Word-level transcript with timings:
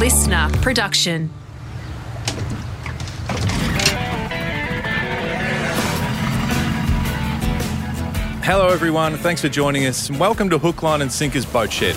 listener 0.00 0.48
production. 0.62 1.28
Hello, 8.42 8.68
everyone. 8.68 9.18
Thanks 9.18 9.42
for 9.42 9.50
joining 9.50 9.84
us. 9.84 10.08
and 10.08 10.18
Welcome 10.18 10.48
to 10.48 10.58
Hookline 10.58 11.02
and 11.02 11.12
Sinker's 11.12 11.44
Boat 11.44 11.70
Shed. 11.70 11.96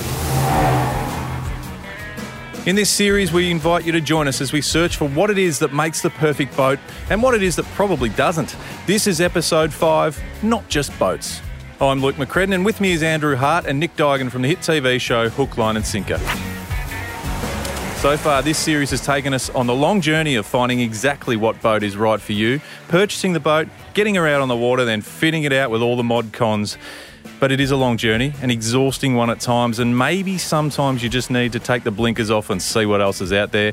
In 2.68 2.76
this 2.76 2.90
series, 2.90 3.32
we 3.32 3.50
invite 3.50 3.86
you 3.86 3.94
to 3.94 4.02
join 4.02 4.28
us 4.28 4.42
as 4.42 4.52
we 4.52 4.60
search 4.60 4.98
for 4.98 5.08
what 5.08 5.30
it 5.30 5.38
is 5.38 5.60
that 5.60 5.74
makes 5.74 6.02
the 6.02 6.10
perfect 6.10 6.58
boat 6.58 6.80
and 7.10 7.24
what 7.24 7.34
it 7.34 7.42
is 7.42 7.56
that 7.56 7.66
probably 7.68 8.10
doesn't. 8.10 8.58
This 8.86 9.08
is 9.08 9.22
episode 9.22 9.72
five 9.72 10.22
Not 10.44 10.68
Just 10.68 10.98
Boats. 11.00 11.42
I'm 11.80 12.02
Luke 12.02 12.18
McCredden, 12.18 12.54
and 12.54 12.66
with 12.66 12.82
me 12.82 12.92
is 12.92 13.02
Andrew 13.02 13.38
Hart 13.38 13.66
and 13.66 13.80
Nick 13.80 13.96
Duigan 13.96 14.30
from 14.30 14.42
the 14.42 14.50
hit 14.50 14.60
TV 14.60 15.00
show 15.00 15.30
Hook, 15.30 15.58
Line 15.58 15.78
and 15.78 15.86
Sinker. 15.86 16.20
So 18.04 18.18
far, 18.18 18.42
this 18.42 18.58
series 18.58 18.92
has 18.92 19.00
taken 19.00 19.34
us 19.34 19.50
on 19.52 19.66
the 19.66 19.74
long 19.74 20.02
journey 20.02 20.36
of 20.36 20.46
finding 20.46 20.82
exactly 20.82 21.38
what 21.38 21.62
boat 21.62 21.84
is 21.84 21.96
right 21.96 22.20
for 22.20 22.34
you, 22.34 22.60
purchasing 22.90 23.32
the 23.32 23.40
boat, 23.40 23.70
getting 23.94 24.16
her 24.16 24.28
out 24.28 24.42
on 24.42 24.50
the 24.50 24.58
water, 24.58 24.84
then 24.84 25.00
fitting 25.00 25.44
it 25.44 25.54
out 25.54 25.72
with 25.72 25.82
all 25.82 25.96
the 25.96 26.04
mod 26.04 26.34
cons. 26.34 26.78
But 27.40 27.54
it 27.54 27.62
is 27.62 27.72
a 27.72 27.78
long 27.78 27.96
journey, 27.96 28.34
an 28.42 28.52
exhausting 28.52 29.16
one 29.16 29.30
at 29.30 29.40
times, 29.40 29.80
and 29.80 29.98
maybe 29.98 30.38
sometimes 30.38 31.02
you 31.02 31.08
just 31.08 31.32
need 31.32 31.54
to 31.54 31.60
take 31.60 31.86
the 31.86 31.92
blinkers 31.92 32.30
off 32.30 32.50
and 32.50 32.62
see 32.62 32.86
what 32.86 33.00
else 33.00 33.22
is 33.22 33.32
out 33.32 33.54
there. 33.54 33.72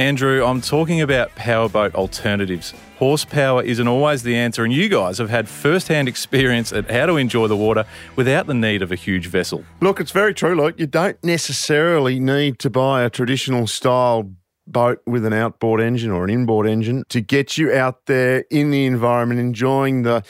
Andrew, 0.00 0.42
I'm 0.42 0.62
talking 0.62 1.02
about 1.02 1.34
powerboat 1.34 1.94
alternatives. 1.94 2.72
Horsepower 2.96 3.62
isn't 3.62 3.86
always 3.86 4.22
the 4.22 4.34
answer, 4.34 4.64
and 4.64 4.72
you 4.72 4.88
guys 4.88 5.18
have 5.18 5.28
had 5.28 5.46
first 5.46 5.88
hand 5.88 6.08
experience 6.08 6.72
at 6.72 6.90
how 6.90 7.04
to 7.04 7.18
enjoy 7.18 7.48
the 7.48 7.56
water 7.56 7.84
without 8.16 8.46
the 8.46 8.54
need 8.54 8.80
of 8.80 8.90
a 8.92 8.94
huge 8.94 9.26
vessel. 9.26 9.62
Look, 9.82 10.00
it's 10.00 10.10
very 10.10 10.32
true. 10.32 10.54
Like, 10.54 10.80
you 10.80 10.86
don't 10.86 11.22
necessarily 11.22 12.18
need 12.18 12.58
to 12.60 12.70
buy 12.70 13.02
a 13.02 13.10
traditional 13.10 13.66
style 13.66 14.30
boat 14.66 15.02
with 15.06 15.26
an 15.26 15.34
outboard 15.34 15.82
engine 15.82 16.10
or 16.10 16.24
an 16.24 16.30
inboard 16.30 16.66
engine 16.66 17.04
to 17.10 17.20
get 17.20 17.58
you 17.58 17.70
out 17.70 18.06
there 18.06 18.46
in 18.50 18.70
the 18.70 18.86
environment, 18.86 19.38
enjoying 19.38 20.00
the 20.00 20.24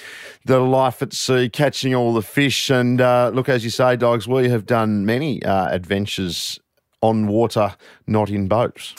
the 0.47 0.59
life 0.59 1.01
at 1.01 1.13
sea, 1.13 1.49
catching 1.49 1.95
all 1.95 2.13
the 2.13 2.23
fish. 2.23 2.71
And 2.71 3.01
uh, 3.01 3.31
look, 3.33 3.49
as 3.49 3.63
you 3.63 3.71
say, 3.71 3.95
dogs, 3.95 4.27
we 4.27 4.49
have 4.49 4.67
done 4.67 5.07
many 5.07 5.45
uh, 5.45 5.69
adventures 5.69 6.59
on 7.03 7.29
water, 7.29 7.77
not 8.09 8.31
in 8.31 8.49
boats. 8.49 8.97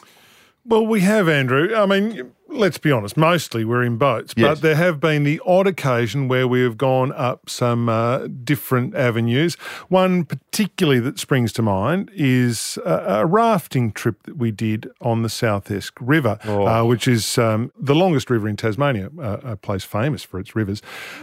Well, 0.66 0.86
we 0.86 1.02
have, 1.02 1.28
Andrew. 1.28 1.74
I 1.76 1.86
mean, 1.86 2.34
let's 2.52 2.78
be 2.78 2.92
honest, 2.92 3.16
mostly 3.18 3.64
we're 3.66 3.84
in 3.84 3.98
boats, 3.98 4.34
Yes. 4.36 4.48
but 4.48 4.62
there 4.62 4.76
have 4.76 5.00
been 5.00 5.24
the 5.24 5.42
odd 5.46 5.68
occasion 5.68 6.28
where 6.28 6.48
we 6.48 6.62
have 6.62 6.78
gone 6.78 7.12
up 7.14 7.50
some 7.50 7.90
uh, 7.90 8.28
different 8.44 8.94
avenues. 8.96 9.56
One 9.90 10.26
particularly 10.26 11.00
that 11.02 11.18
springs 11.20 11.54
to 11.54 11.62
mind 11.62 12.12
is 12.14 12.78
a, 12.86 12.92
a 13.22 13.26
rafting 13.26 13.92
trip 13.92 14.24
that 14.24 14.38
we 14.38 14.52
did 14.52 14.90
on 15.02 15.22
the 15.22 15.30
South 15.30 15.72
Esk 15.72 15.98
River, 16.02 16.38
Oh. 16.46 16.68
uh, 16.68 16.84
which 16.84 17.08
is 17.08 17.38
um, 17.38 17.72
the 17.80 17.96
longest 17.96 18.30
river 18.30 18.48
in 18.50 18.58
Tasmania, 18.58 19.10
uh, 19.20 19.38
a 19.44 19.56
place 19.56 19.84
famous 19.84 20.24
for 20.24 20.40
its 20.40 20.56
rivers. 20.56 20.82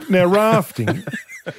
Now, 0.09 0.25
rafting 0.43 1.05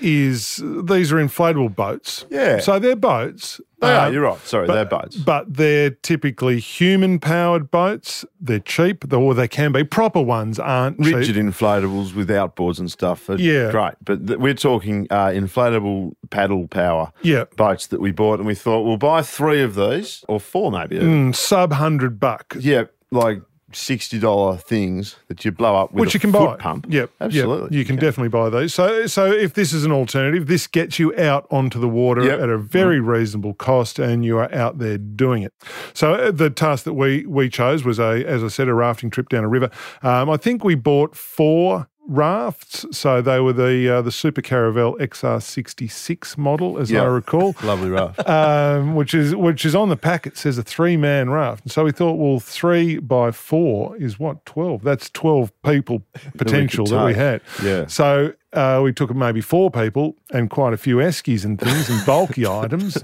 is 0.02 0.58
these 0.58 1.12
are 1.12 1.17
inflatable 1.17 1.75
boats. 1.75 2.25
Yeah. 2.30 2.59
So 2.59 2.80
they're 2.80 2.95
boats. 2.95 3.59
They 3.81 3.88
are, 3.94 4.08
um, 4.08 4.14
you're 4.14 4.23
right. 4.23 4.40
Sorry, 4.45 4.67
but- 4.67 4.73
they're 4.73 4.86
boats. 4.86 5.16
But 5.16 5.53
they're 5.53 5.92
typically 5.92 6.59
human 6.59 7.17
powered 7.20 7.72
boats. 7.72 8.25
They're 8.42 8.59
cheap, 8.59 9.12
or 9.14 9.34
they 9.34 9.47
can 9.47 9.58
be. 9.71 9.83
Proper 9.83 10.21
ones 10.21 10.59
aren't 10.59 10.97
Rigid 10.99 11.35
cheap. 11.35 11.43
inflatables 11.43 12.15
with 12.15 12.29
outboards 12.29 12.79
and 12.79 12.89
stuff. 12.91 13.29
Yeah. 13.38 13.71
Great. 13.71 13.93
But 14.03 14.27
th- 14.27 14.39
we're 14.39 14.53
talking 14.53 15.07
uh, 15.09 15.27
inflatable 15.27 16.13
paddle 16.29 16.67
power 16.67 17.11
Yeah. 17.21 17.45
boats 17.57 17.88
that 17.88 17.99
we 18.01 18.11
bought, 18.11 18.39
and 18.39 18.47
we 18.47 18.55
thought 18.55 18.83
we'll 18.83 18.97
buy 18.97 19.21
three 19.21 19.61
of 19.61 19.75
these, 19.75 20.23
or 20.27 20.39
four 20.39 20.71
maybe. 20.71 20.97
Mm, 20.99 21.35
sub 21.35 21.73
hundred 21.73 22.19
buck. 22.19 22.55
Yeah, 22.59 22.83
like 23.11 23.41
sixty 23.72 24.20
dollar 24.20 24.58
things 24.58 25.16
that 25.28 25.45
you 25.45 25.52
blow 25.52 25.75
up 25.75 25.92
with 25.94 26.02
Which 26.02 26.16
a 26.16 26.17
you 26.17 26.20
can 26.20 26.31
foot 26.31 26.58
buy. 26.58 26.64
pump. 26.64 26.88
Yep, 26.90 27.12
absolutely. 27.22 27.63
Yep. 27.66 27.72
You 27.72 27.85
can 27.85 27.96
definitely 27.96 28.30
buy 28.30 28.50
those. 28.50 28.74
So, 28.74 29.06
so 29.07 29.31
if 29.31 29.53
this 29.53 29.74
is 29.74 29.85
an 29.85 29.91
alternative, 29.91 30.47
this 30.47 30.68
gets 30.68 31.00
you 31.00 31.16
out 31.18 31.46
onto 31.52 31.79
the 31.79 31.88
water 31.90 32.24
Yep. 32.24 32.40
at 32.40 32.50
a 32.50 32.58
very 32.58 33.00
reasonable 33.00 33.53
cost, 33.53 34.00
and 34.00 34.25
you 34.25 34.38
are 34.38 34.53
out 34.53 34.79
there 34.79 34.97
doing 34.97 35.44
it. 35.44 35.53
So, 35.94 36.13
uh, 36.13 36.31
the 36.31 36.50
task 36.50 36.84
that 36.85 36.94
we 36.94 37.25
we 37.25 37.50
chose 37.50 37.84
was 37.84 38.00
a, 38.00 38.25
as 38.25 38.44
I 38.44 38.47
said, 38.47 38.68
a 38.68 38.74
rafting 38.74 39.09
trip 39.09 39.29
down 39.29 39.44
a 39.44 39.47
river. 39.47 39.69
Um, 40.02 40.29
I 40.29 40.38
think 40.38 40.63
we 40.63 40.75
bought 40.75 41.16
four 41.16 41.88
rafts. 42.09 42.86
So 42.92 43.22
they 43.22 43.40
were 43.40 43.53
the 43.53 43.97
uh, 43.97 44.02
the 44.02 44.12
Super 44.12 44.42
Caravel 44.42 44.97
XR66 44.97 46.38
model, 46.38 46.78
as 46.78 46.92
I 46.92 47.06
recall. 47.06 47.56
Lovely 47.64 47.90
raft. 47.90 48.20
um, 48.30 48.96
which 48.96 49.14
is 49.14 49.36
which 49.36 49.64
is 49.64 49.75
on 49.75 49.90
the 49.90 49.96
pack. 49.96 50.28
It 50.28 50.38
says 50.38 50.58
a 50.58 50.64
three 50.64 50.97
man 50.97 51.30
raft, 51.30 51.64
and 51.64 51.72
so 51.72 51.86
we 51.86 51.92
thought, 51.92 52.16
well, 52.16 52.40
three 52.40 52.97
by 52.97 53.31
four 53.31 53.96
is 53.97 54.20
what 54.20 54.46
twelve. 54.46 54.84
That's 54.84 55.09
twelve 55.09 55.53
people 55.64 56.03
potential 56.38 56.86
that 56.88 57.06
we, 57.06 57.14
take. 57.14 57.18
had. 57.18 57.42
Yeah. 57.64 57.88
So 57.88 58.34
uh, 58.53 58.81
we 58.84 58.91
took 58.91 59.14
maybe 59.16 59.41
four 59.41 59.70
people 59.70 60.16
and 60.31 60.50
quite 60.50 60.74
a 60.74 60.78
few 60.78 60.97
eskies 60.97 61.46
and 61.46 61.59
things 61.59 61.90
and 61.90 62.06
bulky 62.06 62.46
items. 62.47 62.97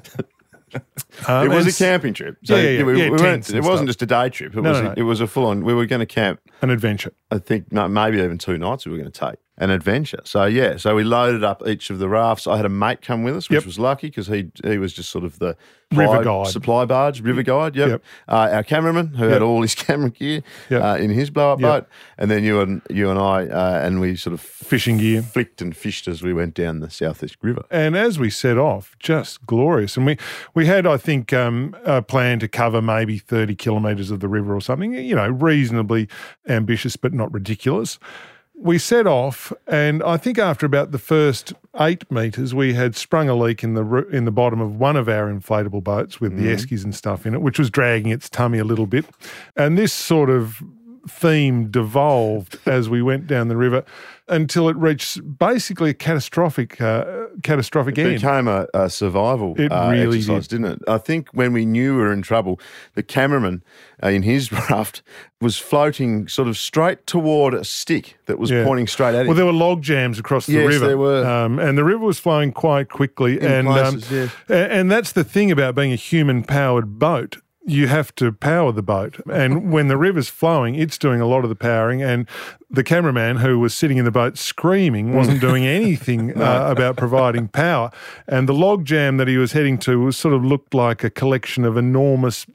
Um, 1.27 1.45
it 1.51 1.55
was 1.55 1.65
a 1.67 1.83
camping 1.83 2.13
trip. 2.13 2.37
So 2.43 2.55
Yeah, 2.55 2.61
yeah, 2.63 2.69
yeah. 2.79 2.83
we, 2.83 2.91
Yeah, 3.03 3.09
we 3.09 3.17
it 3.57 3.63
wasn't 3.63 3.87
just 3.87 4.01
a 4.01 4.05
day 4.05 4.29
trip. 4.29 4.55
It 4.55 4.61
No, 4.61 4.69
was 4.71 4.81
no, 4.81 4.87
no. 4.89 4.93
it 4.97 5.03
was 5.03 5.21
a 5.21 5.27
full 5.27 5.45
on. 5.45 5.63
We 5.63 5.73
were 5.73 5.85
going 5.85 6.01
to 6.01 6.05
camp. 6.05 6.39
an 6.61 6.69
adventure. 6.69 7.13
I 7.31 7.37
think 7.39 7.71
no, 7.71 7.87
maybe 7.87 8.17
even 8.17 8.37
two 8.37 8.57
nights 8.57 8.85
we 8.85 8.91
were 8.91 8.97
going 8.97 9.11
to 9.11 9.19
take 9.27 9.39
an 9.57 9.69
adventure. 9.69 10.19
So 10.25 10.45
yeah, 10.45 10.77
so 10.77 10.95
we 10.95 11.03
loaded 11.03 11.43
up 11.43 11.63
each 11.67 11.89
of 11.89 11.99
the 11.99 12.09
rafts. 12.09 12.45
I 12.47 12.57
had 12.57 12.65
a 12.65 12.69
mate 12.69 13.01
come 13.01 13.23
with 13.23 13.35
us, 13.37 13.49
which 13.49 13.55
Yep. 13.57 13.65
was 13.65 13.79
lucky 13.79 14.07
because 14.07 14.27
he 14.27 14.51
he 14.63 14.77
was 14.77 14.93
just 14.93 15.09
sort 15.09 15.23
of 15.23 15.39
the 15.39 15.55
River 15.91 16.23
guide. 16.23 16.47
supply 16.47 16.83
barge, 16.83 17.21
river 17.21 17.43
guide. 17.43 17.75
Yep. 17.75 17.89
Yep. 17.89 18.03
Uh, 18.27 18.49
our 18.51 18.63
cameraman 18.63 19.13
who 19.13 19.23
Yep. 19.25 19.33
had 19.33 19.41
all 19.43 19.61
his 19.61 19.75
camera 19.85 20.09
gear 20.09 20.41
uh, 20.71 20.97
in 20.99 21.09
his 21.11 21.29
blow 21.29 21.53
up 21.53 21.59
boat, 21.61 21.85
and 22.17 22.29
then 22.29 22.43
you 22.43 22.59
and 22.59 22.81
you 22.89 23.09
and 23.09 23.19
I 23.19 23.45
uh, 23.47 23.79
and 23.85 24.01
we 24.01 24.15
sort 24.15 24.33
of 24.33 24.41
Fishing 24.41 24.97
gear. 24.97 25.21
flicked 25.21 25.61
and 25.61 25.77
fished 25.77 26.07
as 26.07 26.21
we 26.23 26.33
went 26.33 26.53
down 26.55 26.79
the 26.79 26.89
South 26.89 27.23
Esk 27.23 27.37
river. 27.43 27.63
And 27.69 27.95
as 27.95 28.17
we 28.19 28.29
set 28.31 28.57
off, 28.57 28.95
just 28.99 29.45
glorious. 29.45 29.95
And 29.95 30.05
we, 30.07 30.17
we 30.55 30.65
had, 30.65 30.87
I 30.87 30.97
think, 30.97 31.31
um, 31.33 31.75
a 31.85 32.01
plan 32.01 32.39
to 32.39 32.47
cover 32.47 32.81
maybe 32.81 33.19
30 33.19 33.53
kilometres 33.55 34.09
of 34.11 34.19
the 34.21 34.27
river 34.27 34.55
or 34.55 34.61
something, 34.61 34.93
you 34.95 35.15
know, 35.15 35.27
reasonably 35.29 36.07
ambitious, 36.47 36.95
but 36.97 37.13
not 37.13 37.31
ridiculous. 37.31 37.99
We 38.57 38.77
set 38.77 39.05
off, 39.05 39.53
and 39.67 40.01
I 40.01 40.17
think 40.17 40.39
after 40.39 40.65
about 40.65 40.91
the 40.91 40.97
first 40.97 41.53
eight 41.79 42.09
metres, 42.09 42.55
we 42.55 42.73
had 42.73 42.95
sprung 42.95 43.29
a 43.29 43.35
leak 43.35 43.63
in 43.63 43.73
the 43.73 44.07
in 44.11 44.25
the 44.25 44.31
bottom 44.31 44.59
of 44.61 44.79
one 44.79 44.95
of 44.95 45.07
our 45.07 45.31
inflatable 45.31 45.83
boats 45.83 46.19
with 46.19 46.35
the 46.35 46.43
mm-hmm. 46.43 46.53
eskies 46.53 46.83
and 46.83 46.95
stuff 46.95 47.25
in 47.25 47.33
it, 47.33 47.41
which 47.41 47.59
was 47.59 47.69
dragging 47.69 48.11
its 48.11 48.29
tummy 48.29 48.57
a 48.57 48.63
little 48.63 48.87
bit. 48.87 49.05
And 49.55 49.77
this 49.77 49.93
sort 49.93 50.29
of 50.29 50.63
theme 51.07 51.69
devolved 51.69 52.57
as 52.65 52.89
we 52.89 53.01
went 53.01 53.27
down 53.27 53.47
the 53.47 53.57
river 53.57 53.83
until 54.27 54.69
it 54.69 54.75
reached 54.77 55.19
basically 55.37 55.91
a 55.91 55.93
catastrophic 55.93 56.81
uh, 56.81 57.05
catastrophic 57.43 57.97
It 57.97 58.05
end. 58.07 58.15
became 58.15 58.47
a, 58.47 58.65
a 58.73 58.89
survival 58.89 59.53
It 59.59 59.71
uh, 59.71 59.89
really 59.91 60.17
exercise, 60.17 60.47
did. 60.47 60.61
not 60.61 60.71
it? 60.77 60.81
I 60.87 60.97
think 60.97 61.29
when 61.33 61.53
we 61.53 61.65
knew 61.65 61.95
we 61.95 62.01
were 62.01 62.11
in 62.13 62.21
trouble, 62.23 62.59
the 62.95 63.03
cameraman 63.03 63.63
uh, 64.03 64.07
in 64.09 64.23
his 64.23 64.51
raft 64.69 65.03
was 65.41 65.57
floating 65.57 66.27
sort 66.27 66.47
of 66.47 66.57
straight 66.57 67.05
toward 67.05 67.53
a 67.53 67.63
stick 67.63 68.17
that 68.25 68.39
was 68.39 68.49
Yeah. 68.49 68.63
pointing 68.63 68.87
straight 68.87 69.13
at 69.13 69.21
him. 69.21 69.27
Well, 69.27 69.35
there 69.35 69.45
were 69.45 69.53
log 69.53 69.83
jams 69.83 70.17
across 70.17 70.47
the 70.47 70.53
Yes, 70.53 70.67
river. 70.67 70.87
there 70.87 70.97
were. 70.97 71.25
Um, 71.25 71.59
and 71.59 71.77
the 71.77 71.83
river 71.83 72.03
was 72.03 72.17
flowing 72.17 72.51
quite 72.51 72.89
quickly. 72.89 73.39
In 73.39 73.45
and, 73.51 73.67
places, 73.67 74.11
um, 74.11 74.31
yeah. 74.49 74.55
and 74.69 74.89
that's 74.91 75.11
the 75.11 75.23
thing 75.23 75.51
about 75.51 75.75
being 75.75 75.91
a 75.93 75.97
human 75.97 76.43
powered 76.43 76.97
boat. 76.97 77.37
You 77.67 77.87
have 77.87 78.13
to 78.15 78.31
power 78.31 78.71
the 78.71 78.83
boat. 78.83 79.19
And 79.31 79.71
when 79.71 79.87
the 79.87 79.97
river's 79.97 80.29
flowing, 80.29 80.75
it's 80.75 80.97
doing 80.99 81.19
a 81.19 81.25
lot 81.25 81.43
of 81.43 81.49
the 81.49 81.55
powering. 81.55 82.03
And 82.03 82.27
the 82.69 82.83
cameraman 82.83 83.37
who 83.37 83.59
was 83.59 83.73
sitting 83.73 83.97
in 83.97 84.05
the 84.05 84.11
boat 84.11 84.37
screaming 84.37 85.15
wasn't 85.15 85.41
doing 85.41 85.65
anything 85.81 86.39
uh, 86.39 86.67
about 86.69 86.95
providing 86.95 87.47
power. 87.47 87.89
And 88.27 88.47
the 88.47 88.53
log 88.53 88.85
jam 88.85 89.17
that 89.17 89.27
he 89.27 89.37
was 89.37 89.53
heading 89.53 89.77
to 89.79 89.99
was 89.99 90.15
sort 90.15 90.33
of 90.35 90.45
looked 90.45 90.73
like 90.75 91.03
a 91.03 91.09
collection 91.09 91.65
of 91.65 91.75
enormous 91.75 92.45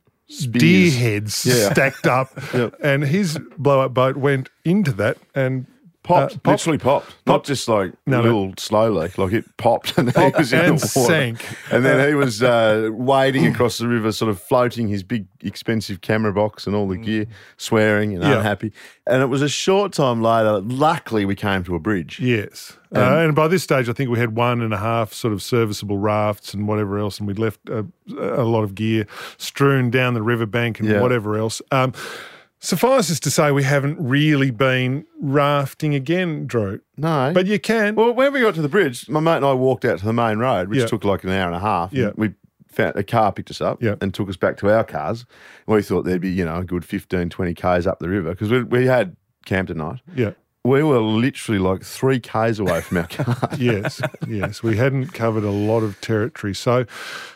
deer 0.53 0.93
heads 0.93 1.45
Yeah. 1.45 1.73
stacked 1.73 2.07
up. 2.07 2.31
Yep. 2.55 2.77
And 2.81 3.03
his 3.05 3.37
blow 3.59 3.81
up 3.81 3.93
boat 3.95 4.17
went 4.17 4.49
into 4.65 4.93
that 4.93 5.17
and 5.35 5.67
popped, 6.11 6.33
uh, 6.33 6.39
popped. 6.39 6.47
literally 6.47 6.79
popped. 6.79 7.15
Not 7.27 7.45
just 7.45 7.69
like 7.69 7.93
No, 8.07 8.21
a 8.21 8.23
no. 8.23 8.29
little 8.29 8.55
slow 8.59 8.91
leak, 8.93 9.17
like 9.19 9.33
it 9.33 9.45
popped 9.57 9.97
and 9.99 10.09
then 10.09 10.31
he 10.33 10.37
was 10.39 10.53
in 10.53 10.67
the 10.77 10.93
water. 10.97 11.13
sank. 11.13 11.45
And 11.71 11.85
then 11.85 12.07
he 12.09 12.15
was 12.15 12.43
uh, 12.43 12.91
wading 12.93 13.47
across 13.47 13.79
the 13.79 13.89
river, 13.89 14.13
sort 14.13 14.31
of 14.31 14.41
floating 14.41 14.89
his 14.89 15.03
big, 15.03 15.27
expensive 15.43 16.01
camera 16.01 16.33
box 16.33 16.67
and 16.67 16.75
all 16.77 16.89
the 16.89 16.97
gear, 16.97 17.27
swearing 17.57 18.15
and 18.15 18.23
Yeah. 18.23 18.39
unhappy. 18.39 18.73
And 19.07 19.23
it 19.23 19.27
was 19.27 19.43
a 19.43 19.49
short 19.49 19.93
time 19.93 20.21
later. 20.23 20.61
Luckily, 20.61 21.25
we 21.25 21.35
came 21.35 21.65
to 21.65 21.75
a 21.75 21.79
bridge. 21.81 22.21
Yes. 22.21 22.77
Uh, 22.95 22.99
and 22.99 23.35
by 23.37 23.47
this 23.49 23.63
stage, 23.63 23.89
I 23.89 23.93
think 23.93 24.11
we 24.11 24.19
had 24.19 24.37
one 24.37 24.61
and 24.61 24.75
a 24.75 24.77
half 24.79 25.13
sort 25.13 25.33
of 25.33 25.43
serviceable 25.43 25.99
rafts 25.99 26.53
and 26.55 26.67
whatever 26.67 26.99
else, 26.99 27.19
and 27.19 27.27
we'd 27.29 27.39
left 27.39 27.61
a, 27.69 27.87
a 28.19 28.43
lot 28.43 28.63
of 28.65 28.75
gear 28.75 29.07
strewn 29.39 29.91
down 29.91 30.15
the 30.15 30.23
riverbank 30.23 30.81
and 30.81 30.89
Yeah. 30.89 31.01
whatever 31.01 31.37
else. 31.37 31.63
Um, 31.71 31.93
suffice 32.61 33.11
it 33.11 33.17
to 33.23 33.31
say, 33.31 33.51
we 33.51 33.63
haven't 33.65 33.97
really 34.01 34.51
been 34.51 35.07
rafting 35.21 35.95
again, 35.95 36.47
Drew. 36.47 36.81
No, 36.97 37.33
But 37.35 37.47
you 37.47 37.59
can. 37.59 37.95
Well, 37.95 38.13
when 38.13 38.33
we 38.33 38.41
got 38.41 38.55
to 38.57 38.63
the 38.63 38.69
bridge, 38.69 39.09
my 39.09 39.21
mate 39.21 39.37
and 39.37 39.47
I 39.47 39.53
walked 39.55 39.85
out 39.85 39.99
to 39.99 40.05
the 40.05 40.13
main 40.13 40.39
road, 40.39 40.69
which 40.69 40.81
Yeah. 40.81 40.87
took 40.87 41.05
like 41.05 41.25
an 41.25 41.31
hour 41.31 41.47
and 41.47 41.57
a 41.57 41.61
half. 41.61 41.93
Yeah. 41.93 42.11
We 42.17 42.35
found, 42.69 42.97
a 42.97 43.03
car 43.03 43.33
picked 43.33 43.51
us 43.51 43.61
up 43.61 43.83
Yeah. 43.83 43.95
and 44.01 44.13
took 44.15 44.29
us 44.29 44.37
back 44.37 44.57
to 44.59 44.71
our 44.71 44.85
cars. 44.85 45.25
We 45.67 45.83
thought 45.83 46.05
there'd 46.05 46.21
be, 46.21 46.31
you 46.31 46.45
know, 46.45 46.59
a 46.59 46.65
good 46.65 46.85
15, 46.85 47.31
20 47.31 47.55
Ks 47.55 47.87
up 47.87 47.99
the 47.99 48.09
river 48.09 48.31
because 48.31 48.51
we, 48.51 48.63
we 48.63 48.87
had 48.87 49.17
camped 49.47 49.71
at 49.71 49.77
night. 49.77 50.01
Yeah. 50.15 50.33
We 50.63 50.83
were 50.83 51.01
literally 51.01 51.59
like 51.59 51.83
three 51.83 52.21
Ks 52.21 52.59
away 52.59 52.83
from 52.83 52.99
our 52.99 53.07
car. 53.07 53.49
yes, 53.59 54.03
yes. 54.29 54.63
We 54.63 54.77
hadn't 54.77 55.15
covered 55.15 55.43
a 55.43 55.51
lot 55.51 55.81
of 55.83 55.99
territory. 56.03 56.55
So 56.55 56.85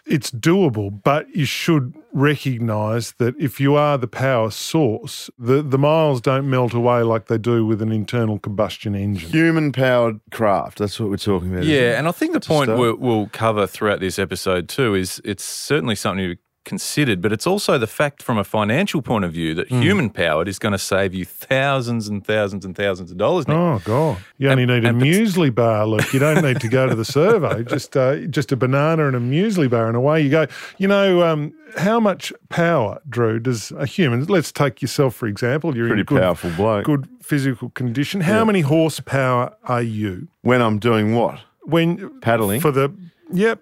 it's 0.05 0.31
doable, 0.31 1.03
but 1.03 1.35
you 1.35 1.47
should 1.47 1.95
recognise 2.13 3.13
that 3.13 3.35
if 3.41 3.59
you 3.59 3.77
are 3.77 3.97
the 3.97 4.07
power 4.07 4.51
source, 4.51 5.31
the, 5.39 5.63
the 5.63 5.79
miles 5.79 6.21
don't 6.21 6.51
melt 6.51 6.75
away 6.75 7.03
like 7.03 7.27
they 7.29 7.39
do 7.39 7.65
with 7.65 7.81
an 7.81 7.93
internal 7.93 8.39
combustion 8.39 8.95
engine. 8.95 9.31
Human 9.31 9.73
powered 9.73 10.21
craft. 10.31 10.79
That's 10.79 11.01
what 11.01 11.09
we're 11.09 11.17
talking 11.17 11.51
about. 11.51 11.65
Yeah, 11.65 11.99
and 11.99 12.07
I 12.07 12.13
think 12.13 12.35
the 12.35 12.41
point 12.41 12.77
we'll, 12.77 12.97
we'll 12.97 13.29
cover 13.29 13.67
throughout 13.67 14.01
this 14.01 14.19
episode 14.19 14.69
too 14.69 14.95
is 14.95 15.23
it's 15.25 15.45
certainly 15.45 15.95
something 15.95 16.29
to 16.29 16.35
be 16.35 16.41
considered, 16.65 17.21
but 17.21 17.33
it's 17.33 17.47
also 17.47 17.79
the 17.79 17.87
fact 17.87 18.23
from 18.23 18.39
a 18.39 18.45
financial 18.45 19.03
point 19.03 19.25
of 19.25 19.33
view 19.33 19.55
that 19.55 19.69
human 19.69 20.11
powered 20.11 20.49
is 20.49 20.59
going 20.59 20.73
to 20.73 20.79
save 20.79 21.15
you 21.15 21.25
thousands 21.25 22.09
and 22.09 22.25
thousands 22.27 22.65
and 22.65 22.75
thousands 22.77 23.11
of 23.11 23.17
dollars. 23.17 23.47
Now. 23.47 23.75
Oh 23.75 23.83
God! 23.85 24.19
You 24.39 24.51
only 24.51 24.67
need 24.67 24.85
a 24.85 24.89
and 24.89 24.99
pot- 24.99 25.07
muesli 25.07 25.55
bar. 25.55 25.87
Look, 25.87 26.13
you 26.13 26.19
don't 26.19 26.43
need 26.43 26.61
to 26.61 26.69
go 26.69 26.87
to 26.89 26.95
the 26.95 27.05
survey. 27.05 27.63
Just 27.69 27.97
uh, 27.97 28.17
just 28.27 28.53
a 28.53 28.57
banana 28.57 29.07
and 29.07 29.17
a 29.17 29.21
muesli 29.21 29.69
bar, 29.71 29.87
and 29.89 29.97
away 29.97 30.23
you 30.23 30.31
go. 30.31 30.47
You 30.79 30.89
know 30.89 31.23
um, 31.23 31.53
how 31.77 32.01
much 32.01 32.33
power, 32.49 33.01
Drew, 33.09 33.39
does 33.39 33.71
a 33.73 33.87
human? 33.87 34.25
Let's 34.25 34.53
take 34.53 34.81
yourself 34.83 35.15
for 35.15 35.27
example. 35.27 35.77
You're 35.77 35.87
Pretty 35.89 36.01
in 36.01 36.07
good, 36.07 36.21
powerful 36.21 36.51
bloke. 36.51 36.85
good 36.87 37.09
physical 37.23 37.71
condition. 37.71 38.21
How 38.21 38.45
many 38.45 38.61
horsepower 38.61 39.55
are 39.65 39.83
you 39.83 40.29
When 40.43 40.61
I'm 40.63 40.79
doing 40.79 41.15
what? 41.15 41.41
when 41.63 42.21
Paddling? 42.21 42.61
for 42.61 42.71
the? 42.71 42.93
Yep, 43.33 43.61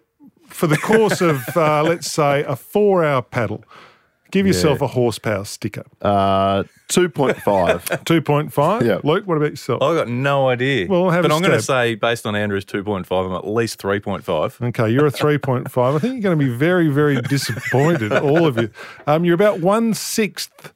for 0.52 0.66
the 0.66 0.76
course 0.76 1.20
of 1.20 1.56
uh, 1.56 1.82
let's 1.87 2.10
say 2.10 2.44
a 2.44 2.56
four-hour 2.56 3.22
paddle. 3.22 3.64
Give 4.31 4.46
yourself 4.46 4.81
a 4.81 4.87
horsepower 4.87 5.44
sticker. 5.44 5.84
Uh, 6.00 6.62
2.5. 6.88 8.04
Two 8.06 8.22
point 8.22 8.50
five. 8.50 8.81
Yeah. 8.87 8.99
Luke, 9.04 9.26
what 9.26 9.37
about 9.37 9.50
yourself? 9.50 9.82
I've 9.82 9.94
got 9.94 10.08
no 10.08 10.49
idea. 10.49 10.87
Well, 10.88 11.10
have 11.10 11.20
but 11.20 11.31
a 11.31 11.34
I'm 11.34 11.43
going 11.43 11.52
to 11.52 11.60
stab. 11.60 11.76
say, 11.82 11.94
based 11.96 12.25
on 12.25 12.34
Andrew's 12.34 12.64
2.5, 12.64 13.26
I'm 13.26 13.34
at 13.34 13.46
least 13.46 13.78
3.5. 13.78 14.69
Okay, 14.69 14.88
you're 14.90 15.04
a 15.04 15.10
3.5. 15.10 15.94
I 15.94 15.99
think 15.99 16.14
you're 16.14 16.22
going 16.22 16.38
to 16.38 16.43
be 16.43 16.50
very, 16.50 16.88
very 16.88 17.20
disappointed, 17.20 18.10
all 18.14 18.46
of 18.46 18.56
you. 18.56 18.70
Um, 19.06 19.26
you're 19.26 19.34
about 19.34 19.60
one 19.60 19.93
sixth 19.93 20.72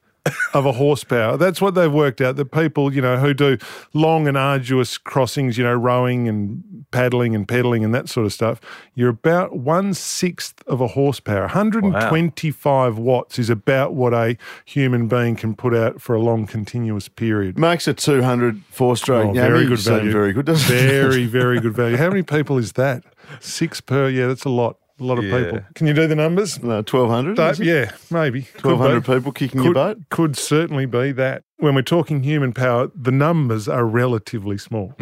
of 0.53 0.65
a 0.65 0.71
horsepower. 0.71 1.37
That's 1.37 1.61
what 1.61 1.75
they've 1.75 1.91
worked 1.91 2.21
out. 2.21 2.35
The 2.35 2.45
people, 2.45 2.93
you 2.93 3.01
know, 3.01 3.17
who 3.17 3.33
do 3.33 3.57
long 3.93 4.27
and 4.27 4.37
arduous 4.37 4.97
crossings, 4.97 5.57
you 5.57 5.63
know, 5.63 5.73
rowing 5.73 6.27
and 6.27 6.85
paddling 6.91 7.35
and 7.35 7.47
pedaling 7.47 7.83
and 7.83 7.93
that 7.93 8.09
sort 8.09 8.25
of 8.25 8.33
stuff, 8.33 8.59
you're 8.95 9.09
about 9.09 9.57
one 9.57 9.93
sixth 9.93 10.63
of 10.67 10.81
a 10.81 10.87
horsepower. 10.87 11.41
125 11.41 12.97
watts 12.97 13.39
is 13.39 13.49
about 13.49 13.93
what 13.93 14.13
a 14.13 14.37
human 14.65 15.07
being 15.07 15.35
can 15.35 15.55
put 15.55 15.73
out 15.73 16.01
for 16.01 16.15
a 16.15 16.19
long, 16.19 16.47
continuous 16.47 17.07
period. 17.07 17.57
Makes 17.57 17.87
a 17.87 17.93
200 17.93 18.63
four 18.69 18.95
stroke. 18.97 19.29
Oh, 19.29 19.33
very 19.33 19.65
good 19.65 19.79
value. 19.79 20.11
Very 20.11 20.33
good, 20.33 20.45
doesn't? 20.45 20.75
Very, 20.75 21.25
very 21.25 21.59
good 21.59 21.73
value. 21.73 21.97
How 21.97 22.09
many 22.09 22.23
people 22.23 22.57
is 22.57 22.73
that? 22.73 23.03
Six 23.39 23.81
per. 23.81 24.09
Yeah, 24.09 24.27
that's 24.27 24.45
a 24.45 24.49
lot. 24.49 24.77
A 24.99 25.03
lot 25.03 25.19
of 25.19 25.25
Yeah. 25.25 25.37
people. 25.43 25.59
Can 25.75 25.85
you 25.87 25.93
do 25.93 26.07
the 26.07 26.15
numbers? 26.15 26.61
No, 26.63 26.81
1,200. 26.81 27.37
That- 27.37 27.51
is 27.53 27.59
yeah, 27.59 27.91
maybe. 28.09 28.47
1,200 28.61 29.05
people 29.05 29.31
kicking 29.31 29.59
could, 29.59 29.65
your 29.65 29.73
boat. 29.73 29.97
Could 30.09 30.35
certainly 30.35 30.85
be 30.87 31.11
that. 31.11 31.43
When 31.57 31.75
we're 31.75 31.81
talking 31.83 32.23
human 32.23 32.51
power, 32.53 32.89
the 32.95 33.11
numbers 33.11 33.67
are 33.67 33.85
relatively 33.85 34.57
small. 34.57 34.93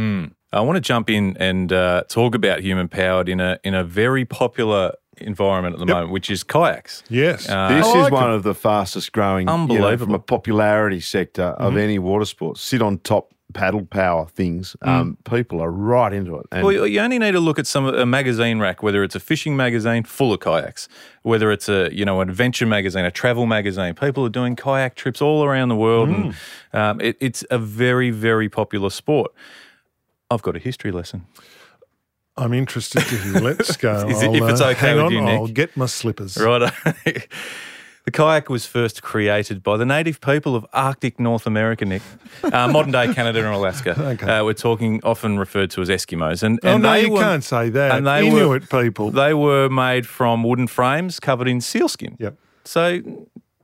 I 0.54 0.62
want 0.62 0.78
to 0.78 0.82
jump 0.82 1.10
in 1.10 1.36
and 1.38 1.72
uh, 1.74 2.04
talk 2.08 2.34
about 2.36 2.62
human 2.62 2.88
powered 2.88 3.28
in 3.30 3.40
a 3.42 3.60
in 3.64 3.74
a 3.74 3.84
very 3.84 4.24
popular 4.26 4.94
environment 5.18 5.74
at 5.76 5.80
the 5.80 5.86
Yep. 5.86 5.96
moment, 5.96 6.12
which 6.12 6.30
is 6.30 6.44
kayaks. 6.44 7.04
Yes. 7.10 7.48
Uh, 7.50 7.70
This 7.70 7.86
I 7.88 8.06
is 8.06 8.12
one 8.12 8.24
them. 8.24 8.32
of 8.34 8.44
the 8.44 8.54
fastest 8.54 9.12
growing, 9.14 9.42
you 9.42 9.46
know, 9.48 9.54
Unbelievable. 9.64 10.06
from 10.08 10.14
a 10.16 10.20
popularity 10.20 11.00
sector 11.00 11.44
of 11.44 11.70
Mm-hmm. 11.72 11.80
any 11.80 12.00
water 12.00 12.26
sport. 12.26 12.58
Sit 12.58 12.82
on 12.82 12.98
top 13.00 13.32
paddle 13.56 13.86
power 13.86 14.28
things. 14.28 14.76
Mm. 14.84 14.88
Um, 14.88 15.18
people 15.24 15.62
are 15.62 15.72
right 15.72 16.14
into 16.14 16.36
it. 16.38 16.46
And 16.52 16.64
Well, 16.66 16.86
you 16.86 17.00
only 17.00 17.18
need 17.18 17.32
to 17.32 17.40
look 17.40 17.58
at 17.58 17.66
some 17.66 17.86
a 17.88 18.06
magazine 18.06 18.60
rack, 18.60 18.84
whether 18.84 19.02
it's 19.04 19.16
a 19.16 19.20
fishing 19.20 19.56
magazine 19.56 20.04
full 20.04 20.34
of 20.34 20.42
kayaks, 20.42 20.88
whether 21.24 21.52
it's 21.52 21.70
a 21.70 21.90
you 21.92 22.04
know 22.06 22.20
an 22.22 22.30
adventure 22.30 22.68
magazine, 22.68 23.06
a 23.06 23.12
travel 23.12 23.46
magazine. 23.48 23.96
People 23.96 24.26
are 24.26 24.30
doing 24.30 24.56
kayak 24.56 24.96
trips 24.96 25.22
all 25.22 25.44
around 25.44 25.70
the 25.70 25.76
world, 25.76 26.10
and 26.10 26.34
Mm. 26.34 26.36
um, 26.80 27.02
it, 27.02 27.16
it's 27.20 27.44
a 27.50 27.58
very 27.58 28.12
very 28.12 28.50
popular 28.50 28.90
sport. 28.92 29.32
I've 30.30 30.42
got 30.42 30.56
a 30.56 30.60
history 30.60 30.92
lesson. 30.92 31.26
I'm 32.38 32.54
interested 32.54 33.04
to 33.04 33.16
hear. 33.18 33.40
Let's 33.42 33.78
go. 33.88 34.08
Is 34.10 34.22
it- 34.22 34.36
if 34.36 34.42
I'll, 34.42 34.50
uh, 34.50 34.52
it's 34.52 34.62
okay 34.62 34.88
hang 34.88 34.96
with 34.98 35.06
on, 35.06 35.12
you, 35.14 35.22
Nick. 35.22 35.34
I'll 35.40 35.48
get 35.48 35.78
my 35.78 35.86
slippers. 35.88 36.36
Right. 36.38 36.70
the 38.06 38.12
kayak 38.12 38.50
was 38.50 38.66
first 38.66 39.02
created 39.02 39.62
by 39.64 39.78
the 39.78 39.86
native 39.86 40.22
people 40.22 40.56
of 40.56 40.66
Arctic 40.74 41.20
North 41.20 41.46
America, 41.48 41.86
Nick. 41.86 42.02
Uh, 42.44 42.68
modern 42.68 42.92
day 42.92 43.12
Canada 43.14 43.40
and 43.46 43.54
Alaska. 43.56 43.96
Okay. 44.16 44.28
Uh, 44.28 44.44
we're 44.46 44.54
talking 44.54 45.02
often 45.04 45.40
referred 45.40 45.72
to 45.72 45.82
as 45.82 45.90
Eskimos. 45.90 46.44
And, 46.44 46.60
Oh, 46.64 46.78
no, 46.78 46.92
they 46.92 47.06
you 47.06 47.12
were, 47.12 47.20
can't 47.20 47.44
say 47.44 47.70
that. 47.70 47.92
and 47.98 48.06
they 48.06 48.30
were- 48.32 48.60
people. 48.60 49.10
They 49.12 49.34
were 49.34 49.68
made 49.70 50.06
from 50.08 50.44
wooden 50.44 50.68
frames 50.68 51.20
covered 51.20 51.48
in 51.48 51.60
sealskin. 51.62 52.16
Yep. 52.20 52.38
So, 52.64 53.02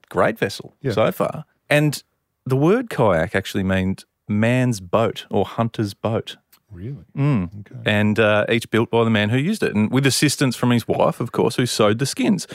great 0.09 0.37
vessel 0.39 0.73
Yeah. 0.81 0.93
so 0.93 1.11
far. 1.11 1.45
And 1.69 2.01
the 2.45 2.57
word 2.57 2.89
kayak 2.89 3.35
actually 3.35 3.63
means 3.63 4.05
man's 4.27 4.79
boat 4.81 5.25
or 5.29 5.45
hunter's 5.45 5.93
boat. 5.93 6.37
Really? 6.71 7.05
Mm. 7.15 7.49
Okay. 7.59 7.75
And 7.85 8.17
uh, 8.17 8.45
each 8.49 8.69
built 8.71 8.89
by 8.89 9.03
the 9.03 9.09
man 9.09 9.29
who 9.29 9.37
used 9.37 9.61
it, 9.61 9.75
and 9.75 9.91
with 9.91 10.05
assistance 10.07 10.55
from 10.55 10.71
his 10.71 10.87
wife, 10.87 11.19
of 11.19 11.31
course, 11.31 11.57
who 11.57 11.65
sewed 11.65 11.99
the 11.99 12.05
skins. 12.05 12.47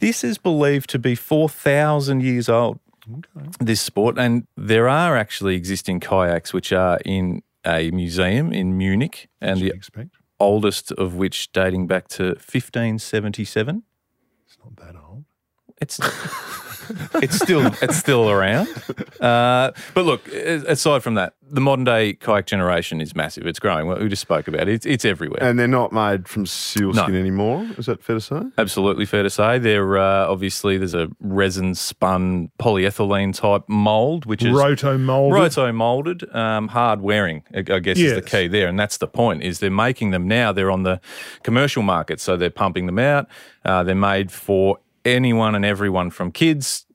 This 0.00 0.24
is 0.24 0.38
believed 0.38 0.90
to 0.90 0.98
be 0.98 1.14
4,000 1.14 2.22
years 2.22 2.48
old, 2.48 2.78
Okay. 3.10 3.48
this 3.60 3.80
sport. 3.80 4.18
And 4.18 4.46
there 4.56 4.88
are 4.88 5.16
actually 5.16 5.56
existing 5.56 6.00
kayaks 6.00 6.52
which 6.52 6.72
are 6.72 6.98
in 7.04 7.42
a 7.66 7.90
museum 7.90 8.52
in 8.52 8.76
Munich, 8.76 9.28
and 9.40 9.60
the 9.60 9.68
expect. 9.74 10.10
oldest 10.38 10.92
of 10.92 11.14
which 11.14 11.50
dating 11.52 11.86
back 11.86 12.08
to 12.08 12.24
1577. 12.38 13.82
It's 14.46 14.58
not 14.64 14.76
that 14.76 14.96
old. 15.00 15.24
It's 15.80 15.98
it's 17.22 17.36
still 17.36 17.66
it's 17.82 17.96
still 17.96 18.30
around. 18.30 18.68
Uh, 19.20 19.72
but 19.94 20.04
look, 20.04 20.26
aside 20.28 21.02
from 21.02 21.14
that, 21.14 21.34
the 21.50 21.60
modern 21.60 21.84
day 21.84 22.14
kayak 22.14 22.46
generation 22.46 23.00
is 23.00 23.14
massive. 23.14 23.46
It's 23.46 23.58
growing. 23.58 23.86
We 23.86 24.08
just 24.08 24.22
spoke 24.22 24.48
about 24.48 24.62
it. 24.62 24.68
It's, 24.74 24.86
it's 24.86 25.04
everywhere. 25.04 25.42
and 25.42 25.58
they're 25.58 25.68
not 25.68 25.92
made 25.92 26.26
from 26.28 26.46
sealskin 26.46 27.12
No. 27.12 27.18
anymore. 27.18 27.66
Is 27.78 27.86
that 27.86 28.02
fair 28.02 28.16
to 28.16 28.20
say? 28.20 28.42
Absolutely 28.58 29.04
fair 29.06 29.22
to 29.22 29.30
say. 29.30 29.58
There 29.58 29.98
uh, 29.98 30.26
obviously 30.26 30.78
there's 30.78 30.94
a 30.94 31.08
resin 31.20 31.74
spun 31.74 32.50
polyethylene 32.58 33.34
type 33.34 33.62
mold, 33.68 34.26
which 34.26 34.42
is 34.44 34.52
Roto 34.52 34.98
molded. 34.98 35.38
roto 35.40 35.72
molded, 35.72 36.34
um, 36.34 36.68
hard 36.68 37.00
wearing. 37.02 37.42
I 37.54 37.58
I 37.58 37.78
guess 37.80 37.98
is 37.98 38.14
the 38.14 38.22
key 38.22 38.48
there, 38.48 38.68
and 38.68 38.78
that's 38.78 38.98
the 38.98 39.06
point. 39.08 39.42
Is 39.42 39.60
they're 39.60 39.70
making 39.70 40.10
them 40.10 40.26
now. 40.26 40.52
They're 40.52 40.70
on 40.70 40.82
the 40.82 41.00
commercial 41.42 41.82
market, 41.82 42.20
so 42.20 42.36
they're 42.36 42.50
pumping 42.50 42.86
them 42.86 42.98
out. 42.98 43.28
Uh, 43.64 43.82
they're 43.82 43.94
made 43.94 44.30
for 44.30 44.78
anyone 45.04 45.54
and 45.54 45.64
everyone, 45.64 46.10
from 46.10 46.32
kids 46.32 46.86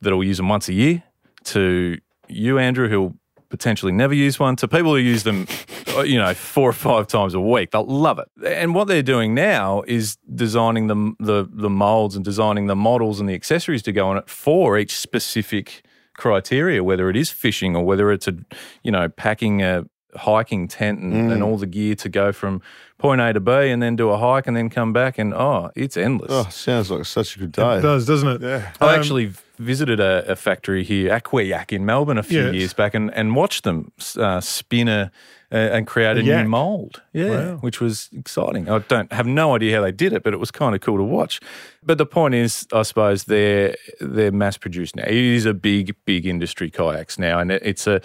that'll 0.00 0.24
use 0.24 0.36
them 0.36 0.48
once 0.48 0.68
a 0.68 0.72
year 0.72 1.02
to 1.44 1.98
you, 2.28 2.58
Andrew, 2.58 2.88
who'll 2.88 3.16
potentially 3.48 3.92
never 3.92 4.14
use 4.14 4.40
one, 4.40 4.56
to 4.56 4.66
people 4.66 4.92
who 4.94 5.00
use 5.00 5.24
them, 5.24 5.46
uh, 5.94 6.00
you 6.00 6.18
know, 6.18 6.32
four 6.32 6.70
or 6.70 6.72
five 6.72 7.06
times 7.06 7.34
a 7.34 7.40
week. 7.40 7.70
They'll 7.70 7.84
love 7.84 8.18
it. 8.18 8.28
And 8.46 8.74
what 8.74 8.88
they're 8.88 9.02
doing 9.02 9.34
now 9.34 9.82
is 9.86 10.16
designing 10.34 10.86
the 10.86 11.14
the, 11.20 11.46
the 11.52 11.68
molds 11.68 12.16
and 12.16 12.24
designing 12.24 12.66
the 12.66 12.76
models 12.76 13.20
and 13.20 13.28
the 13.28 13.34
accessories 13.34 13.82
to 13.82 13.92
go 13.92 14.08
on 14.08 14.16
it 14.16 14.28
for 14.28 14.78
each 14.78 14.96
specific 14.96 15.84
criteria, 16.16 16.82
whether 16.82 17.10
it 17.10 17.16
is 17.16 17.30
fishing 17.30 17.76
or 17.76 17.84
whether 17.84 18.10
it's 18.10 18.26
a, 18.26 18.34
you 18.82 18.90
know, 18.90 19.08
packing 19.10 19.62
a 19.62 19.84
hiking 20.14 20.68
tent 20.68 21.00
and, 21.00 21.32
and 21.32 21.42
all 21.42 21.56
the 21.56 21.66
gear 21.66 21.94
to 21.94 22.08
go 22.08 22.32
from 22.32 22.60
point 23.02 23.20
A 23.20 23.32
to 23.32 23.40
B 23.40 23.50
and 23.52 23.82
then 23.82 23.96
do 23.96 24.08
a 24.10 24.16
hike 24.16 24.46
and 24.46 24.56
then 24.56 24.70
come 24.70 24.92
back 24.92 25.18
and 25.18 25.34
oh, 25.34 25.70
it's 25.74 25.96
endless. 25.96 26.30
Oh, 26.32 26.46
sounds 26.50 26.90
like 26.90 27.04
such 27.04 27.36
a 27.36 27.40
good 27.40 27.52
day. 27.52 27.78
It 27.78 27.82
does, 27.82 28.06
doesn't 28.06 28.28
it? 28.28 28.40
Yeah. 28.42 28.70
I 28.80 28.94
Um, 28.94 28.98
actually 29.00 29.32
visited 29.58 30.00
a, 30.00 30.24
a 30.32 30.36
factory 30.36 30.82
here, 30.84 31.10
Aquayak 31.10 31.72
in 31.72 31.84
Melbourne, 31.84 32.18
a 32.18 32.22
few 32.22 32.44
Yes. 32.46 32.54
years 32.54 32.72
back, 32.74 32.94
and, 32.94 33.12
and 33.14 33.36
watched 33.36 33.64
them 33.64 33.92
uh, 34.16 34.40
spin 34.40 34.88
a, 34.88 35.10
and 35.56 35.86
create 35.86 36.16
a, 36.16 36.20
A 36.20 36.22
new 36.22 36.48
mold. 36.48 37.02
Yeah, 37.12 37.28
Wow. 37.30 37.56
which 37.60 37.80
was 37.80 38.08
exciting. 38.12 38.68
I 38.70 38.78
don't 38.80 39.12
have 39.12 39.26
no 39.26 39.54
idea 39.54 39.76
how 39.76 39.82
they 39.82 39.92
did 39.92 40.12
it, 40.12 40.22
but 40.22 40.32
it 40.32 40.38
was 40.40 40.50
kind 40.50 40.74
of 40.74 40.80
cool 40.80 40.96
to 40.96 41.02
watch. 41.04 41.40
But 41.82 41.98
the 41.98 42.06
point 42.06 42.34
is, 42.34 42.66
I 42.72 42.82
suppose 42.82 43.24
they're 43.24 43.76
they're 44.00 44.32
mass 44.32 44.56
produced 44.56 44.96
now. 44.96 45.04
It 45.06 45.14
is 45.14 45.46
a 45.46 45.54
big, 45.54 45.94
big 46.04 46.26
industry 46.26 46.70
kayaks 46.70 47.18
now, 47.18 47.38
and 47.38 47.50
it, 47.52 47.62
it's 47.64 47.86
a 47.86 48.00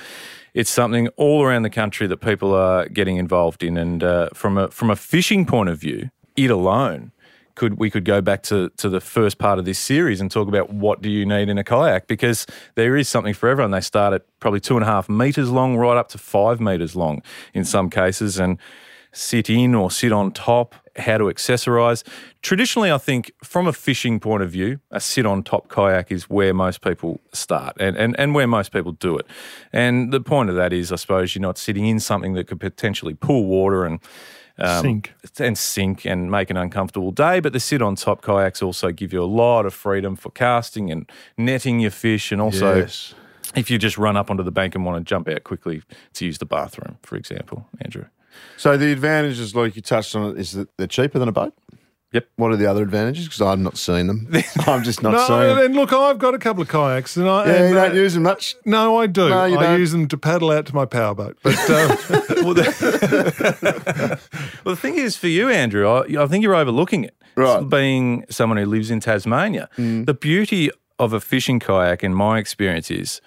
it's 0.54 0.70
something 0.70 1.08
all 1.18 1.44
around 1.44 1.64
the 1.64 1.70
country 1.70 2.08
that 2.08 2.18
people 2.18 2.54
are 2.54 2.88
getting 2.90 3.18
involved 3.18 3.64
in. 3.64 3.78
And 3.78 4.04
uh, 4.04 4.30
from 4.34 4.58
a 4.58 4.68
from 4.70 4.90
a 4.90 4.96
fishing 4.96 5.46
point 5.46 5.70
of 5.70 5.80
view, 5.80 6.10
it 6.36 6.50
alone 6.52 7.12
could 7.58 7.78
we 7.78 7.90
could 7.90 8.06
go 8.06 8.22
back 8.22 8.44
to, 8.44 8.70
to 8.78 8.88
the 8.88 9.02
first 9.02 9.38
part 9.38 9.60
of 9.60 9.66
this 9.66 9.80
series 9.80 10.22
and 10.22 10.32
talk 10.32 10.48
about 10.48 10.70
what 10.70 11.02
do 11.02 11.10
you 11.10 11.26
need 11.26 11.50
in 11.50 11.58
a 11.58 11.64
kayak 11.64 12.08
because 12.08 12.46
there 12.76 12.96
is 12.96 13.10
something 13.10 13.34
for 13.34 13.50
everyone. 13.50 13.72
They 13.72 13.82
start 13.82 14.14
at 14.14 14.22
probably 14.40 14.62
two 14.62 14.78
and 14.78 14.84
a 14.84 14.88
half 14.88 15.10
meters 15.10 15.50
long, 15.50 15.76
right 15.76 15.98
up 15.98 16.10
to 16.10 16.18
five 16.18 16.62
meters 16.62 16.96
long 16.96 17.22
in 17.54 17.66
some 17.66 17.90
cases, 17.90 18.40
and 18.40 18.58
sit 19.12 19.50
in 19.50 19.76
or 19.76 19.92
sit 19.92 20.12
on 20.12 20.32
top. 20.32 20.76
how 20.98 21.18
to 21.18 21.26
accessorize. 21.26 22.04
Traditionally, 22.42 22.92
I 22.92 22.98
think 22.98 23.32
from 23.44 23.68
a 23.68 23.74
fishing 23.74 24.20
point 24.20 24.44
of 24.44 24.50
view, 24.52 24.80
a 24.92 25.00
sit 25.00 25.26
on 25.26 25.44
top 25.44 25.70
kayak 25.70 26.12
is 26.12 26.30
where 26.30 26.54
most 26.54 26.82
people 26.82 27.20
start 27.34 27.76
and, 27.80 27.96
and, 27.98 28.16
and 28.20 28.34
where 28.34 28.48
most 28.48 28.72
people 28.72 28.94
do 28.94 29.18
it. 29.18 29.26
And 29.72 30.12
the 30.12 30.22
point 30.22 30.50
of 30.50 30.56
that 30.56 30.74
is, 30.74 30.92
I 30.92 30.96
suppose, 30.96 31.36
you're 31.36 31.42
not 31.42 31.58
sitting 31.58 31.86
in 31.86 32.00
something 32.00 32.34
that 32.34 32.48
could 32.48 32.60
potentially 32.60 33.14
pull 33.14 33.46
water 33.46 33.86
and 33.86 34.00
um, 34.60 34.82
Sink. 34.82 35.14
and 35.40 35.58
sink 35.58 36.06
and 36.06 36.32
make 36.32 36.50
an 36.50 36.58
uncomfortable 36.58 37.12
day. 37.12 37.40
But 37.40 37.54
the 37.54 37.60
sit 37.60 37.82
on 37.82 37.96
top 37.96 38.22
kayaks 38.22 38.62
also 38.62 38.92
give 38.92 39.14
you 39.14 39.24
a 39.24 39.26
lot 39.26 39.66
of 39.66 39.74
freedom 39.74 40.16
for 40.16 40.30
casting 40.32 40.92
and 40.92 41.10
netting 41.38 41.80
your 41.80 41.92
fish, 41.92 42.32
and 42.32 42.42
also 42.42 42.78
Yes. 42.78 43.14
if 43.56 43.70
you 43.70 43.78
just 43.78 43.98
run 43.98 44.18
up 44.18 44.30
onto 44.32 44.44
the 44.44 44.52
bank 44.52 44.76
and 44.76 44.86
want 44.86 44.98
to 44.98 45.08
jump 45.08 45.28
out 45.30 45.44
quickly 45.44 45.82
to 46.14 46.26
use 46.26 46.38
the 46.40 46.46
bathroom, 46.46 46.98
for 47.04 47.16
example, 47.16 47.68
Andrew. 47.82 48.06
So 48.56 48.78
the 48.78 48.92
advantages, 48.92 49.56
like 49.56 49.76
you 49.76 49.82
touched 49.82 50.16
on 50.16 50.32
it, 50.32 50.40
is 50.40 50.52
that 50.54 50.70
they're 50.78 50.86
cheaper 50.88 51.18
than 51.20 51.28
a 51.28 51.32
boat. 51.32 51.54
Yep. 52.18 52.30
What 52.38 52.52
are 52.52 52.56
the 52.56 52.66
other 52.66 52.82
advantages? 52.82 53.26
Because 53.26 53.42
I'm 53.42 53.62
not 53.62 53.78
seeing 53.78 54.08
them. 54.08 54.28
I'm 54.68 54.84
just 54.84 55.04
not 55.04 55.12
No, 55.14 55.28
seeing 55.28 55.40
them. 55.56 55.58
and 55.66 55.76
look, 55.76 55.94
I've 55.94 56.18
got 56.18 56.34
a 56.34 56.40
couple 56.40 56.64
of 56.64 56.70
kayaks, 56.70 57.16
and 57.16 57.30
I 57.30 57.46
Yeah, 57.46 57.54
and, 57.54 57.70
you 57.70 57.76
don't 57.76 57.92
uh, 57.92 57.96
use 57.96 58.14
them 58.16 58.24
much. 58.24 58.56
No, 58.66 58.98
I 58.98 59.06
do. 59.06 59.30
No, 59.30 59.46
you 59.46 59.58
I 59.60 59.64
don't. 59.68 59.80
use 59.80 59.92
them 59.92 60.08
to 60.08 60.18
paddle 60.18 60.50
out 60.50 60.66
to 60.66 60.74
my 60.76 60.86
powerboat. 60.86 61.38
But 61.44 61.54
uh, 61.70 61.96
well, 62.44 62.54
the, 62.56 64.20
well, 64.66 64.76
the 64.76 64.82
thing 64.82 64.96
is 64.96 65.16
for 65.18 65.28
you, 65.28 65.50
Andrew, 65.50 65.88
I, 65.88 66.24
I 66.24 66.28
think 66.28 66.44
you're 66.44 66.56
overlooking 66.56 67.04
it. 67.04 67.16
Right. 67.36 67.62
Being 67.70 68.26
someone 68.30 68.58
who 68.58 68.66
lives 68.66 68.90
in 68.90 69.00
Tasmania, 69.00 69.70
the 69.78 70.18
beauty 70.20 70.72
of 70.98 71.14
a 71.14 71.20
fishing 71.20 71.60
kayak, 71.60 72.04
in 72.04 72.14
my 72.14 72.40
experience, 72.40 72.90
is 72.90 73.22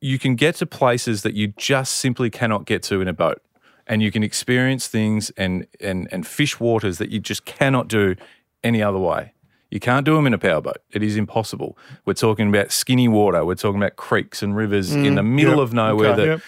you 0.00 0.16
can 0.16 0.36
get 0.36 0.54
to 0.56 0.66
places 0.66 1.22
that 1.22 1.34
you 1.34 1.48
just 1.56 1.94
simply 1.94 2.30
cannot 2.30 2.66
get 2.66 2.84
to 2.84 3.00
in 3.00 3.08
a 3.08 3.12
boat. 3.12 3.42
And 3.88 4.02
you 4.02 4.10
can 4.12 4.22
experience 4.22 4.86
things 4.86 5.30
and, 5.30 5.66
and, 5.80 6.08
and 6.12 6.26
fish 6.26 6.60
waters 6.60 6.98
that 6.98 7.10
you 7.10 7.20
just 7.20 7.44
cannot 7.44 7.88
do 7.88 8.16
any 8.62 8.82
other 8.82 8.98
way. 8.98 9.32
You 9.70 9.80
can't 9.80 10.04
do 10.04 10.14
them 10.14 10.26
in 10.26 10.32
a 10.34 10.38
powerboat. 10.38 10.78
It 10.92 11.02
is 11.02 11.16
impossible. 11.16 11.76
We're 12.06 12.14
talking 12.14 12.48
about 12.48 12.72
skinny 12.72 13.08
water. 13.08 13.44
We're 13.44 13.54
talking 13.54 13.80
about 13.80 13.96
creeks 13.96 14.42
and 14.42 14.56
rivers 14.56 14.94
in 14.94 15.04
mm. 15.04 15.14
the 15.16 15.22
middle 15.22 15.56
Yep. 15.56 15.62
of 15.62 15.72
nowhere 15.74 16.08
Okay. 16.10 16.16
that 16.22 16.26
Yep. 16.26 16.40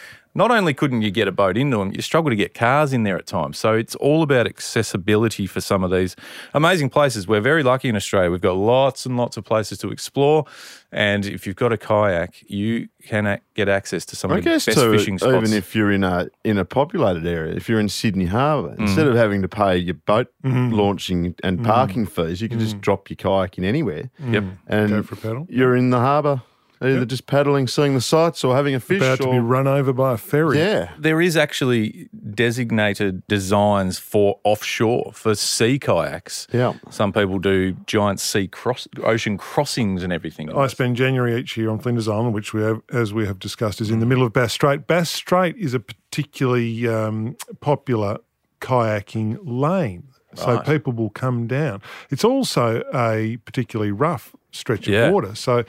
Not 0.43 0.51
only 0.59 0.73
couldn't 0.81 1.03
you 1.07 1.11
get 1.21 1.27
a 1.29 1.33
boat 1.43 1.57
into 1.63 1.77
them, 1.79 1.89
you 1.97 2.03
struggle 2.11 2.31
to 2.31 2.37
get 2.45 2.51
cars 2.55 2.91
in 2.97 3.03
there 3.07 3.19
at 3.23 3.27
times. 3.27 3.59
So 3.59 3.75
it's 3.83 3.95
all 4.07 4.21
about 4.29 4.47
accessibility 4.47 5.47
for 5.55 5.61
some 5.61 5.85
of 5.87 5.91
these 5.91 6.17
amazing 6.55 6.89
places. 6.91 7.27
We're 7.29 7.43
very 7.53 7.63
lucky 7.63 7.89
in 7.93 7.97
Australia. 7.97 8.31
We've 8.31 8.41
got 8.41 8.57
lots 8.57 9.05
and 9.07 9.17
lots 9.23 9.37
of 9.37 9.45
places 9.45 9.77
to 9.79 9.89
explore. 9.91 10.45
And 10.93 11.27
if 11.37 11.47
you've 11.47 11.57
got 11.65 11.73
a 11.73 11.77
kayak, 11.77 12.33
you 12.51 12.89
can 13.11 13.27
a- 13.27 13.41
get 13.55 13.69
access 13.69 14.05
to 14.07 14.17
some 14.17 14.31
I 14.33 14.39
of 14.39 14.45
the 14.45 14.51
guess 14.51 14.67
best 14.67 14.79
too, 14.79 14.91
fishing 14.97 15.19
spots. 15.19 15.35
even 15.35 15.53
if 15.57 15.75
you're 15.77 15.93
in 15.93 16.05
a 16.05 16.29
in 16.45 16.57
a 16.59 16.65
populated 16.65 17.27
area, 17.27 17.55
if 17.55 17.69
you're 17.69 17.79
in 17.87 17.89
Sydney 17.89 18.27
Harbour, 18.27 18.75
Mm. 18.77 18.81
instead 18.87 19.07
of 19.07 19.15
having 19.15 19.43
to 19.43 19.49
pay 19.49 19.77
your 19.77 19.99
boat 20.13 20.29
Mm-hmm. 20.45 20.71
launching 20.81 21.35
and 21.45 21.63
parking 21.63 22.07
fees, 22.07 22.41
you 22.43 22.49
can 22.49 22.59
just 22.59 22.81
drop 22.81 23.09
your 23.11 23.17
kayak 23.17 23.59
in 23.59 23.65
anywhere, 23.65 24.05
Yep. 24.37 24.45
and 24.69 24.89
Go 24.89 25.03
for 25.03 25.15
a 25.15 25.19
paddle. 25.19 25.47
you're 25.51 25.77
in 25.77 25.91
the 25.91 25.99
harbour, 26.01 26.37
either 26.83 27.05
just 27.05 27.27
paddling, 27.27 27.67
seeing 27.69 27.95
the 27.95 28.01
sights, 28.01 28.43
or 28.43 28.55
having 28.57 28.75
a 28.75 28.81
fish. 28.81 29.03
about 29.03 29.21
to 29.21 29.31
be 29.31 29.39
run 29.39 29.67
over 29.69 29.93
by 29.93 30.15
a 30.15 30.17
ferry. 30.17 30.59
yeah, 30.59 30.91
There 30.99 31.21
is 31.21 31.37
actually 31.37 32.09
designated 32.35 33.27
designs 33.29 33.99
for 33.99 34.39
offshore 34.45 35.13
for 35.13 35.35
sea 35.35 35.79
kayaks. 35.79 36.47
Yeah. 36.53 36.73
Some 36.91 37.13
people 37.13 37.39
do 37.39 37.73
giant 37.87 38.19
sea 38.21 38.49
cross 38.49 38.89
ocean 39.03 39.37
crossings 39.37 40.03
and 40.03 40.13
everything. 40.13 40.51
I 40.57 40.67
spend 40.69 40.97
January 40.97 41.37
each 41.37 41.57
year 41.57 41.71
on 41.71 41.79
Flinders 41.79 42.09
Island, 42.09 42.35
which 42.35 42.53
we 42.55 42.63
have, 42.63 42.81
as 42.93 43.13
we 43.13 43.27
have 43.27 43.39
discussed, 43.39 43.81
is 43.81 43.91
in 43.91 44.01
the 44.01 44.07
middle 44.07 44.25
of 44.25 44.33
Bass 44.33 44.53
Strait. 44.53 44.87
Bass 44.87 45.11
Strait 45.11 45.57
is 45.57 45.75
a 45.75 45.81
particularly 45.81 46.89
um, 46.89 47.37
popular 47.61 48.19
kayaking 48.61 49.39
lane, 49.43 50.05
so 50.35 50.55
Right. 50.57 50.67
people 50.67 50.93
will 50.93 51.11
come 51.11 51.47
down. 51.47 51.83
It's 52.11 52.25
also 52.25 52.83
a 52.95 53.39
particularly 53.45 53.91
rough 53.93 54.35
stretch 54.53 54.87
of 54.89 54.95
Yeah. 54.95 55.11
water, 55.11 55.35
so 55.35 55.65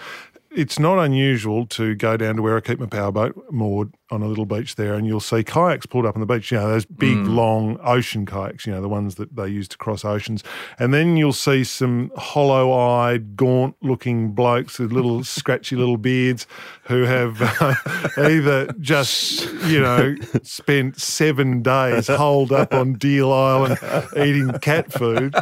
it's 0.53 0.79
not 0.79 0.99
unusual 0.99 1.65
to 1.67 1.95
go 1.95 2.17
down 2.17 2.35
to 2.35 2.41
where 2.41 2.57
I 2.57 2.61
keep 2.61 2.79
my 2.79 2.85
powerboat 2.85 3.41
moored 3.51 3.93
on 4.09 4.21
a 4.21 4.27
little 4.27 4.45
beach 4.45 4.75
there, 4.75 4.95
and 4.95 5.07
you'll 5.07 5.21
see 5.21 5.43
kayaks 5.43 5.85
pulled 5.85 6.05
up 6.05 6.15
on 6.15 6.19
the 6.19 6.25
beach. 6.25 6.51
You 6.51 6.57
know 6.57 6.67
those 6.67 6.85
big, 6.85 7.17
long 7.17 7.79
ocean 7.81 8.25
kayaks. 8.25 8.65
You 8.65 8.73
know 8.73 8.81
the 8.81 8.89
ones 8.89 9.15
that 9.15 9.35
they 9.35 9.47
use 9.47 9.67
to 9.69 9.77
cross 9.77 10.03
oceans, 10.03 10.43
and 10.77 10.93
then 10.93 11.15
you'll 11.15 11.31
see 11.31 11.63
some 11.63 12.11
hollow-eyed, 12.17 13.37
gaunt-looking 13.37 14.33
blokes 14.33 14.79
with 14.79 14.91
little 14.91 15.23
scratchy 15.23 15.75
little 15.77 15.97
beards 15.97 16.45
who 16.83 17.03
have 17.03 17.41
uh, 17.41 17.73
either 18.29 18.71
just 18.79 19.49
you 19.65 19.79
know 19.79 20.15
spent 20.43 20.99
seven 20.99 21.61
days 21.61 22.07
holed 22.07 22.51
up 22.51 22.73
on 22.73 22.93
Deal 22.93 23.31
Island 23.31 23.79
eating 24.17 24.51
cat 24.59 24.91
food. 24.91 25.33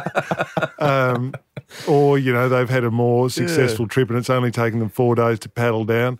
Um, 0.78 1.34
or 1.88 2.18
you 2.18 2.32
know 2.32 2.48
they've 2.48 2.70
had 2.70 2.84
a 2.84 2.90
more 2.90 3.30
successful 3.30 3.86
trip 3.86 4.08
and 4.08 4.18
it's 4.18 4.30
only 4.30 4.50
taken 4.50 4.78
them 4.78 4.88
four 4.88 5.14
days 5.14 5.38
to 5.40 5.48
paddle 5.48 5.84
down. 5.84 6.18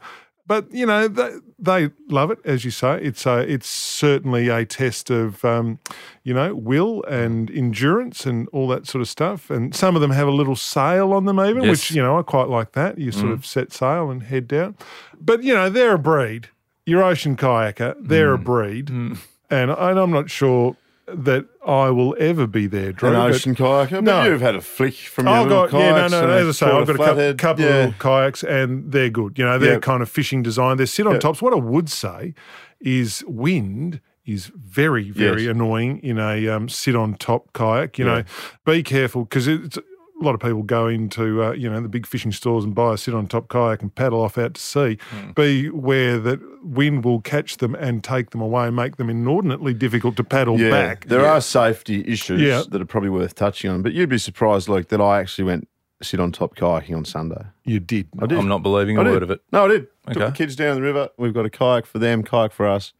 But 0.50 0.73
you 0.73 0.85
know 0.85 1.07
they, 1.07 1.30
they 1.61 1.90
love 2.09 2.33
it, 2.33 2.40
as 2.45 2.64
you 2.64 2.73
say. 2.73 3.00
It's 3.00 3.25
a, 3.25 3.38
it's 3.38 3.69
certainly 3.69 4.49
a 4.49 4.64
test 4.64 5.09
of 5.09 5.45
um, 5.45 5.78
you 6.25 6.35
know 6.35 6.57
will 6.57 7.04
and 7.04 7.49
endurance 7.52 8.26
and 8.26 8.49
all 8.49 8.66
that 8.66 8.88
sort 8.88 9.00
of 9.00 9.09
stuff. 9.09 9.49
And 9.49 9.73
some 9.76 9.95
of 9.95 10.02
them 10.02 10.11
have 10.11 10.26
a 10.26 10.33
little 10.33 10.57
sail 10.57 11.12
on 11.12 11.26
them, 11.26 11.38
even, 11.38 11.62
Yes. 11.62 11.71
which 11.71 11.90
you 11.92 12.02
know 12.02 12.19
I 12.19 12.23
quite 12.23 12.49
like 12.49 12.73
that. 12.73 12.99
You 12.99 13.12
sort 13.12 13.26
mm. 13.26 13.35
of 13.35 13.47
set 13.47 13.73
sail 13.73 14.11
and 14.11 14.25
head 14.25 14.49
down. 14.49 14.76
But 15.21 15.45
you 15.45 15.54
know 15.54 15.71
they're 15.71 15.95
a 15.95 15.99
breed. 16.00 16.49
Your 16.85 17.04
ocean 17.04 17.37
kayaker, 17.37 17.95
they're 18.00 18.35
a 18.35 18.38
mm. 18.38 18.42
breed, 18.42 18.87
mm. 18.87 19.19
and, 19.50 19.71
and 19.71 20.00
I'm 20.00 20.11
not 20.11 20.30
sure 20.30 20.75
that 21.14 21.47
I 21.67 21.90
will 21.90 22.17
ever 22.19 22.47
be 22.47 22.67
there. 22.67 22.93
Drew, 22.93 23.11
an 23.11 23.17
ocean 23.17 23.55
kayaker. 23.55 23.90
But 23.90 24.05
No. 24.05 24.25
you've 24.25 24.40
had 24.40 24.55
a 24.55 24.61
flick 24.61 24.95
from 24.95 25.26
your 25.26 25.35
I've 25.37 25.47
little 25.49 25.69
got 25.69 25.79
yeah, 25.79 26.07
no, 26.09 26.26
no. 26.26 26.31
As 26.31 26.49
I 26.49 26.52
say, 26.52 26.67
I've 26.67 26.87
got 26.87 26.95
a 26.95 26.99
cou- 26.99 27.05
flathead. 27.05 27.38
couple 27.38 27.64
Yeah. 27.64 27.88
of 27.88 27.99
kayaks, 27.99 28.43
and 28.45 28.90
they're 28.93 29.11
good. 29.11 29.38
You 29.38 29.45
know, 29.45 29.59
they're 29.59 29.73
Yep. 29.75 29.83
kind 29.83 30.02
of 30.02 30.09
fishing 30.09 30.43
design. 30.43 30.76
They 30.76 30.87
sit 30.87 31.07
on 31.07 31.12
Yep. 31.14 31.21
tops. 31.23 31.43
What 31.43 31.52
I 31.52 31.57
would 31.59 31.88
say 31.88 32.35
is 32.81 33.23
wind 33.26 34.00
is 34.26 34.50
very, 34.57 35.11
very 35.11 35.43
Yes. 35.45 35.50
annoying 35.50 35.99
in 36.02 36.19
a 36.19 36.47
um, 36.49 36.69
sit 36.69 36.95
on 36.95 37.14
top 37.14 37.52
kayak. 37.52 37.99
You 37.99 38.07
Yeah. 38.07 38.14
know, 38.19 38.23
be 38.64 38.83
careful 38.83 39.25
because 39.25 39.49
it's. 39.49 39.79
A 40.21 40.25
lot 40.25 40.35
of 40.35 40.41
people 40.41 40.62
go 40.62 40.87
into 40.87 41.43
uh, 41.43 41.53
you 41.53 41.71
know 41.71 41.81
the 41.81 41.89
big 41.89 42.07
fishing 42.07 42.31
stores 42.33 42.62
and 42.65 42.75
buy 42.75 42.93
a 42.95 42.99
sit 42.99 43.15
on 43.15 43.27
top 43.27 43.49
kayak 43.49 43.81
and 43.81 43.95
paddle 43.95 44.21
off 44.21 44.37
out 44.37 44.55
to 44.55 44.61
sea. 44.61 44.99
Hmm. 45.11 45.31
Be 45.33 45.69
aware 45.69 46.19
that 46.19 46.41
wind 46.62 47.05
will 47.05 47.21
catch 47.23 47.57
them 47.57 47.75
and 47.75 48.05
take 48.05 48.31
them 48.31 48.41
away, 48.43 48.67
and 48.67 48.77
make 48.77 48.97
them 48.97 49.09
inordinately 49.09 49.73
difficult 49.73 50.17
to 50.17 50.25
paddle 50.25 50.61
Yeah, 50.61 50.71
back. 50.71 51.07
there 51.07 51.25
are 51.27 51.41
safety 51.41 52.05
issues 52.07 52.41
Yeah. 52.43 52.62
that 52.69 52.81
are 52.83 52.85
probably 52.87 53.09
worth 53.11 53.35
touching 53.35 53.71
on. 53.71 53.81
But 53.83 53.93
you'd 53.95 54.11
be 54.11 54.19
surprised, 54.19 54.69
Luke, 54.69 54.89
that 54.89 55.00
I 55.00 55.21
actually 55.21 55.45
went 55.45 55.69
sit 56.03 56.21
on 56.21 56.33
top 56.33 56.55
kayaking 56.57 56.97
on 56.97 57.05
Sunday. 57.05 57.45
You 57.65 57.81
did. 57.81 58.09
I 58.19 58.27
did. 58.27 58.39
I'm 58.39 58.49
not 58.49 58.62
believing 58.62 58.99
a 58.99 59.00
I 59.00 59.05
did. 59.05 59.11
word 59.12 59.23
of 59.23 59.31
it. 59.31 59.41
No, 59.53 59.65
I 59.65 59.69
did. 59.69 59.87
Took 60.07 60.19
the 60.19 60.31
kids 60.33 60.55
down 60.57 60.77
the 60.77 60.83
river. 60.83 61.09
We've 61.19 61.35
got 61.35 61.47
a 61.47 61.50
kayak 61.50 61.87
for 61.87 61.99
them, 61.99 62.23
kayak 62.25 62.53
for 62.53 62.67
us. 62.67 62.93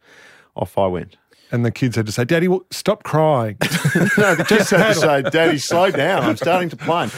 Off 0.55 0.77
I 0.77 0.87
went. 0.87 1.17
And 1.51 1.65
the 1.65 1.71
kids 1.71 1.95
had 1.95 2.05
to 2.05 2.11
say, 2.11 2.23
"Daddy, 2.25 2.47
well, 2.47 2.65
stop 2.71 3.03
crying." 3.03 3.57
No, 4.17 4.35
the 4.35 4.45
kids 4.47 4.69
had 4.69 4.93
to 4.93 4.99
say, 4.99 5.21
Daddy, 5.23 5.57
slow 5.57 5.91
down. 5.91 6.23
I'm 6.23 6.37
starting 6.37 6.69
to 6.69 6.77
plane. 6.77 7.11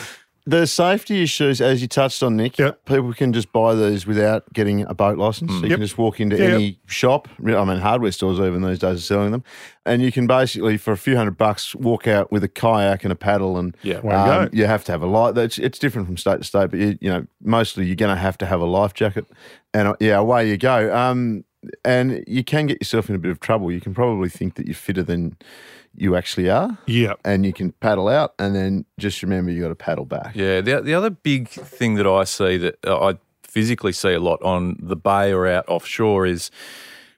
The 0.46 0.68
safety 0.68 1.24
issues, 1.24 1.62
as 1.62 1.82
you 1.82 1.88
touched 1.88 2.22
on, 2.22 2.36
Nick, 2.36 2.58
Yep. 2.58 2.84
people 2.86 3.14
can 3.14 3.32
just 3.32 3.54
buy 3.54 3.76
these 3.76 4.06
without 4.06 4.52
getting 4.52 4.82
a 4.88 4.94
boat 4.94 5.18
license. 5.18 5.52
So 5.54 5.60
you 5.60 5.64
Yep. 5.70 5.72
can 5.78 5.82
just 5.82 5.98
walk 5.98 6.20
into 6.20 6.36
Yeah, 6.36 6.56
any 6.56 6.80
shop. 6.86 7.30
I 7.40 7.64
mean, 7.64 7.78
hardware 7.78 8.12
stores 8.12 8.40
even 8.40 8.62
these 8.62 8.80
days 8.80 8.98
are 8.98 9.02
selling 9.02 9.32
them. 9.32 9.44
And 9.86 10.02
you 10.02 10.12
can 10.12 10.28
basically, 10.28 10.76
for 10.76 10.92
a 10.92 10.98
few 10.98 11.16
hundred 11.16 11.38
bucks, 11.38 11.74
walk 11.76 12.08
out 12.10 12.30
with 12.30 12.44
a 12.44 12.50
kayak 12.50 13.04
and 13.06 13.14
a 13.14 13.16
paddle. 13.16 13.58
And 13.58 13.78
Yeah. 13.84 14.02
To 14.02 14.02
go. 14.02 14.50
you 14.52 14.66
have 14.66 14.84
to 14.86 14.92
have 14.92 15.02
a 15.02 15.06
life. 15.08 15.38
It's, 15.38 15.58
it's 15.60 15.80
different 15.80 16.08
from 16.08 16.18
state 16.18 16.40
to 16.40 16.44
state, 16.44 16.72
but 16.72 16.80
you, 16.80 16.98
you 17.00 17.10
know, 17.10 17.26
mostly 17.42 17.86
you're 17.86 17.96
going 17.96 18.14
to 18.14 18.20
have 18.22 18.38
to 18.40 18.46
have 18.46 18.60
a 18.60 18.66
life 18.66 18.94
jacket. 18.94 19.26
And 19.74 19.88
uh, 19.90 19.96
yeah, 20.02 20.18
away 20.18 20.50
you 20.50 20.58
go. 20.58 20.94
Um, 20.94 21.46
and 21.84 22.24
you 22.28 22.44
can 22.44 22.68
get 22.68 22.82
yourself 22.82 23.10
in 23.10 23.16
a 23.16 23.20
bit 23.20 23.32
of 23.32 23.40
trouble. 23.40 23.72
You 23.72 23.82
can 23.82 23.94
probably 23.94 24.30
think 24.30 24.56
that 24.56 24.66
you're 24.68 24.76
fitter 24.76 25.04
than 25.04 25.38
you 25.96 26.16
actually 26.16 26.50
are 26.50 26.78
yeah. 26.88 27.14
and 27.24 27.46
you 27.46 27.54
can 27.54 27.72
paddle 27.74 28.08
out, 28.08 28.34
and 28.40 28.56
then 28.56 28.86
just 29.00 29.22
remember 29.22 29.52
you 29.52 29.62
got 29.62 29.70
to 29.70 29.76
paddle 29.76 30.06
back. 30.06 30.36
Yeah, 30.36 30.62
the, 30.62 30.82
the 30.82 30.94
other 30.94 31.10
big 31.10 31.48
thing 31.50 31.96
that 31.96 32.08
I 32.08 32.24
see 32.24 32.58
that 32.58 32.78
uh, 32.86 33.10
I 33.10 33.18
physically 33.44 33.92
see 33.92 34.14
a 34.14 34.20
lot 34.20 34.42
on 34.42 34.78
the 34.82 34.96
bay 34.96 35.32
or 35.32 35.48
out 35.48 35.66
offshore 35.68 36.26
is 36.26 36.50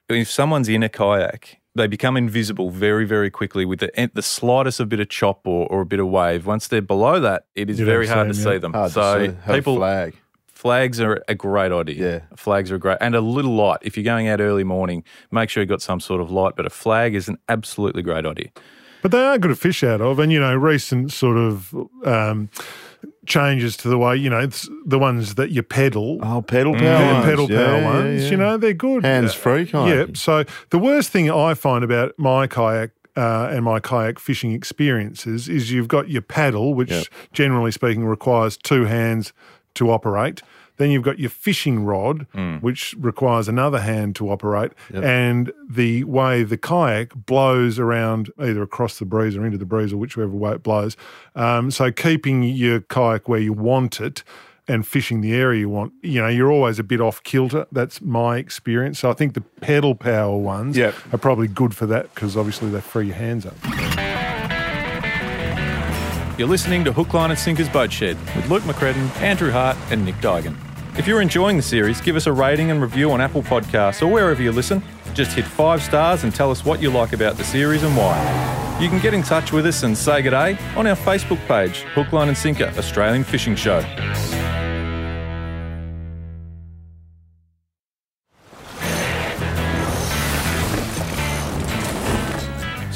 if 0.08 0.30
someone's 0.30 0.68
in 0.68 0.82
a 0.82 0.88
kayak, 0.88 1.58
they 1.74 1.86
become 1.86 2.16
invisible 2.16 2.70
very, 2.70 3.04
very 3.04 3.30
quickly 3.30 3.64
with 3.64 3.80
the, 3.80 4.10
the 4.14 4.22
slightest 4.22 4.80
of 4.80 4.88
bit 4.88 5.00
of 5.00 5.08
chop 5.08 5.46
or, 5.46 5.66
or 5.68 5.82
a 5.82 5.86
bit 5.86 6.00
of 6.00 6.08
wave. 6.08 6.46
Once 6.46 6.68
they're 6.68 6.82
below 6.82 7.20
that, 7.20 7.46
it 7.54 7.68
is 7.70 7.78
You 7.78 7.86
very 7.86 8.06
hard 8.06 8.28
to 8.28 8.34
see 8.34 8.40
'em, 8.40 8.46
yeah. 8.46 8.52
see 8.52 8.58
them. 8.58 8.72
Hard 8.72 8.92
so 8.92 9.18
to 9.18 9.24
see. 9.30 9.36
Have 9.42 9.50
a 9.50 9.58
people 9.58 9.76
flag. 9.76 10.16
Flags 10.56 11.00
are 11.00 11.22
a 11.28 11.34
great 11.34 11.70
idea. 11.70 11.96
Yeah. 12.12 12.20
Flags 12.34 12.72
are 12.72 12.78
great. 12.78 12.96
And 13.00 13.14
a 13.14 13.20
little 13.20 13.54
light. 13.54 13.80
If 13.82 13.96
you're 13.96 14.04
going 14.14 14.26
out 14.26 14.40
early 14.40 14.64
morning, 14.64 15.04
make 15.30 15.50
sure 15.50 15.60
you've 15.62 15.68
got 15.68 15.82
some 15.82 16.00
sort 16.00 16.20
of 16.22 16.30
light, 16.30 16.54
but 16.56 16.64
a 16.64 16.70
flag 16.70 17.14
is 17.14 17.28
an 17.28 17.36
absolutely 17.48 18.02
great 18.02 18.24
idea. 18.24 18.48
But 19.02 19.10
they 19.12 19.22
are 19.22 19.36
good 19.38 19.48
to 19.48 19.54
fish 19.56 19.84
out 19.84 20.00
of, 20.00 20.18
and 20.18 20.32
you 20.32 20.40
know, 20.40 20.54
recent 20.56 21.12
sort 21.12 21.36
of 21.36 21.74
um, 22.04 22.48
changes 23.26 23.76
to 23.76 23.88
the 23.88 23.98
way 23.98 24.16
you 24.16 24.30
know 24.30 24.38
it's 24.40 24.68
the 24.86 24.98
ones 24.98 25.34
that 25.34 25.50
you 25.50 25.62
pedal, 25.62 26.18
Oh, 26.22 26.42
pedal 26.42 26.72
power. 26.74 26.82
yeah, 26.82 27.12
ones. 27.12 27.24
pedal 27.26 27.50
Yeah, 27.50 27.64
power 27.66 27.76
yeah, 27.78 27.84
ones. 27.94 28.22
yeah. 28.24 28.30
You 28.30 28.36
know, 28.38 28.56
they're 28.56 28.72
good. 28.72 29.04
Hands 29.04 29.34
free 29.34 29.66
kind. 29.66 29.90
Yeah. 29.94 30.06
So 30.14 30.44
the 30.70 30.78
worst 30.78 31.10
thing 31.10 31.30
I 31.30 31.54
find 31.54 31.84
about 31.84 32.14
my 32.18 32.46
kayak 32.46 32.90
uh, 33.16 33.48
and 33.52 33.64
my 33.64 33.80
kayak 33.80 34.18
fishing 34.18 34.52
experiences 34.52 35.48
is 35.48 35.70
you've 35.72 35.88
got 35.88 36.08
your 36.10 36.22
paddle, 36.22 36.74
which 36.74 36.90
Yep. 36.90 37.04
generally 37.32 37.70
speaking 37.72 38.04
requires 38.04 38.56
two 38.56 38.84
hands 38.84 39.32
to 39.76 39.90
operate. 39.90 40.42
Then 40.78 40.90
you've 40.90 41.04
got 41.04 41.18
your 41.18 41.30
fishing 41.30 41.86
rod, 41.86 42.26
which 42.60 42.94
requires 42.98 43.48
another 43.48 43.80
hand 43.80 44.14
to 44.16 44.30
operate. 44.30 44.72
And 44.92 45.50
the 45.66 46.04
way 46.04 46.42
the 46.42 46.58
kayak 46.58 47.14
blows 47.14 47.78
around 47.78 48.30
either 48.38 48.62
across 48.62 48.98
the 48.98 49.06
breeze 49.06 49.36
or 49.38 49.46
into 49.46 49.56
the 49.56 49.64
breeze 49.64 49.94
or 49.94 49.96
whichever 49.96 50.28
way 50.28 50.52
it 50.52 50.62
blows. 50.62 50.94
Um, 51.34 51.70
so 51.70 51.90
keeping 51.90 52.42
your 52.42 52.80
kayak 52.80 53.26
where 53.26 53.40
you 53.40 53.54
want 53.54 54.00
it 54.02 54.22
and 54.68 54.86
fishing 54.86 55.22
the 55.22 55.32
area 55.32 55.60
you 55.60 55.70
want, 55.70 55.94
you 56.02 56.20
know, 56.20 56.28
you're 56.28 56.50
always 56.52 56.78
a 56.78 56.84
bit 56.84 57.00
off 57.00 57.22
kilter. 57.22 57.66
That's 57.72 58.02
my 58.02 58.36
experience. 58.36 58.98
So 58.98 59.08
I 59.08 59.14
think 59.14 59.32
the 59.32 59.40
pedal 59.62 59.94
power 59.94 60.36
ones 60.36 60.76
Yep. 60.76 60.94
are 61.14 61.18
probably 61.18 61.48
good 61.48 61.74
for 61.74 61.86
that 61.86 62.14
because 62.14 62.36
obviously 62.36 62.68
they 62.68 62.82
free 62.82 63.06
your 63.06 63.14
hands 63.16 63.46
up. 63.46 64.05
You're 66.38 66.48
listening 66.48 66.84
to 66.84 66.92
Hook, 66.92 67.14
Line 67.14 67.30
and 67.30 67.38
Sinker's 67.38 67.68
Boat 67.70 67.90
Shed 67.90 68.18
with 68.36 68.50
Luke 68.50 68.62
McCredden, 68.64 69.08
Andrew 69.22 69.50
Hart, 69.50 69.74
and 69.90 70.04
Nick 70.04 70.16
Duigan. 70.16 70.54
If 70.98 71.06
you're 71.06 71.22
enjoying 71.22 71.56
the 71.56 71.62
series, 71.62 72.02
give 72.02 72.14
us 72.14 72.26
a 72.26 72.32
rating 72.32 72.70
and 72.70 72.82
review 72.82 73.10
on 73.10 73.22
Apple 73.22 73.42
Podcasts 73.42 74.02
or 74.02 74.08
wherever 74.08 74.42
you 74.42 74.52
listen. 74.52 74.82
Just 75.14 75.32
hit 75.32 75.46
five 75.46 75.82
stars 75.82 76.24
and 76.24 76.34
tell 76.34 76.50
us 76.50 76.62
what 76.62 76.82
you 76.82 76.90
like 76.90 77.14
about 77.14 77.38
the 77.38 77.44
series 77.44 77.82
and 77.82 77.96
why. 77.96 78.78
You 78.78 78.90
can 78.90 79.00
get 79.00 79.14
in 79.14 79.22
touch 79.22 79.50
with 79.50 79.64
us 79.64 79.82
and 79.82 79.96
say 79.96 80.20
good 80.20 80.30
day 80.30 80.58
on 80.76 80.86
our 80.86 80.96
Facebook 80.96 81.38
page, 81.46 81.80
Hook, 81.94 82.12
Line 82.12 82.28
and 82.28 82.36
Sinker 82.36 82.70
Australian 82.76 83.24
Fishing 83.24 83.56
Show. 83.56 83.80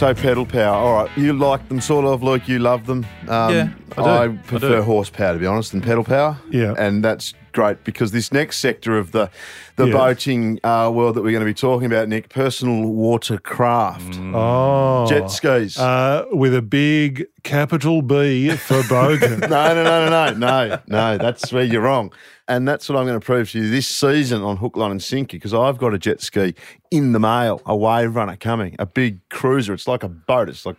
So 0.00 0.14
pedal 0.14 0.46
power. 0.46 0.74
All 0.74 1.04
right, 1.04 1.18
you 1.18 1.34
like 1.34 1.68
them 1.68 1.78
sort 1.78 2.06
of, 2.06 2.22
Luke. 2.22 2.48
You 2.48 2.58
love 2.58 2.86
them. 2.86 3.04
Um, 3.28 3.52
Yeah, 3.54 3.68
I 3.98 4.02
do. 4.02 4.08
I 4.08 4.28
prefer 4.46 4.76
do. 4.76 4.82
horsepower 4.82 5.34
to 5.34 5.38
be 5.38 5.44
honest 5.44 5.72
than 5.72 5.82
pedal 5.82 6.04
power. 6.04 6.38
Yeah. 6.50 6.74
and 6.78 7.04
that's 7.04 7.34
great 7.52 7.84
because 7.84 8.10
this 8.10 8.32
next 8.32 8.60
sector 8.60 8.96
of 8.96 9.12
the 9.12 9.28
the 9.76 9.88
Yeah. 9.88 9.92
boating 9.92 10.58
uh, 10.64 10.90
world 10.90 11.16
that 11.16 11.22
we're 11.22 11.32
going 11.32 11.40
to 11.44 11.44
be 11.44 11.52
talking 11.52 11.84
about, 11.84 12.08
Nick, 12.08 12.30
personal 12.30 12.86
watercraft, 12.86 14.18
Oh. 14.34 15.04
jet 15.06 15.30
skis. 15.30 15.76
Uh, 15.78 16.24
with 16.32 16.54
a 16.54 16.62
big 16.62 17.26
capital 17.42 18.00
B 18.00 18.48
for 18.56 18.80
Bogan. 18.82 19.40
no, 19.50 19.74
no, 19.74 19.84
no, 19.84 20.08
no, 20.08 20.32
no, 20.32 20.32
no, 20.34 20.78
no. 20.86 21.18
That's 21.18 21.52
where 21.52 21.64
you're 21.64 21.82
wrong. 21.82 22.10
And 22.50 22.66
that's 22.66 22.88
what 22.88 22.98
I'm 22.98 23.06
going 23.06 23.18
to 23.18 23.24
prove 23.24 23.48
to 23.52 23.60
you 23.60 23.70
this 23.70 23.86
season 23.86 24.42
on 24.42 24.56
Hook, 24.56 24.76
Line 24.76 24.90
and 24.90 25.00
Sinker 25.02 25.36
because 25.36 25.54
I've 25.54 25.78
got 25.78 25.94
a 25.94 25.98
jet 25.98 26.20
ski 26.20 26.56
in 26.90 27.12
the 27.12 27.20
mail, 27.20 27.62
a 27.64 27.76
wave 27.76 28.16
runner 28.16 28.34
coming, 28.34 28.74
a 28.80 28.86
big 28.86 29.20
cruiser. 29.28 29.72
It's 29.72 29.86
like 29.86 30.02
a 30.02 30.08
boat. 30.08 30.48
It's 30.48 30.66
like 30.66 30.74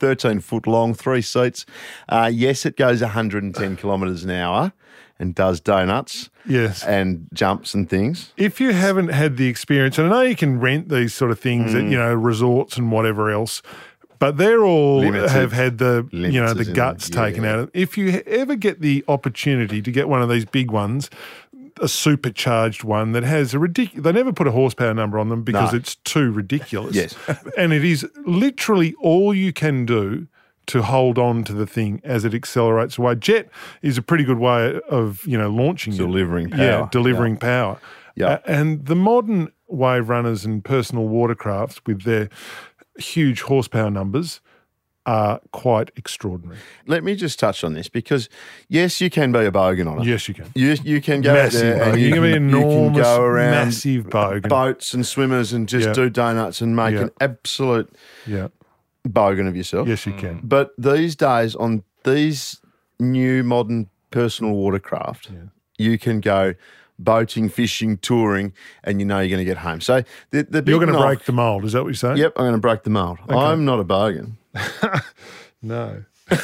13 0.00 0.40
foot 0.40 0.66
long, 0.66 0.92
three 0.92 1.22
seats. 1.22 1.64
Uh, 2.10 2.30
yes, 2.32 2.66
it 2.66 2.76
goes 2.76 3.00
110 3.00 3.76
kilometres 3.76 4.22
an 4.22 4.32
hour 4.32 4.74
and 5.18 5.34
does 5.34 5.60
donuts 5.60 6.28
yes. 6.44 6.84
and 6.84 7.26
jumps 7.32 7.72
and 7.72 7.88
things. 7.88 8.32
If 8.36 8.60
you 8.60 8.72
haven't 8.74 9.08
had 9.08 9.38
the 9.38 9.46
experience, 9.46 9.96
and 9.96 10.08
I 10.08 10.10
know 10.10 10.20
you 10.22 10.36
can 10.36 10.60
rent 10.60 10.90
these 10.90 11.14
sort 11.14 11.30
of 11.30 11.40
things 11.40 11.72
Mm. 11.72 11.86
at, 11.86 11.90
you 11.90 11.96
know, 11.96 12.12
resorts 12.12 12.76
and 12.76 12.92
whatever 12.92 13.30
else, 13.30 13.62
but 14.24 14.38
they're 14.38 14.64
all 14.64 15.00
Limited. 15.00 15.28
have 15.28 15.52
had 15.52 15.76
the, 15.76 16.08
you 16.10 16.40
know, 16.40 16.54
the 16.54 16.64
guts 16.64 17.10
taken 17.10 17.42
yeah. 17.44 17.50
out 17.50 17.58
of 17.58 17.60
them. 17.66 17.70
If 17.74 17.98
you 17.98 18.22
ever 18.26 18.56
get 18.56 18.80
the 18.80 19.04
opportunity 19.06 19.82
to 19.82 19.92
get 19.92 20.08
one 20.08 20.22
of 20.22 20.30
these 20.30 20.46
big 20.46 20.70
ones, 20.70 21.10
a 21.78 21.88
supercharged 21.88 22.84
one 22.84 23.12
that 23.12 23.22
has 23.22 23.52
a 23.52 23.58
ridiculous, 23.58 24.02
they 24.02 24.12
never 24.12 24.32
put 24.32 24.46
a 24.46 24.50
horsepower 24.50 24.94
number 24.94 25.18
on 25.18 25.28
them 25.28 25.42
because 25.42 25.72
No. 25.72 25.76
it's 25.78 25.96
too 25.96 26.32
ridiculous. 26.32 26.94
Yes. 26.96 27.14
and 27.58 27.74
it 27.74 27.84
is 27.84 28.06
literally 28.24 28.94
all 28.98 29.34
you 29.34 29.52
can 29.52 29.84
do 29.84 30.26
to 30.68 30.80
hold 30.82 31.18
on 31.18 31.44
to 31.44 31.52
the 31.52 31.66
thing 31.66 32.00
as 32.02 32.24
it 32.24 32.32
accelerates 32.32 32.96
away. 32.96 33.16
Jet 33.16 33.50
is 33.82 33.98
a 33.98 34.02
pretty 34.02 34.24
good 34.24 34.38
way 34.38 34.80
of, 34.88 35.22
you 35.26 35.36
know, 35.36 35.50
launching 35.50 35.92
it. 35.92 35.98
Delivering 35.98 36.48
Yeah, 36.48 36.78
power. 36.78 36.88
delivering 36.90 37.36
power. 37.36 37.78
Yeah. 38.16 38.26
Uh, 38.26 38.38
and 38.46 38.86
the 38.86 38.96
modern 38.96 39.50
wave 39.68 40.08
runners 40.08 40.46
and 40.46 40.64
personal 40.64 41.08
watercrafts 41.08 41.80
with 41.84 42.02
their 42.04 42.30
huge 42.98 43.42
horsepower 43.42 43.90
numbers 43.90 44.40
are 45.06 45.38
quite 45.52 45.90
extraordinary. 45.96 46.56
Let 46.86 47.04
me 47.04 47.14
just 47.14 47.38
touch 47.38 47.62
on 47.62 47.74
this 47.74 47.88
because, 47.88 48.30
yes, 48.68 49.02
you 49.02 49.10
can 49.10 49.32
be 49.32 49.40
a 49.40 49.52
bogan 49.52 49.86
on 49.90 50.00
it. 50.00 50.06
Yes, 50.06 50.26
you 50.28 50.34
can. 50.34 50.50
You, 50.54 50.76
you 50.82 51.02
can 51.02 51.20
go 51.20 51.30
out 51.32 51.34
Massive 51.34 51.60
there 51.60 51.82
and 51.90 52.00
you, 52.00 52.06
You 52.08 52.12
can 52.14 52.22
be 52.22 52.28
you 52.30 52.34
enormous, 52.36 53.02
go 53.02 53.20
around 53.22 53.50
massive 53.66 54.06
bogan. 54.06 54.48
boats 54.48 54.94
and 54.94 55.06
swimmers 55.06 55.52
and 55.52 55.68
just 55.68 55.88
Yeah. 55.88 55.92
do 55.92 56.08
donuts 56.08 56.62
and 56.62 56.74
make 56.74 56.94
Yeah. 56.94 57.02
an 57.02 57.10
absolute 57.20 57.94
Yeah. 58.26 58.48
bogan 59.06 59.46
of 59.46 59.54
yourself. 59.54 59.86
Yes, 59.88 60.06
you 60.06 60.14
can. 60.14 60.36
Mm. 60.40 60.48
But 60.48 60.72
these 60.78 61.14
days, 61.16 61.54
on 61.54 61.82
these 62.04 62.60
new 62.98 63.42
modern 63.44 63.88
personal 64.10 64.54
watercraft, 64.54 65.30
you 65.76 65.98
can 65.98 66.20
go 66.20 66.54
boating, 66.98 67.48
fishing, 67.48 67.96
touring, 67.98 68.52
and 68.84 69.00
you 69.00 69.06
know 69.06 69.18
you're 69.20 69.28
going 69.28 69.38
to 69.38 69.44
get 69.44 69.58
home. 69.58 69.80
So 69.80 70.02
the, 70.30 70.42
the 70.44 70.62
You're 70.66 70.78
going 70.80 70.92
to 70.92 70.98
break 70.98 71.24
the 71.24 71.32
mold. 71.32 71.64
Is 71.64 71.72
that 71.72 71.82
what 71.82 71.88
you're 71.88 71.94
saying? 71.94 72.16
Yep, 72.18 72.32
I'm 72.36 72.42
going 72.44 72.52
to 72.54 72.58
break 72.58 72.82
the 72.84 72.90
mold. 72.90 73.18
I'm 73.28 73.64
not 73.64 73.80
a 73.80 73.84
bogan. 73.84 74.32
No. 75.62 76.04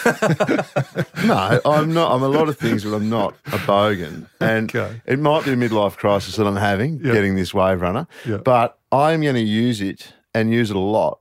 No, 1.25 1.61
I'm 1.65 1.93
not. 1.93 2.13
I'm 2.13 2.23
a 2.23 2.29
lot 2.29 2.49
of 2.49 2.59
things, 2.59 2.85
but 2.85 2.95
I'm 2.95 3.09
not 3.11 3.35
a 3.47 3.59
bogan. 3.59 4.27
And 4.41 4.75
Okay. 4.75 5.01
it 5.07 5.19
might 5.19 5.45
be 5.45 5.53
a 5.53 5.57
midlife 5.57 5.97
crisis 5.97 6.37
that 6.37 6.47
I'm 6.47 6.57
having, 6.57 7.01
Yeah. 7.03 7.13
getting 7.13 7.35
this 7.37 7.53
wave 7.53 7.81
runner. 7.83 8.07
Yeah. 8.27 8.39
But 8.39 8.79
I'm 8.91 9.21
going 9.23 9.35
to 9.35 9.41
use 9.43 9.81
it 9.81 10.15
and 10.35 10.53
use 10.53 10.71
it 10.71 10.77
a 10.77 10.81
lot 10.81 11.21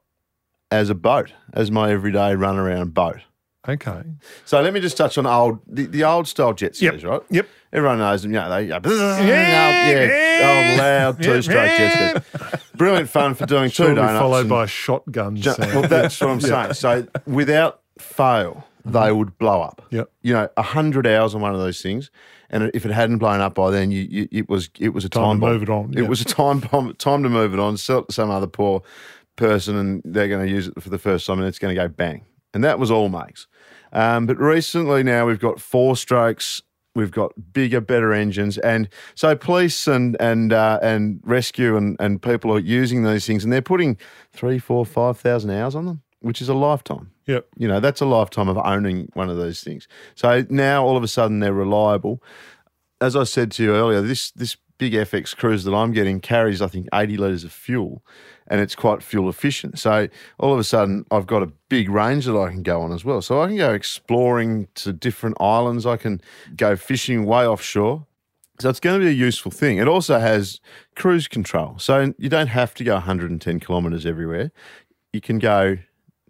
as 0.71 0.89
a 0.89 0.95
boat, 0.95 1.33
as 1.53 1.71
my 1.71 1.91
everyday 1.91 2.35
run 2.35 2.57
around 2.57 2.93
boat. 2.93 3.19
Okay. 3.67 4.01
So 4.45 4.61
let 4.61 4.73
me 4.73 4.79
just 4.79 4.95
touch 4.97 5.17
on 5.17 5.25
old 5.27 5.59
the, 5.67 5.85
the 5.85 6.03
old 6.05 6.27
style 6.27 6.53
jet 6.53 6.75
skis, 6.75 7.01
Yep. 7.01 7.03
right? 7.03 7.21
Yep. 7.29 7.47
Everyone 7.73 7.97
knows 7.99 8.21
them. 8.23 8.31
You 8.31 8.39
know, 8.39 8.49
they 8.49 8.67
go, 8.67 8.79
yeah, 8.83 10.69
old 10.71 10.79
loud 10.79 11.21
two 11.23 11.41
stroke 11.41 11.67
jet 11.67 12.23
skis. 12.23 12.61
Brilliant 12.75 13.09
fun 13.09 13.33
for 13.35 13.45
doing 13.45 13.69
two 13.69 13.75
Shortly 13.83 13.95
donuts. 13.95 14.19
followed 14.19 14.39
and 14.41 14.49
by 14.49 14.65
shotguns. 14.65 15.41
ju- 15.41 15.53
well, 15.59 15.81
that's 15.87 16.19
what 16.21 16.29
I'm 16.29 16.41
saying. 16.51 16.73
So 16.75 17.05
without 17.27 17.81
fail, 17.99 18.65
they 18.85 19.11
would 19.11 19.37
blow 19.37 19.61
up. 19.61 19.81
Yep. 19.91 20.09
You 20.23 20.33
know, 20.33 20.49
a 20.55 20.61
hundred 20.63 21.05
hours 21.05 21.35
on 21.35 21.41
one 21.41 21.53
of 21.53 21.59
those 21.59 21.81
things, 21.81 22.09
and 22.49 22.71
if 22.73 22.85
it 22.85 22.91
hadn't 22.91 23.17
blown 23.17 23.41
up 23.41 23.55
by 23.55 23.69
then, 23.71 23.91
you, 23.91 24.07
you 24.09 24.27
it 24.31 24.49
was 24.49 24.69
it 24.79 24.89
was 24.89 25.03
a 25.05 25.09
Time 25.09 25.23
time, 25.23 25.35
to 25.35 25.41
bomb. 25.41 25.51
move 25.51 25.63
it 25.63 25.69
on, 25.69 25.93
It 25.97 26.07
was 26.07 26.21
a 26.21 26.25
time 26.25 26.59
bomb. 26.61 26.93
Time 26.95 27.23
to 27.23 27.29
move 27.29 27.53
it 27.53 27.59
on. 27.59 27.75
Sell 27.77 27.99
it 27.99 28.07
to 28.07 28.13
some 28.13 28.31
other 28.31 28.47
poor 28.47 28.81
person, 29.35 29.75
and 29.75 30.01
they're 30.05 30.29
going 30.29 30.45
to 30.45 30.51
use 30.51 30.67
it 30.69 30.81
for 30.81 30.89
the 30.89 30.97
first 30.97 31.27
time, 31.27 31.39
and 31.39 31.47
it's 31.47 31.59
going 31.59 31.75
to 31.75 31.79
go 31.79 31.87
bang. 31.89 32.23
And 32.53 32.63
that 32.63 32.79
was 32.79 32.89
all 32.91 33.09
makes. 33.09 33.47
Um, 33.93 34.25
but 34.25 34.37
recently 34.37 35.03
now 35.03 35.25
we've 35.25 35.39
got 35.39 35.59
four 35.59 35.95
strokes. 35.95 36.61
We've 36.95 37.11
got 37.11 37.53
bigger, 37.53 37.81
better 37.81 38.13
engines, 38.13 38.57
and 38.57 38.89
so 39.13 39.35
police 39.35 39.87
and 39.87 40.17
and 40.19 40.51
uh, 40.51 40.79
and 40.81 41.21
rescue 41.23 41.77
and, 41.77 41.95
and 41.99 42.21
people 42.21 42.51
are 42.51 42.59
using 42.59 43.03
these 43.03 43.25
things, 43.27 43.43
and 43.43 43.53
they're 43.53 43.61
putting 43.61 43.97
three, 44.33 44.57
four, 44.57 44.85
five 44.85 45.17
thousand 45.19 45.51
hours 45.51 45.75
on 45.75 45.85
them, 45.85 46.01
which 46.21 46.41
is 46.41 46.49
a 46.49 46.53
lifetime. 46.55 47.11
Yep. 47.27 47.47
You 47.57 47.67
know, 47.67 47.79
that's 47.79 48.01
a 48.01 48.05
lifetime 48.05 48.49
of 48.49 48.57
owning 48.57 49.09
one 49.13 49.29
of 49.29 49.37
those 49.37 49.61
things. 49.61 49.87
So 50.15 50.45
now 50.49 50.83
all 50.83 50.97
of 50.97 51.03
a 51.03 51.07
sudden 51.07 51.39
they're 51.39 51.53
reliable. 51.53 52.23
As 52.99 53.15
I 53.15 53.23
said 53.23 53.51
to 53.51 53.63
you 53.63 53.75
earlier, 53.75 54.01
this 54.01 54.31
this 54.31 54.57
big 54.79 54.93
FX 54.93 55.37
cruise 55.37 55.65
that 55.65 55.73
I'm 55.75 55.91
getting 55.91 56.19
carries, 56.21 56.61
I 56.61 56.67
think, 56.67 56.87
80 56.91 57.17
litres 57.17 57.43
of 57.43 57.51
fuel 57.51 58.03
and 58.49 58.61
it's 58.61 58.75
quite 58.75 59.03
fuel 59.03 59.29
efficient. 59.29 59.79
So 59.79 60.07
all 60.39 60.53
of 60.53 60.59
a 60.59 60.63
sudden 60.63 61.05
I've 61.11 61.27
got 61.27 61.43
a 61.43 61.51
big 61.69 61.89
range 61.89 62.25
that 62.25 62.37
I 62.37 62.49
can 62.49 62.63
go 62.63 62.81
on 62.81 62.91
as 62.91 63.05
well. 63.05 63.21
So 63.21 63.41
I 63.41 63.47
can 63.47 63.57
go 63.57 63.73
exploring 63.73 64.67
to 64.75 64.93
different 64.93 65.37
islands. 65.39 65.85
I 65.85 65.97
can 65.97 66.21
go 66.55 66.75
fishing 66.75 67.25
way 67.25 67.45
offshore. 67.45 68.05
So 68.59 68.69
it's 68.69 68.79
going 68.81 68.99
to 68.99 69.05
be 69.05 69.09
a 69.09 69.13
useful 69.13 69.51
thing. 69.51 69.77
It 69.77 69.87
also 69.87 70.19
has 70.19 70.59
cruise 70.95 71.27
control. 71.27 71.79
So 71.79 72.13
you 72.17 72.27
don't 72.27 72.47
have 72.47 72.73
to 72.75 72.83
go 72.83 72.95
110 72.95 73.59
kilometres 73.61 74.05
everywhere. 74.05 74.51
You 75.13 75.21
can 75.21 75.39
go 75.39 75.77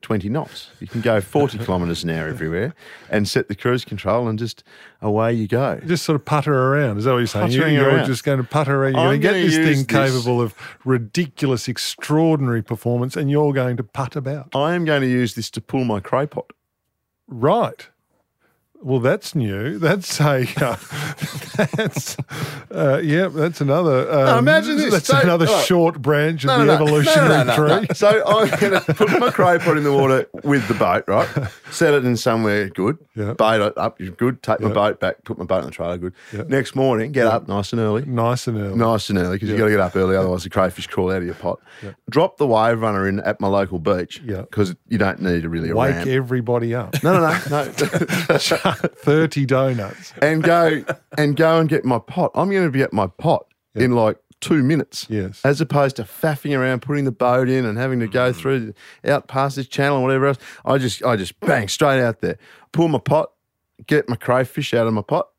20 0.02 0.30
knots. 0.30 0.70
You 0.80 0.88
can 0.88 1.02
go 1.02 1.22
40 1.22 1.58
kilometres 1.66 2.04
an 2.04 2.10
hour 2.12 2.28
everywhere 2.28 2.74
and 3.10 3.28
set 3.28 3.48
the 3.48 3.56
cruise 3.56 3.84
control 3.86 4.28
and 4.28 4.38
just 4.40 4.64
away 5.02 5.34
you 5.34 5.48
go. 5.48 5.80
Just 5.86 6.04
sort 6.06 6.16
of 6.16 6.26
putter 6.26 6.54
around. 6.54 6.98
Is 6.98 7.06
that 7.06 7.12
what 7.12 7.18
you're 7.20 7.28
saying? 7.28 7.48
Puttering 7.52 7.74
You're 7.76 7.90
around. 7.90 8.06
just 8.08 8.24
going 8.24 8.38
to 8.40 8.44
putter 8.44 8.84
around. 8.84 8.94
You're 8.94 9.02
I'm 9.02 9.20
going 9.20 9.34
to 9.46 9.50
get 9.50 9.52
this 9.52 9.56
thing 9.56 9.86
this- 9.86 10.12
capable 10.14 10.42
of 10.42 10.54
ridiculous, 10.86 11.68
extraordinary 11.68 12.62
performance, 12.62 13.16
and 13.18 13.30
you're 13.30 13.54
going 13.54 13.78
to 13.78 13.84
putt 13.84 14.16
about. 14.16 14.56
I 14.56 14.74
am 14.76 14.86
going 14.86 15.02
to 15.02 15.10
use 15.10 15.36
this 15.36 15.50
to 15.52 15.62
pull 15.62 15.84
my 15.86 16.00
cray 16.00 16.28
pot. 16.28 16.52
Right. 17.28 17.88
Well, 18.82 19.00
that's 19.02 19.36
new. 19.36 19.78
That's 19.78 20.22
a 20.22 20.48
uh, 20.62 20.78
that's 21.76 22.16
uh, 22.72 23.02
yeah. 23.04 23.28
That's 23.28 23.60
another. 23.60 24.10
Um, 24.10 24.40
imagine 24.40 24.78
this. 24.78 24.92
That's 24.94 25.08
So- 25.08 25.20
another 25.20 25.48
right. 25.48 25.66
short 25.66 26.02
branch 26.02 26.46
of 26.46 26.48
No, 26.48 26.60
the 26.60 26.66
no, 26.66 26.78
no. 26.78 26.84
evolutionary 26.86 27.28
No, 27.30 27.44
no, 27.44 27.44
no, 27.44 27.68
no, 27.68 27.78
tree. 27.80 27.88
no. 27.90 27.94
So 27.94 28.24
I'm 28.26 28.60
going 28.60 28.82
to 28.82 28.94
put 28.94 29.20
my 29.20 29.32
cray 29.32 29.60
pot 29.60 29.76
in 29.78 29.84
the 29.84 29.92
water 29.92 30.28
with 30.46 30.66
the 30.70 30.76
boat, 30.76 31.04
right? 31.08 31.28
Set 31.72 31.94
it 31.94 32.06
in 32.06 32.16
somewhere 32.16 32.70
good. 32.70 32.98
Yeah. 33.16 33.34
Bait 33.34 33.60
it 33.60 33.78
up, 33.78 34.00
you're 34.00 34.12
good. 34.12 34.42
Take 34.44 34.62
my 34.62 34.72
boat 34.72 35.02
back, 35.02 35.26
put 35.26 35.38
my 35.38 35.44
boat 35.44 35.60
in 35.60 35.66
the 35.66 35.72
trailer, 35.72 35.98
good. 35.98 36.14
Yeah. 36.32 36.44
Next 36.48 36.74
morning, 36.74 37.12
get 37.12 37.28
up 37.28 37.50
nice 37.50 37.74
and 37.74 37.82
early. 37.82 38.06
Nice 38.06 38.48
and 38.48 38.58
early. 38.58 38.78
Nice 38.78 39.10
and 39.10 39.20
early 39.20 39.36
because 39.36 39.50
you've 39.50 39.58
got 39.58 39.66
to 39.66 39.72
get 39.72 39.82
up 39.82 39.94
early, 39.98 40.16
otherwise 40.16 40.44
the 40.46 40.50
crayfish 40.50 40.88
crawl 40.88 41.12
out 41.12 41.18
of 41.18 41.26
your 41.26 41.36
pot. 41.36 41.60
Drop 42.10 42.38
the 42.38 42.48
wave 42.48 42.80
runner 42.82 43.10
in 43.10 43.20
at 43.20 43.42
my 43.42 43.50
local 43.50 43.78
beach 43.80 44.22
Yeah. 44.24 44.42
because 44.44 44.74
you 44.88 44.98
don't 44.98 45.22
need 45.22 45.42
to 45.42 45.50
really 45.50 45.70
a 45.70 45.76
Wake 45.76 45.96
ramp. 45.96 46.08
everybody 46.08 46.74
up. 46.74 47.04
No, 47.04 47.20
no, 47.20 47.38
no, 47.50 47.66
no. 47.66 48.38
Thirty 48.96 49.46
donuts. 49.46 50.14
and 50.22 50.44
go 50.44 50.84
and 51.18 51.36
go 51.36 51.60
and 51.60 51.70
get 51.70 51.86
my 51.86 52.00
pot. 52.00 52.32
I'm 52.36 52.50
going 52.50 52.66
to 52.66 52.72
be 52.72 52.82
at 52.82 52.94
my 52.94 53.08
pot 53.08 53.46
in 53.76 53.94
like 53.94 54.18
two 54.42 54.64
minutes. 54.64 55.06
Yes. 55.10 55.42
As 55.44 55.60
opposed 55.62 55.98
to 55.98 56.04
faffing 56.04 56.58
around, 56.58 56.82
putting 56.82 57.06
the 57.06 57.12
boat 57.12 57.50
in, 57.50 57.66
and 57.66 57.78
having 57.78 58.00
to 58.00 58.08
go 58.08 58.32
through 58.34 58.74
out 59.06 59.28
past 59.28 59.56
this 59.56 59.68
channel 59.68 59.98
and 59.98 60.06
whatever 60.06 60.28
else. 60.28 60.38
I 60.66 60.78
just, 60.78 61.04
I 61.04 61.16
just 61.16 61.40
bang 61.42 61.68
straight 61.68 62.02
out 62.02 62.22
there. 62.22 62.38
Pull 62.72 62.88
my 62.88 63.00
pot, 63.00 63.32
get 63.88 64.08
my 64.08 64.16
crayfish 64.16 64.74
out 64.74 64.88
of 64.88 64.94
my 64.94 65.02
pot, 65.02 65.30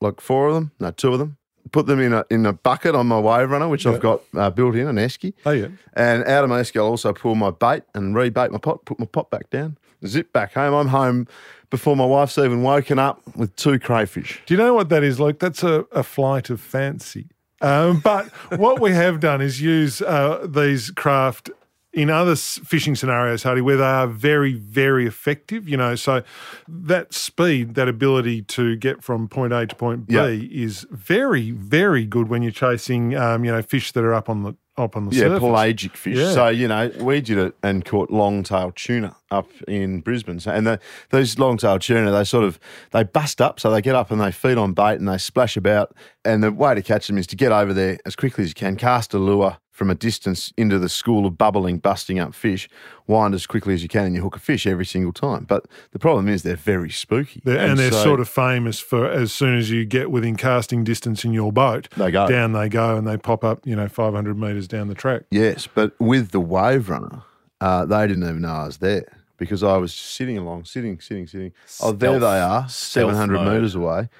like 0.00 0.20
four 0.20 0.48
of 0.48 0.54
them, 0.54 0.72
no, 0.80 0.90
two 0.90 1.12
of 1.12 1.18
them. 1.18 1.36
Put 1.72 1.86
them 1.86 2.00
in 2.00 2.12
a 2.14 2.24
in 2.30 2.46
a 2.46 2.54
bucket 2.54 2.94
on 2.94 3.06
my 3.06 3.20
wave 3.20 3.50
runner, 3.50 3.68
which 3.68 3.86
I've 3.86 4.00
got 4.00 4.22
uh, 4.34 4.50
built 4.50 4.74
in 4.74 4.88
an 4.88 4.96
esky. 4.96 5.34
Oh 5.44 5.50
yeah. 5.50 5.68
And 5.92 6.24
out 6.24 6.42
of 6.42 6.48
my 6.50 6.60
esky, 6.62 6.76
I'll 6.78 6.86
also 6.86 7.12
pull 7.12 7.34
my 7.34 7.50
bait 7.50 7.82
and 7.94 8.14
rebait 8.16 8.50
my 8.50 8.58
pot, 8.58 8.84
put 8.86 8.98
my 8.98 9.04
pot 9.06 9.30
back 9.30 9.50
down, 9.50 9.76
zip 10.06 10.32
back 10.32 10.54
home. 10.54 10.74
I'm 10.74 10.88
home 10.88 11.28
before 11.70 11.96
my 11.96 12.04
wife's 12.04 12.36
even 12.38 12.62
woken 12.62 12.98
up 12.98 13.20
with 13.36 13.54
two 13.56 13.78
crayfish. 13.78 14.42
Do 14.46 14.54
you 14.54 14.58
know 14.58 14.74
what 14.74 14.88
that 14.88 15.02
is, 15.04 15.20
Luke? 15.20 15.38
That's 15.38 15.62
a, 15.62 15.86
a 15.92 16.02
flight 16.02 16.50
of 16.50 16.60
fancy. 16.60 17.28
Um, 17.60 18.00
but 18.00 18.26
what 18.58 18.80
we 18.80 18.92
have 18.92 19.20
done 19.20 19.40
is 19.40 19.60
use 19.60 20.00
uh, 20.02 20.46
these 20.48 20.90
craft 20.90 21.50
in 21.92 22.08
other 22.08 22.36
fishing 22.36 22.94
scenarios, 22.94 23.42
Hardy, 23.42 23.60
where 23.60 23.76
they 23.76 23.82
are 23.82 24.06
very, 24.06 24.52
very 24.54 25.06
effective. 25.06 25.68
You 25.68 25.76
know, 25.76 25.94
so 25.96 26.22
that 26.68 27.12
speed, 27.12 27.74
that 27.74 27.88
ability 27.88 28.42
to 28.42 28.76
get 28.76 29.02
from 29.02 29.28
point 29.28 29.52
A 29.52 29.66
to 29.66 29.74
point 29.74 30.06
B 30.06 30.14
Yeah. 30.14 30.26
is 30.26 30.86
very, 30.90 31.50
very 31.50 32.06
good 32.06 32.28
when 32.28 32.42
you're 32.42 32.52
chasing, 32.52 33.16
um, 33.16 33.44
you 33.44 33.50
know, 33.50 33.60
fish 33.62 33.90
that 33.92 34.04
are 34.04 34.14
up 34.14 34.28
on 34.28 34.44
the 34.44 34.54
up 34.80 34.96
on 34.96 35.08
the 35.08 35.14
Yeah, 35.14 35.22
surface. 35.22 35.38
pelagic 35.40 35.96
fish. 35.96 36.16
Yeah. 36.16 36.32
So 36.32 36.48
you 36.48 36.68
know, 36.68 36.90
we 37.00 37.20
did 37.20 37.38
it 37.38 37.54
and 37.62 37.84
caught 37.84 38.10
long-tailed 38.10 38.76
tuna 38.76 39.14
up 39.30 39.48
in 39.68 40.00
Brisbane. 40.00 40.40
So, 40.40 40.50
and 40.50 40.66
the, 40.66 40.80
those 41.10 41.38
long-tailed 41.38 41.82
tuna, 41.82 42.10
they 42.10 42.24
sort 42.24 42.44
of 42.44 42.58
they 42.92 43.04
bust 43.04 43.40
up, 43.40 43.60
so 43.60 43.70
they 43.70 43.80
get 43.82 43.94
up 43.94 44.10
and 44.10 44.20
they 44.20 44.32
feed 44.32 44.58
on 44.58 44.72
bait 44.72 44.96
and 44.96 45.08
they 45.08 45.18
splash 45.18 45.56
about. 45.56 45.94
And 46.24 46.42
the 46.42 46.50
way 46.52 46.74
to 46.74 46.82
catch 46.82 47.06
them 47.06 47.16
is 47.18 47.26
to 47.28 47.36
get 47.36 47.52
over 47.52 47.72
there 47.72 47.98
as 48.04 48.16
quickly 48.16 48.44
as 48.44 48.50
you 48.50 48.54
can, 48.54 48.76
cast 48.76 49.14
a 49.14 49.18
lure 49.18 49.58
from 49.80 49.88
a 49.88 49.94
distance 49.94 50.52
into 50.58 50.78
the 50.78 50.90
school 50.90 51.24
of 51.24 51.38
bubbling, 51.38 51.78
busting 51.78 52.18
up 52.18 52.34
fish, 52.34 52.68
wind 53.06 53.34
as 53.34 53.46
quickly 53.46 53.72
as 53.72 53.82
you 53.82 53.88
can, 53.88 54.04
and 54.04 54.14
you 54.14 54.20
hook 54.20 54.36
a 54.36 54.38
fish 54.38 54.66
every 54.66 54.84
single 54.84 55.10
time. 55.10 55.44
But 55.48 55.64
the 55.92 55.98
problem 55.98 56.28
is 56.28 56.42
they're 56.42 56.54
very 56.54 56.90
spooky, 56.90 57.40
They're- 57.46 57.56
and 57.56 57.78
they're 57.78 57.90
so- 57.90 58.04
sort 58.04 58.20
of 58.20 58.28
famous 58.28 58.78
for 58.78 59.06
as 59.10 59.32
soon 59.32 59.56
as 59.56 59.70
you 59.70 59.86
get 59.86 60.10
within 60.10 60.36
casting 60.36 60.84
distance 60.84 61.24
in 61.24 61.32
your 61.32 61.50
boat, 61.50 61.88
They 61.96 62.10
go. 62.10 62.28
down 62.28 62.52
they 62.52 62.68
go 62.68 62.94
and 62.98 63.06
they 63.06 63.16
pop 63.16 63.42
up, 63.42 63.60
you 63.64 63.74
know, 63.74 63.88
500 63.88 64.36
metres 64.38 64.68
down 64.68 64.88
the 64.88 64.94
track. 64.94 65.22
Yes, 65.30 65.66
but 65.66 65.98
with 65.98 66.30
the 66.32 66.40
wave 66.40 66.90
runner, 66.90 67.22
uh, 67.62 67.86
they 67.86 68.06
didn't 68.06 68.24
even 68.24 68.42
know 68.42 68.48
I 68.52 68.66
was 68.66 68.76
there 68.76 69.06
because 69.38 69.62
I 69.62 69.78
was 69.78 69.94
just 69.94 70.14
sitting 70.14 70.36
along, 70.36 70.66
sitting, 70.66 71.00
sitting, 71.00 71.26
sitting. 71.26 71.52
Oh, 71.82 71.92
there 71.92 72.18
they 72.18 72.38
are, 72.38 72.68
700 72.68 73.50
metres 73.50 73.74
away, 73.74 74.10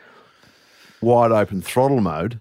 wide 1.03 1.33
open 1.33 1.61
throttle 1.61 2.01
mode. 2.01 2.41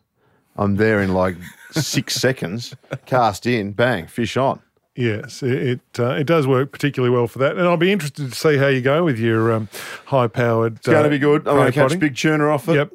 I'm 0.60 0.76
there 0.76 1.02
in 1.02 1.13
like 1.13 1.36
six 1.72 2.13
seconds, 2.26 2.76
cast 3.06 3.48
in, 3.48 3.72
bang, 3.72 4.06
fish 4.08 4.38
on. 4.38 4.62
Yes, 4.95 5.41
it 5.41 5.52
it, 5.54 5.80
uh, 6.00 6.10
it 6.12 6.26
does 6.26 6.45
work 6.45 6.72
particularly 6.74 7.15
well 7.15 7.28
for 7.28 7.39
that, 7.39 7.58
and 7.58 7.62
I'll 7.65 7.78
be 7.78 7.91
interested 7.91 8.30
to 8.30 8.36
see 8.36 8.58
how 8.58 8.67
you 8.67 8.82
go 8.82 9.04
with 9.06 9.17
your 9.17 9.54
um, 9.54 9.69
high-powered. 10.06 10.78
It's 10.78 10.88
going 10.88 11.04
to 11.06 11.10
be 11.10 11.17
good. 11.19 11.48
I'm 11.48 11.56
going 11.56 11.72
to 11.72 11.72
catch 11.72 11.98
big 11.98 12.15
tuna 12.17 12.50
off 12.50 12.67
it. 12.67 12.76
Yep. 12.76 12.93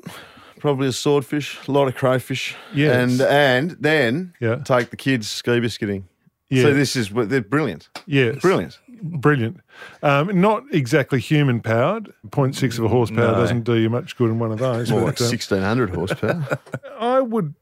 Probably 0.59 0.89
a 0.89 0.93
swordfish, 0.93 1.59
a 1.67 1.73
lot 1.73 1.89
of 1.89 1.95
crayfish. 1.95 2.55
Yes. 2.75 2.95
And 2.95 3.21
and 3.23 3.71
then 3.81 4.35
Yeah. 4.41 4.57
take 4.57 4.91
the 4.91 4.97
kids 4.97 5.29
ski 5.31 5.61
biscuiting. 5.61 6.07
Yeah. 6.51 6.63
So 6.65 6.75
this 6.75 6.95
is 6.97 7.09
they're 7.11 7.41
brilliant. 7.41 7.89
Yes, 8.07 8.41
Brilliant. 8.41 8.79
Brilliant. 9.05 9.61
Um, 10.03 10.41
not 10.41 10.65
exactly 10.73 11.21
human 11.21 11.61
powered. 11.61 12.13
0.6 12.29 12.79
of 12.79 12.85
a 12.85 12.89
horsepower 12.89 13.33
No. 13.33 13.35
doesn't 13.35 13.63
do 13.63 13.75
you 13.77 13.91
much 13.91 14.17
good 14.17 14.31
in 14.31 14.39
one 14.39 14.51
of 14.53 14.59
those. 14.59 14.91
More 14.91 15.01
but, 15.01 15.07
like 15.07 15.21
um, 15.21 15.27
1600 15.29 15.95
horsepower. 15.95 16.59
I 16.99 17.21
would 17.21 17.55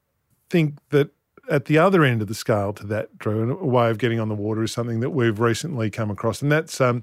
think 0.50 0.76
that 0.90 1.10
at 1.50 1.64
the 1.66 1.78
other 1.78 2.04
end 2.04 2.22
of 2.22 2.28
the 2.28 2.34
scale 2.34 2.72
to 2.74 2.86
that, 2.86 3.18
Drew, 3.18 3.58
a 3.58 3.66
way 3.66 3.90
of 3.90 3.98
getting 3.98 4.20
on 4.20 4.28
the 4.28 4.34
water 4.34 4.62
is 4.62 4.72
something 4.72 5.00
that 5.00 5.10
we've 5.10 5.40
recently 5.40 5.90
come 5.90 6.10
across, 6.10 6.40
and 6.40 6.50
that's 6.52 6.80
um, 6.80 7.02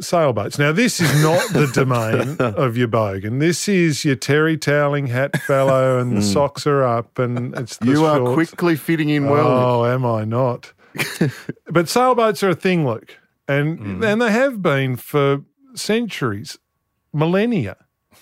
sailboats. 0.00 0.58
Now, 0.58 0.72
this 0.72 1.00
is 1.00 1.22
not 1.22 1.40
the 1.52 1.66
domain 1.72 2.36
of 2.40 2.76
your 2.76 2.88
bogan. 2.88 3.40
This 3.40 3.68
is 3.68 4.04
your 4.04 4.16
terry 4.16 4.56
toweling 4.56 5.06
hat 5.06 5.36
fellow, 5.42 5.98
and 5.98 6.16
the 6.16 6.22
socks 6.22 6.66
are 6.66 6.82
up, 6.82 7.18
and 7.18 7.56
it's 7.56 7.76
the 7.78 7.86
you 7.86 8.04
are 8.04 8.34
quickly 8.34 8.76
fitting 8.76 9.08
in 9.08 9.28
well. 9.28 9.46
Oh, 9.46 9.86
am 9.86 10.04
I 10.04 10.24
not? 10.24 10.72
but 11.70 11.88
sailboats 11.88 12.42
are 12.42 12.50
a 12.50 12.54
thing, 12.54 12.86
Luke, 12.86 13.18
and 13.48 13.78
Hmm. 13.78 14.02
and 14.04 14.20
they 14.22 14.30
have 14.32 14.62
been 14.62 14.96
for 14.96 15.42
centuries, 15.74 16.58
millennia. 17.12 17.76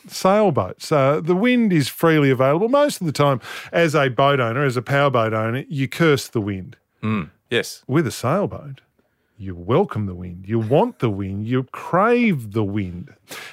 Sailboats. 0.08 0.90
Uh, 0.90 1.20
the 1.20 1.36
wind 1.36 1.72
is 1.72 1.88
freely 1.88 2.30
available 2.30 2.68
most 2.68 3.00
of 3.00 3.06
the 3.06 3.12
time. 3.12 3.40
As 3.72 3.94
a 3.94 4.08
boat 4.08 4.40
owner, 4.40 4.64
as 4.64 4.76
a 4.76 4.82
powerboat 4.82 5.32
owner, 5.32 5.64
you 5.68 5.86
curse 5.86 6.28
the 6.28 6.40
wind. 6.40 6.76
Yes. 7.50 7.84
With 7.86 8.06
a 8.06 8.10
sailboat, 8.10 8.80
you 9.36 9.54
welcome 9.54 10.06
the 10.06 10.14
wind. 10.14 10.46
You 10.48 10.58
want 10.58 11.00
the 11.00 11.10
wind. 11.10 11.46
You 11.46 11.64
crave 11.64 12.52
the 12.52 12.64
wind. 12.64 13.10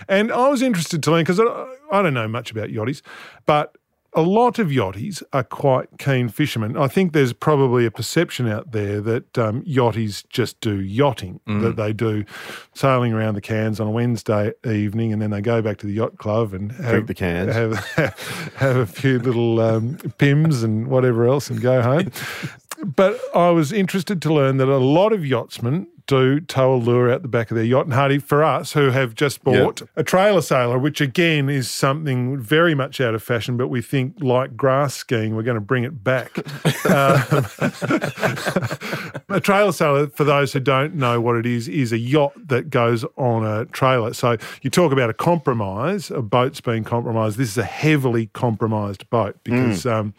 And 0.08 0.32
I 0.32 0.48
was 0.48 0.62
interested 0.62 1.04
to 1.04 1.12
learn 1.12 1.22
because 1.24 1.40
I, 1.40 1.68
I 1.92 2.02
don't 2.02 2.14
know 2.14 2.28
much 2.28 2.52
about 2.52 2.70
yachties, 2.70 3.02
but 3.46 3.78
a 4.14 4.22
lot 4.22 4.58
of 4.60 4.70
yachties 4.70 5.22
are 5.34 5.44
quite 5.44 5.90
keen 6.00 6.30
fishermen. 6.30 6.76
I 6.76 6.88
think 6.88 7.14
there's 7.14 7.34
probably 7.34 7.86
a 7.86 7.92
perception 7.92 8.48
out 8.48 8.72
there 8.72 9.02
that 9.02 9.38
um, 9.38 9.64
yachties 9.64 10.28
just 10.30 10.60
do 10.62 10.80
yachting, 10.80 11.40
that 11.46 11.76
they 11.76 11.94
do 11.94 12.26
sailing 12.74 13.14
around 13.14 13.36
the 13.36 13.42
cans 13.42 13.80
on 13.80 13.88
a 13.88 13.92
Wednesday 13.92 14.52
evening 14.66 15.14
and 15.14 15.22
then 15.22 15.30
they 15.30 15.42
go 15.42 15.62
back 15.62 15.78
to 15.80 15.88
the 15.88 15.94
yacht 15.94 16.18
club 16.18 16.54
and 16.54 16.72
have, 16.72 17.08
the 17.08 17.14
cans. 17.14 17.54
have, 17.54 17.74
have 18.56 18.78
a 18.78 18.86
few 18.86 19.20
little 19.20 19.60
um, 19.60 19.98
Pimm's 20.18 20.64
and 20.64 20.88
whatever 20.88 21.28
else 21.28 21.50
and 21.50 21.62
go 21.62 21.82
home. 21.82 22.12
But 22.82 23.20
I 23.36 23.50
was 23.50 23.74
interested 23.74 24.22
to 24.22 24.34
learn 24.34 24.56
that 24.58 24.70
a 24.70 24.78
lot 24.78 25.12
of 25.12 25.26
yachtsmen 25.26 25.88
do 26.10 26.40
tow 26.40 26.74
a 26.74 26.76
lure 26.76 27.12
out 27.12 27.22
the 27.22 27.28
back 27.28 27.52
of 27.52 27.56
their 27.56 27.64
yacht. 27.64 27.86
And 27.86 27.94
Hardy, 27.94 28.18
for 28.18 28.44
us 28.44 28.74
who 28.74 28.90
have 28.90 29.14
just 29.14 29.44
bought 29.44 29.84
a 29.96 30.04
trailer 30.04 30.42
sailor, 30.42 30.80
which 30.80 31.02
again 31.02 31.50
is 31.50 31.70
something 31.70 32.40
very 32.40 32.74
much 32.74 33.00
out 33.00 33.14
of 33.14 33.22
fashion, 33.22 33.58
but 33.58 33.68
we 33.68 33.84
think 33.84 34.16
like 34.20 34.58
grass 34.58 34.96
skiing, 34.96 35.36
we're 35.36 35.44
going 35.44 35.56
to 35.56 35.62
bring 35.62 35.84
it 35.84 36.04
back. 36.04 36.32
Um, 36.90 37.46
a 39.30 39.40
trailer 39.40 39.72
sailor, 39.72 40.08
for 40.08 40.24
those 40.24 40.54
who 40.54 40.60
don't 40.60 40.96
know 40.96 41.22
what 41.22 41.36
it 41.36 41.46
is, 41.46 41.68
is 41.68 41.92
a 41.92 41.98
yacht 41.98 42.32
that 42.48 42.70
goes 42.70 43.06
on 43.16 43.46
a 43.46 43.66
trailer. 43.66 44.14
So 44.14 44.38
you 44.62 44.70
talk 44.70 44.92
about 44.92 45.10
a 45.10 45.14
compromise, 45.14 46.10
a 46.10 46.22
boat's 46.22 46.62
being 46.62 46.84
compromised. 46.84 47.38
This 47.38 47.50
is 47.50 47.58
a 47.58 47.64
heavily 47.64 48.28
compromised 48.28 49.10
boat 49.10 49.38
because. 49.44 49.86
Um, 49.86 50.14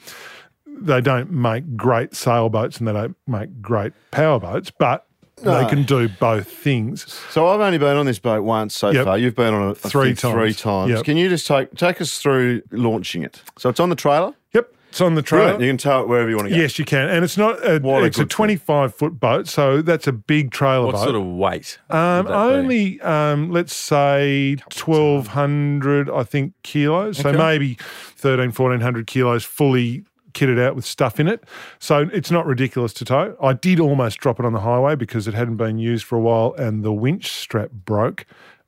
they 0.82 1.00
don't 1.00 1.30
make 1.30 1.76
great 1.76 2.14
sailboats 2.14 2.78
and 2.78 2.88
they 2.88 2.92
don't 2.92 3.16
make 3.26 3.60
great 3.60 3.92
powerboats, 4.12 4.70
but 4.70 5.06
they 5.42 5.66
can 5.68 5.82
do 5.84 6.08
both 6.08 6.48
things. 6.48 7.06
So 7.30 7.46
I've 7.48 7.60
only 7.60 7.78
been 7.78 7.96
on 7.96 8.06
this 8.06 8.18
boat 8.18 8.42
once 8.42 8.74
so 8.76 8.90
Yep. 8.90 9.04
far. 9.04 9.18
You've 9.18 9.34
been 9.36 9.54
on 9.54 9.70
it 9.70 9.76
Three 9.78 10.14
think, 10.14 10.18
Three 10.20 10.52
times. 10.54 10.56
times. 10.60 10.90
Yep. 10.90 11.04
Can 11.04 11.16
you 11.16 11.28
just 11.28 11.46
take 11.46 11.74
take 11.76 12.00
us 12.00 12.18
through 12.18 12.62
launching 12.70 13.22
it? 13.22 13.42
So 13.58 13.68
it's 13.68 13.80
on 13.80 13.88
the 13.90 13.96
trailer. 13.96 14.34
Yep, 14.52 14.72
it's 14.90 15.00
on 15.00 15.14
the 15.14 15.22
trailer. 15.22 15.44
Brilliant. 15.56 15.62
You 15.62 15.68
can 15.70 15.76
tow 15.78 16.02
it 16.02 16.08
wherever 16.08 16.28
you 16.28 16.36
want 16.36 16.48
to 16.48 16.54
go. 16.54 16.60
Yes, 16.60 16.78
you 16.78 16.84
can, 16.84 17.08
and 17.08 17.24
it's 17.24 17.36
not. 17.36 17.64
A, 17.64 17.78
What 17.78 18.02
a 18.02 18.06
it's 18.06 18.16
a 18.18 18.20
good 18.22 18.28
thing. 18.30 18.36
twenty-five 18.36 18.94
foot 18.94 19.20
boat, 19.20 19.46
so 19.48 19.80
that's 19.82 20.06
a 20.06 20.12
big 20.12 20.50
trailer 20.50 20.86
What 20.86 20.94
boat. 20.96 21.04
sort 21.04 21.14
of 21.14 21.24
weight? 21.24 21.78
um, 21.90 22.24
would 22.24 22.32
that 22.32 22.48
be? 22.48 22.54
only 22.54 23.00
um, 23.02 23.50
let's 23.52 23.74
say 23.74 24.56
twelve 24.70 25.28
hundred, 25.28 26.10
I 26.10 26.24
think, 26.24 26.54
kilos. 26.64 27.18
So 27.18 27.32
maybe 27.32 27.76
13, 28.16 28.50
1400 28.52 29.06
kilos 29.06 29.44
fully 29.44 30.04
kitted 30.32 30.58
out 30.60 30.74
with 30.76 30.84
stuff 30.84 31.18
in 31.20 31.28
it. 31.28 31.44
So 31.78 32.08
it's 32.12 32.30
not 32.30 32.46
ridiculous 32.46 32.92
to 32.94 33.04
tow. 33.04 33.36
I 33.42 33.52
did 33.52 33.80
almost 33.80 34.18
drop 34.18 34.38
it 34.40 34.46
on 34.46 34.52
the 34.52 34.60
highway 34.60 34.94
because 34.96 35.26
it 35.28 35.34
hadn't 35.34 35.56
been 35.56 35.78
used 35.78 36.04
for 36.04 36.16
a 36.16 36.20
while, 36.20 36.54
and 36.58 36.82
the 36.84 36.92
winch 36.92 37.30
strap 37.32 37.70
broke. 37.72 38.26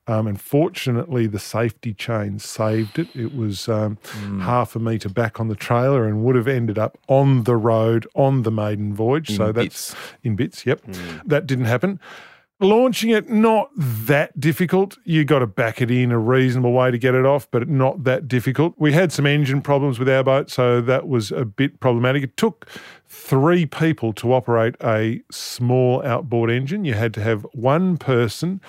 Um, 0.08 0.26
and 0.26 0.40
fortunately, 0.40 1.28
the 1.28 1.38
safety 1.38 1.94
chain 1.94 2.40
saved 2.40 2.98
it. 2.98 3.06
It 3.14 3.36
was 3.36 3.68
um, 3.68 3.98
Hmm. 4.14 4.40
half 4.40 4.74
a 4.74 4.80
metre 4.80 5.08
back 5.08 5.38
on 5.38 5.46
the 5.46 5.54
trailer 5.54 6.08
and 6.08 6.24
would 6.24 6.34
have 6.34 6.48
ended 6.48 6.76
up 6.76 6.98
on 7.06 7.44
the 7.44 7.54
road 7.54 8.06
on 8.16 8.42
the 8.42 8.50
maiden 8.50 8.92
voyage. 8.94 9.36
so 9.36 9.52
that's 9.52 9.92
bits. 9.92 9.94
in 10.24 10.34
bits. 10.34 10.66
Yep, 10.66 10.80
that 11.24 11.46
didn't 11.46 11.66
happen. 11.66 12.00
Launching 12.62 13.10
it 13.10 13.28
not 13.28 13.70
that 13.76 14.38
difficult. 14.38 14.96
You 15.04 15.24
got 15.24 15.40
to 15.40 15.46
back 15.46 15.82
it 15.82 15.90
in 15.90 16.12
a 16.12 16.18
reasonable 16.18 16.72
way 16.72 16.90
to 16.90 16.98
get 16.98 17.14
it 17.14 17.26
off, 17.26 17.50
but 17.50 17.68
not 17.68 18.04
that 18.04 18.28
difficult. 18.28 18.74
We 18.78 18.92
had 18.92 19.12
some 19.12 19.26
engine 19.26 19.60
problems 19.60 19.98
with 19.98 20.08
our 20.08 20.22
boat, 20.22 20.50
so 20.50 20.80
that 20.80 21.08
was 21.08 21.32
a 21.32 21.44
bit 21.44 21.80
problematic. 21.80 22.22
It 22.22 22.36
took 22.36 22.68
three 23.08 23.66
people 23.66 24.12
to 24.14 24.32
operate 24.32 24.74
a 24.82 25.22
small 25.30 26.02
outboard 26.04 26.50
engine. 26.50 26.84
You 26.84 26.94
had 26.94 27.12
to 27.14 27.22
have 27.22 27.46
one 27.52 27.98
person 27.98 28.60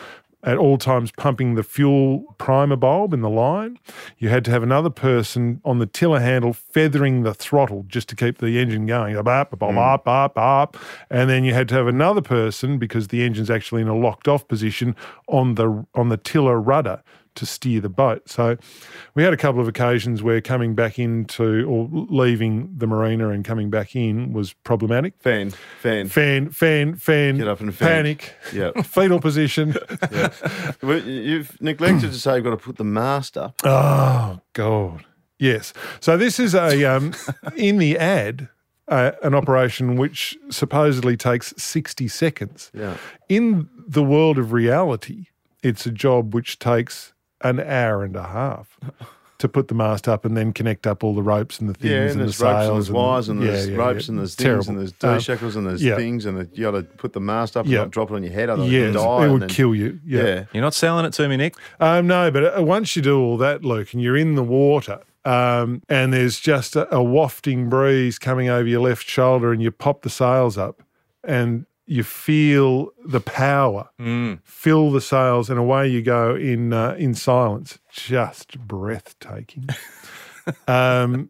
at 0.44 0.58
all 0.58 0.78
times 0.78 1.12
pumping 1.12 1.56
the 1.56 1.64
fuel 1.64 2.36
primer 2.38 2.76
bulb 2.76 3.14
in 3.14 3.22
the 3.22 3.30
line. 3.30 3.80
You 4.18 4.30
had 4.30 4.44
to 4.46 4.52
have 4.52 4.64
another 4.64 4.90
person 4.90 5.62
on 5.64 5.80
the 5.80 5.86
tiller 5.86 6.20
handle 6.20 6.54
feathering 6.54 7.24
the 7.24 7.34
throttle 7.34 7.86
just 7.88 8.10
to 8.10 8.16
keep 8.16 8.40
the 8.40 8.60
engine 8.60 8.86
going. 8.86 9.16
Up, 9.16 9.28
up, 9.28 9.54
up, 9.54 9.60
mm. 9.60 9.78
up, 9.78 10.08
up, 10.08 10.38
up. 10.38 10.78
And 11.10 11.30
then 11.30 11.44
you 11.44 11.54
had 11.54 11.70
to 11.70 11.76
have 11.76 11.88
another 11.88 12.22
person 12.22 12.78
because 12.78 13.08
the 13.08 13.24
engine's 13.24 13.50
actually 13.50 13.82
in 13.82 13.88
a 13.88 13.96
locked 13.96 14.28
off 14.28 14.48
position 14.48 14.96
on 15.28 15.56
the 15.56 15.86
on 15.96 16.10
the 16.10 16.18
tiller 16.18 16.60
rudder 16.60 17.02
to 17.36 17.46
steer 17.46 17.82
the 17.82 17.90
boat. 17.90 18.30
So 18.30 18.58
we 19.16 19.24
had 19.24 19.34
a 19.34 19.38
couple 19.38 19.60
of 19.62 19.68
occasions 19.68 20.22
where 20.22 20.40
coming 20.42 20.76
back 20.76 21.00
into 21.00 21.66
or 21.68 21.90
leaving 21.92 22.70
the 22.78 22.88
marina 22.88 23.30
and 23.30 23.44
coming 23.44 23.70
back 23.70 23.96
in 23.96 24.34
was 24.34 24.54
problematic. 24.54 25.14
Fan, 25.22 25.52
fan. 25.80 26.08
Fan, 26.10 26.50
fan, 26.52 26.96
fan, 26.96 27.38
Get 27.38 27.48
up 27.48 27.60
and 27.60 27.74
fan. 27.74 27.88
panic, 27.88 28.36
Yeah. 28.54 28.72
fetal 28.84 29.20
position. 29.20 29.76
Well, 30.82 31.00
You've 31.00 31.60
neglected 31.62 32.12
to 32.12 32.20
say 32.20 32.36
you've 32.36 32.44
got 32.44 32.52
to 32.52 32.58
put 32.58 32.78
the 32.78 32.84
mast 32.84 33.38
up. 33.38 33.56
Oh 33.64 34.40
God, 34.54 35.06
yes. 35.40 35.74
So 36.00 36.18
this 36.18 36.40
is 36.40 36.54
a 36.56 36.84
um, 36.86 37.14
in 37.56 37.78
the 37.78 37.98
ad. 37.98 38.50
Uh, 38.90 39.12
an 39.24 39.34
operation 39.34 39.96
which 39.96 40.38
supposedly 40.50 41.16
takes 41.16 41.54
60 41.58 42.10
seconds. 42.10 42.70
Yeah. 42.74 42.98
In 43.30 43.70
the 43.88 44.04
world 44.04 44.38
of 44.38 44.52
reality, 44.52 45.28
it's 45.64 45.86
a 45.86 45.90
job 45.92 46.34
which 46.34 46.60
takes 46.60 47.13
an 47.44 47.60
hour 47.60 48.04
and 48.04 48.16
a 48.16 48.24
half 48.24 48.78
to 49.40 49.50
put 49.50 49.68
the 49.68 49.74
mast 49.76 50.08
up 50.08 50.24
and 50.24 50.38
then 50.38 50.54
connect 50.54 50.88
up 50.88 51.04
all 51.04 51.14
the 51.14 51.22
ropes 51.22 51.60
and 51.60 51.70
the 51.70 51.74
things 51.74 51.92
Yeah, 51.92 51.98
and, 52.04 52.12
and 52.12 52.20
the 52.22 52.24
there's 52.26 52.40
ropes 52.40 52.54
and 52.56 52.64
sails 52.66 52.86
there's 52.88 52.92
wires 52.92 53.30
and 53.30 53.42
the- 53.42 53.46
there's 53.48 53.68
yeah, 53.68 53.74
yeah, 53.76 53.78
ropes 53.80 54.06
yeah. 54.08 54.12
and 54.12 54.20
there's 54.20 54.36
things 54.36 54.46
terrible. 54.46 54.70
and 54.70 54.80
there's 54.80 54.94
Um, 55.04 55.18
D 55.18 55.24
shackles 55.24 55.56
and 55.58 55.68
there's 55.68 55.84
yeah. 55.84 55.96
things 55.98 56.26
and 56.26 56.50
you 56.54 56.64
got 56.64 56.72
to 56.72 56.84
put 56.84 57.12
the 57.14 57.20
mast 57.20 57.58
up 57.58 57.66
and 57.66 57.74
Yeah. 57.74 57.80
not 57.80 57.92
drop 57.92 58.10
it 58.12 58.16
on 58.16 58.24
your 58.24 58.32
head 58.32 58.50
otherwise 58.50 58.72
yes, 58.72 58.88
you 58.88 58.94
die. 58.94 59.26
it 59.26 59.32
would 59.32 59.42
then- 59.42 59.50
kill 59.50 59.76
you. 59.76 60.00
Yeah. 60.06 60.24
Yeah. 60.24 60.44
You're 60.54 60.62
not 60.64 60.74
selling 60.74 61.06
it 61.06 61.12
to 61.14 61.28
me, 61.28 61.36
Nick. 61.38 61.56
Um, 61.80 62.08
no, 62.08 62.32
but 62.32 62.58
uh, 62.58 62.64
once 62.64 62.96
you 62.96 63.02
do 63.02 63.20
all 63.20 63.38
that, 63.38 63.66
Luke, 63.66 63.92
and 63.94 64.02
you're 64.02 64.16
in 64.18 64.36
the 64.36 64.44
water, 64.44 65.00
um, 65.26 65.82
and 65.90 66.14
there's 66.14 66.40
just 66.40 66.76
a, 66.78 66.94
a 66.96 67.04
wafting 67.04 67.70
breeze 67.70 68.18
coming 68.20 68.48
over 68.50 68.68
your 68.68 68.82
left 68.82 69.08
shoulder, 69.10 69.52
and 69.52 69.62
you 69.62 69.72
pop 69.72 70.04
the 70.04 70.10
sails 70.10 70.58
up, 70.58 70.82
and 71.24 71.66
you 71.86 72.04
feel 72.04 72.90
the 73.06 73.20
power 73.20 73.90
fill 74.44 74.92
the 74.92 75.02
sails, 75.02 75.50
and 75.50 75.60
away 75.60 75.88
you 75.88 76.02
go 76.02 76.36
in 76.36 76.72
uh, 76.74 76.96
in 76.98 77.14
silence. 77.14 77.80
Just 77.92 78.58
breathtaking. 78.60 79.68
um, 80.68 81.30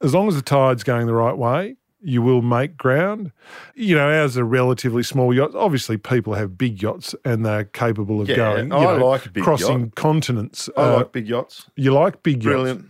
as 0.00 0.14
long 0.14 0.28
as 0.28 0.34
the 0.34 0.42
tide's 0.42 0.82
going 0.82 1.06
the 1.06 1.14
right 1.14 1.36
way, 1.36 1.76
you 2.00 2.22
will 2.22 2.42
make 2.42 2.76
ground. 2.76 3.30
You 3.74 3.94
know, 3.94 4.10
ours 4.10 4.36
are 4.36 4.44
relatively 4.44 5.02
small 5.04 5.32
yachts. 5.32 5.54
Obviously, 5.54 5.96
people 5.96 6.34
have 6.34 6.58
big 6.58 6.82
yachts 6.82 7.14
and 7.24 7.46
they're 7.46 7.64
capable 7.64 8.20
of 8.20 8.28
Yeah, 8.28 8.36
going. 8.36 8.72
I 8.72 8.82
know, 8.96 9.06
like 9.06 9.32
big 9.32 9.44
crossing 9.44 9.80
yacht. 9.80 9.94
continents. 9.94 10.68
I 10.76 10.80
Uh, 10.82 10.96
like 10.96 11.12
big 11.12 11.28
yachts. 11.28 11.66
you 11.76 11.92
like 11.92 12.22
big 12.24 12.36
yachts. 12.42 12.44
Brilliant. 12.46 12.86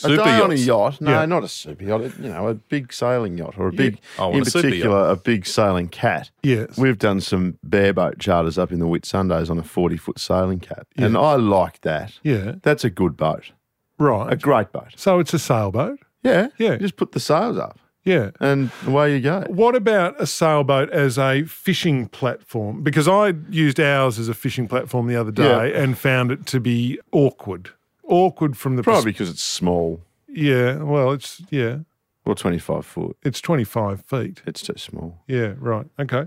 Super 0.00 0.20
a 0.20 0.24
day 0.24 0.40
on 0.40 0.50
a 0.50 0.54
yacht? 0.54 1.00
No, 1.00 1.10
Yeah. 1.10 1.26
not 1.26 1.44
a 1.44 1.48
super 1.48 1.84
yacht. 1.84 2.00
You 2.20 2.28
know, 2.28 2.48
a 2.48 2.54
big 2.54 2.92
sailing 2.92 3.38
yacht 3.38 3.54
or 3.58 3.68
a 3.68 3.72
big, 3.72 3.98
oh, 4.18 4.24
I 4.24 4.26
want 4.26 4.36
in 4.36 4.42
a 4.42 4.44
particular, 4.50 5.08
a 5.10 5.16
big 5.16 5.46
sailing 5.46 5.88
cat. 5.88 6.30
Yes. 6.42 6.76
We've 6.78 6.98
done 6.98 7.20
some 7.20 7.58
bareboat 7.66 8.18
charters 8.18 8.58
up 8.58 8.72
in 8.72 8.78
the 8.78 8.86
Whitsundays 8.86 9.50
on 9.50 9.58
a 9.58 9.62
40 9.64 9.96
foot 9.96 10.18
sailing 10.18 10.60
cat. 10.60 10.86
And 10.96 11.16
I 11.16 11.34
like 11.36 11.80
that. 11.82 12.18
yeah. 12.22 12.54
That's 12.62 12.84
a 12.84 12.90
good 12.90 13.16
boat, 13.16 13.52
Right. 13.98 14.32
a 14.32 14.36
great 14.36 14.72
boat. 14.72 14.92
So 14.96 15.18
it's 15.18 15.34
a 15.34 15.38
sailboat. 15.38 15.98
Yeah. 16.22 16.48
Yeah. 16.58 16.76
Just 16.76 16.96
put 16.96 17.12
the 17.12 17.20
sails 17.20 17.56
up 17.58 17.78
Yeah. 18.04 18.30
and 18.40 18.70
away 18.86 19.14
you 19.14 19.20
go. 19.20 19.44
What 19.48 19.74
about 19.74 20.20
a 20.20 20.26
sailboat 20.26 20.90
as 20.90 21.18
a 21.18 21.44
fishing 21.44 22.08
platform? 22.08 22.82
Because 22.82 23.08
I 23.08 23.34
used 23.50 23.78
ours 23.80 24.18
as 24.18 24.28
a 24.28 24.34
fishing 24.34 24.68
platform 24.68 25.06
the 25.06 25.16
other 25.16 25.30
day 25.32 25.72
and 25.74 25.96
found 25.96 26.30
it 26.30 26.44
to 26.46 26.60
be 26.60 26.98
awkward. 27.12 27.70
Awkward 28.10 28.56
from 28.56 28.76
the 28.76 28.82
Probably 28.82 29.12
because 29.12 29.30
it's 29.30 29.42
small 29.42 30.00
yeah. 30.28 30.76
Well, 30.82 31.12
it's 31.12 31.42
yeah. 31.50 31.78
or 32.24 32.34
25 32.34 32.84
foot. 32.86 33.16
It's 33.22 33.40
twenty 33.40 33.64
five 33.64 34.02
feet. 34.04 34.42
It's 34.46 34.62
too 34.62 34.74
small. 34.76 35.22
Yeah. 35.26 35.54
Right. 35.58 35.86
Okay. 35.98 36.26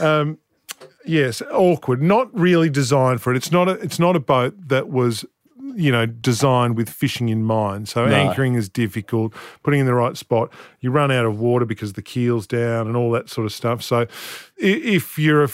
Um, 0.00 0.38
yes. 1.04 1.42
Awkward. 1.50 2.02
Not 2.02 2.28
really 2.38 2.70
designed 2.70 3.20
for 3.20 3.32
it. 3.32 3.36
It's 3.36 3.50
not 3.50 3.68
a. 3.68 3.72
It's 3.80 3.98
not 3.98 4.14
a 4.16 4.20
boat 4.20 4.54
that 4.68 4.88
was. 4.90 5.24
You 5.74 5.90
know, 5.90 6.04
designed 6.04 6.76
with 6.76 6.90
fishing 6.90 7.30
in 7.30 7.44
mind. 7.44 7.88
So 7.88 8.04
No. 8.04 8.14
anchoring 8.14 8.56
is 8.56 8.68
difficult, 8.68 9.32
putting 9.62 9.80
in 9.80 9.86
the 9.86 9.94
right 9.94 10.18
spot. 10.18 10.52
You 10.80 10.90
run 10.90 11.10
out 11.10 11.24
of 11.24 11.40
water 11.40 11.64
because 11.64 11.94
the 11.94 12.02
keel's 12.02 12.46
down 12.46 12.86
and 12.88 12.94
all 12.94 13.10
that 13.12 13.30
sort 13.30 13.46
of 13.46 13.54
stuff. 13.54 13.82
So 13.82 14.00
i- 14.00 14.06
if 14.58 15.18
you're 15.18 15.42
a 15.42 15.48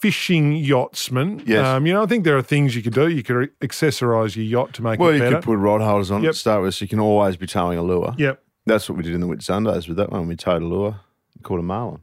fishing 0.00 0.52
yachtsman, 0.52 1.42
Yes. 1.46 1.66
um, 1.66 1.86
you 1.86 1.92
know, 1.92 2.02
I 2.02 2.06
think 2.06 2.24
there 2.24 2.36
are 2.36 2.42
things 2.42 2.76
you 2.76 2.82
could 2.82 2.94
do. 2.94 3.08
You 3.08 3.22
could 3.22 3.50
accessorize 3.60 4.36
your 4.36 4.44
yacht 4.44 4.72
to 4.74 4.82
make 4.82 4.98
Well, 5.00 5.10
it 5.10 5.12
better. 5.14 5.24
Well, 5.24 5.30
you 5.32 5.36
could 5.38 5.44
put 5.44 5.56
rod 5.58 5.80
holders 5.80 6.10
on 6.10 6.22
Yep. 6.22 6.32
to 6.32 6.38
start 6.38 6.62
with, 6.62 6.74
so 6.74 6.84
you 6.84 6.88
can 6.88 7.00
always 7.00 7.36
be 7.36 7.46
towing 7.46 7.78
a 7.78 7.82
lure. 7.82 8.14
yep. 8.18 8.42
That's 8.66 8.88
what 8.88 8.98
we 8.98 9.02
did 9.04 9.14
in 9.14 9.20
the 9.20 9.26
Whitsundays 9.26 9.88
with 9.88 9.96
that 9.96 10.10
one. 10.10 10.28
We 10.28 10.36
towed 10.36 10.62
a 10.62 10.66
lure, 10.66 10.96
caught 11.42 11.58
a 11.58 11.62
marlin. 11.62 12.00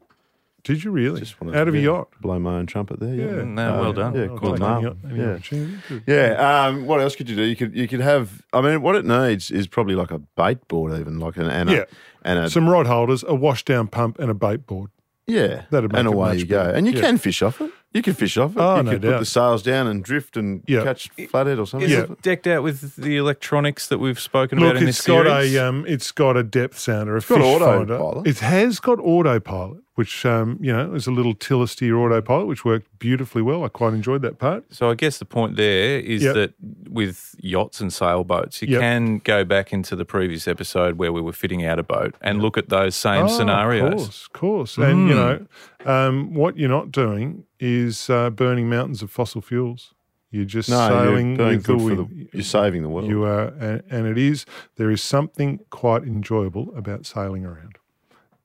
Did 0.63 0.83
you 0.83 0.89
really? 0.89 1.19
Just 1.19 1.39
wanted 1.39 1.55
Out 1.55 1.65
to, 1.65 1.69
of 1.69 1.75
a 1.75 1.79
yacht? 1.79 2.07
Blow 2.21 2.39
my 2.39 2.55
own 2.55 2.65
trumpet 2.65 2.99
there. 2.99 3.13
Yeah. 3.13 3.25
Yeah. 3.35 3.43
No, 3.43 3.81
well 3.81 3.93
done. 3.93 4.15
Yeah, 4.15 4.27
caught 4.35 4.57
a 4.57 4.59
marlin. 4.59 4.97
any- 5.07 5.21
any 5.21 5.71
Yeah. 6.07 6.07
Yeah. 6.07 6.65
Um, 6.67 6.87
what 6.87 7.01
else 7.01 7.15
could 7.15 7.29
you 7.29 7.35
do? 7.35 7.43
You 7.43 7.55
could 7.55 7.75
you 7.75 7.87
could 7.87 7.99
have. 8.01 8.41
I 8.51 8.61
mean, 8.61 8.81
what 8.81 8.95
it 8.95 9.05
needs 9.05 9.51
is 9.51 9.67
probably 9.67 9.93
like 9.93 10.09
a 10.09 10.17
bait 10.17 10.67
board, 10.67 10.99
even 10.99 11.19
like 11.19 11.37
an 11.37 11.45
and 11.51 11.69
a, 11.69 11.73
Yeah. 11.73 11.83
and 12.23 12.39
a 12.39 12.49
Some 12.49 12.67
rod 12.67 12.87
holders, 12.87 13.21
a 13.21 13.27
washdown 13.33 13.91
pump, 13.91 14.17
and 14.17 14.31
a 14.31 14.33
bait 14.33 14.65
board. 14.65 14.89
yeah, 15.27 15.65
That'd 15.69 15.91
make 15.91 15.99
and 15.99 16.07
it 16.07 16.13
away 16.15 16.29
much 16.29 16.39
you 16.39 16.45
go. 16.47 16.63
better. 16.63 16.75
And 16.75 16.87
you 16.87 16.93
Yeah. 16.93 17.01
can 17.01 17.17
fish 17.19 17.43
off 17.43 17.61
it. 17.61 17.69
You 17.95 18.01
can 18.01 18.13
fish 18.13 18.35
off 18.37 18.51
it. 18.51 18.59
Oh, 18.59 18.75
you 18.77 18.83
no 18.83 18.91
could 18.91 19.01
put 19.03 19.19
the 19.19 19.25
sails 19.25 19.63
down 19.63 19.87
and 19.87 20.03
drift 20.03 20.35
and 20.37 20.61
Yeah. 20.67 20.83
catch 20.83 21.09
flathead 21.29 21.57
or 21.59 21.65
something. 21.65 21.89
Is 21.89 21.95
Yeah. 21.95 22.03
it 22.03 22.21
decked 22.21 22.45
out 22.45 22.61
with 22.61 22.95
the 22.97 23.15
electronics 23.15 23.87
that 23.87 23.99
we've 23.99 24.19
spoken 24.19 24.59
Look, 24.59 24.71
about 24.71 24.81
in 24.83 24.87
it's 24.89 24.97
this 24.99 25.07
got 25.07 25.25
series? 25.25 25.55
a 25.55 25.65
um, 25.67 25.85
it's 25.87 26.11
got 26.11 26.35
a 26.35 26.43
depth 26.43 26.77
sounder, 26.77 27.15
a 27.15 27.19
got 27.21 27.23
fish 27.23 27.37
autopilot. 27.37 27.87
finder. 27.87 28.29
It 28.29 28.39
has 28.39 28.79
got 28.81 28.99
autopilot, 28.99 29.77
which 29.95 30.25
um, 30.25 30.57
you 30.61 30.71
know 30.71 30.93
is 30.93 31.07
a 31.07 31.11
little 31.11 31.33
tiller 31.33 31.67
steer 31.67 31.95
autopilot, 31.97 32.47
which 32.47 32.63
worked 32.63 32.87
beautifully 32.99 33.41
well. 33.41 33.63
I 33.63 33.69
quite 33.69 33.93
enjoyed 33.93 34.21
that 34.21 34.37
part. 34.39 34.63
So 34.73 34.89
I 34.89 34.95
guess 34.95 35.17
the 35.17 35.25
point 35.25 35.55
there 35.55 35.99
is 35.99 36.23
Yep. 36.23 36.33
that 36.35 36.53
with 36.89 37.35
yachts 37.39 37.81
and 37.81 37.91
sailboats, 37.91 38.61
you 38.61 38.67
Yep. 38.69 38.81
can 38.81 39.17
go 39.19 39.43
back 39.43 39.71
into 39.73 39.95
the 39.95 40.05
previous 40.05 40.47
episode 40.47 40.97
where 40.97 41.11
we 41.13 41.21
were 41.21 41.33
fitting 41.33 41.65
out 41.65 41.79
a 41.79 41.83
boat 41.83 42.15
and 42.21 42.41
look 42.41 42.57
at 42.57 42.69
those 42.69 42.95
same 42.95 43.25
Oh, 43.25 43.27
scenarios. 43.27 43.85
Of 43.87 43.97
course, 43.97 44.25
of 44.25 44.33
course. 44.33 44.77
And, 44.77 45.07
you 45.09 45.15
Mm. 45.15 45.47
know, 45.85 45.91
um, 45.91 46.33
what 46.33 46.57
you're 46.57 46.69
not 46.69 46.91
doing 46.91 47.43
is 47.59 48.09
uh, 48.09 48.29
burning 48.29 48.69
mountains 48.69 49.01
of 49.01 49.09
fossil 49.11 49.41
fuels. 49.41 49.93
You're 50.31 50.43
just 50.43 50.69
No, 50.69 50.87
sailing 50.89 51.35
you're 51.35 51.37
doing 51.37 51.57
with 51.57 51.65
the 51.65 51.77
for 51.77 51.83
wind. 51.85 52.27
the. 52.31 52.37
You're 52.37 52.43
saving 52.43 52.81
the 52.81 52.89
world. 52.89 53.07
You 53.09 53.23
are, 53.23 53.47
and, 53.59 53.81
and 53.89 54.05
it 54.07 54.17
is, 54.17 54.45
there 54.75 54.91
is 54.91 55.01
something 55.01 55.59
quite 55.69 56.03
enjoyable 56.03 56.73
about 56.75 57.05
sailing 57.05 57.45
around. 57.45 57.77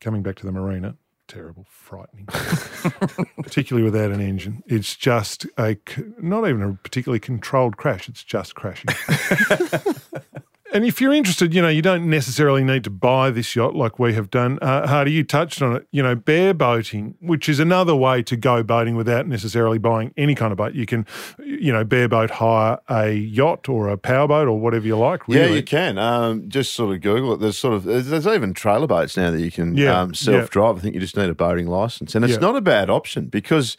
Coming 0.01 0.23
back 0.23 0.37
to 0.37 0.47
the 0.47 0.53
marina, 0.53 0.95
terrible, 1.31 1.65
frightening, 1.71 2.27
particularly 3.43 3.85
without 3.89 4.11
an 4.11 4.21
engine. 4.21 4.65
It's 4.67 4.97
just 4.97 5.47
a 5.57 5.77
not 6.19 6.49
even 6.49 6.63
a 6.63 6.73
particularly 6.83 7.21
controlled 7.21 7.77
crash, 7.77 8.09
it's 8.09 8.25
just 8.25 8.57
crashing. 8.57 8.91
And 10.73 10.85
if 10.85 11.01
you're 11.01 11.13
interested, 11.13 11.53
you 11.53 11.61
know, 11.61 11.69
you 11.69 11.83
don't 11.83 12.09
necessarily 12.09 12.63
need 12.63 12.85
to 12.85 12.91
buy 12.91 13.31
this 13.31 13.57
yacht 13.57 13.75
like 13.75 13.99
we 13.99 14.15
have 14.15 14.31
done. 14.31 14.59
Uh, 14.63 14.87
Hardy, 14.87 15.11
you 15.13 15.25
touched 15.25 15.61
on 15.63 15.75
it, 15.77 15.89
you 15.91 16.01
know, 16.03 16.15
bare 16.15 16.55
boating, 16.55 17.17
which 17.21 17.49
is 17.49 17.59
another 17.59 17.95
way 17.97 18.23
to 18.23 18.37
go 18.37 18.63
boating 18.63 18.95
without 18.95 19.27
necessarily 19.27 19.79
buying 19.79 20.15
any 20.17 20.35
kind 20.37 20.53
of 20.53 20.59
boat. 20.59 20.75
You 20.75 20.87
can, 20.87 21.07
you 21.45 21.73
know, 21.73 21.83
bare 21.85 22.09
boat 22.09 22.31
hire 22.31 22.79
a 22.89 23.11
yacht 23.11 23.69
or 23.69 23.89
a 23.89 23.97
powerboat 23.99 24.47
or 24.47 24.61
whatever 24.61 24.87
you 24.87 24.97
like, 24.97 25.23
Yeah, 25.27 25.47
you 25.47 25.63
can. 25.65 25.99
Um, 25.99 26.49
just 26.49 26.73
sort 26.75 26.95
of 26.95 27.01
Google 27.01 27.33
it. 27.35 27.41
There's 27.41 27.59
sort 27.59 27.75
of 27.75 27.83
there's, 27.85 28.07
there's 28.07 28.27
even 28.29 28.55
trailer 28.55 28.87
boats 28.87 29.17
now 29.17 29.31
that 29.33 29.41
you 29.41 29.51
can 29.51 29.77
Yeah, 29.77 30.01
um, 30.01 30.15
self 30.15 30.51
drive. 30.51 30.77
I 30.77 30.81
think 30.81 30.95
you 30.95 31.01
just 31.01 31.17
need 31.17 31.29
a 31.31 31.35
boating 31.35 31.67
license, 31.67 32.15
and 32.15 32.25
it's 32.25 32.35
Yeah. 32.35 32.41
not 32.41 32.55
a 32.55 32.61
bad 32.61 32.91
option 32.91 33.27
because 33.27 33.77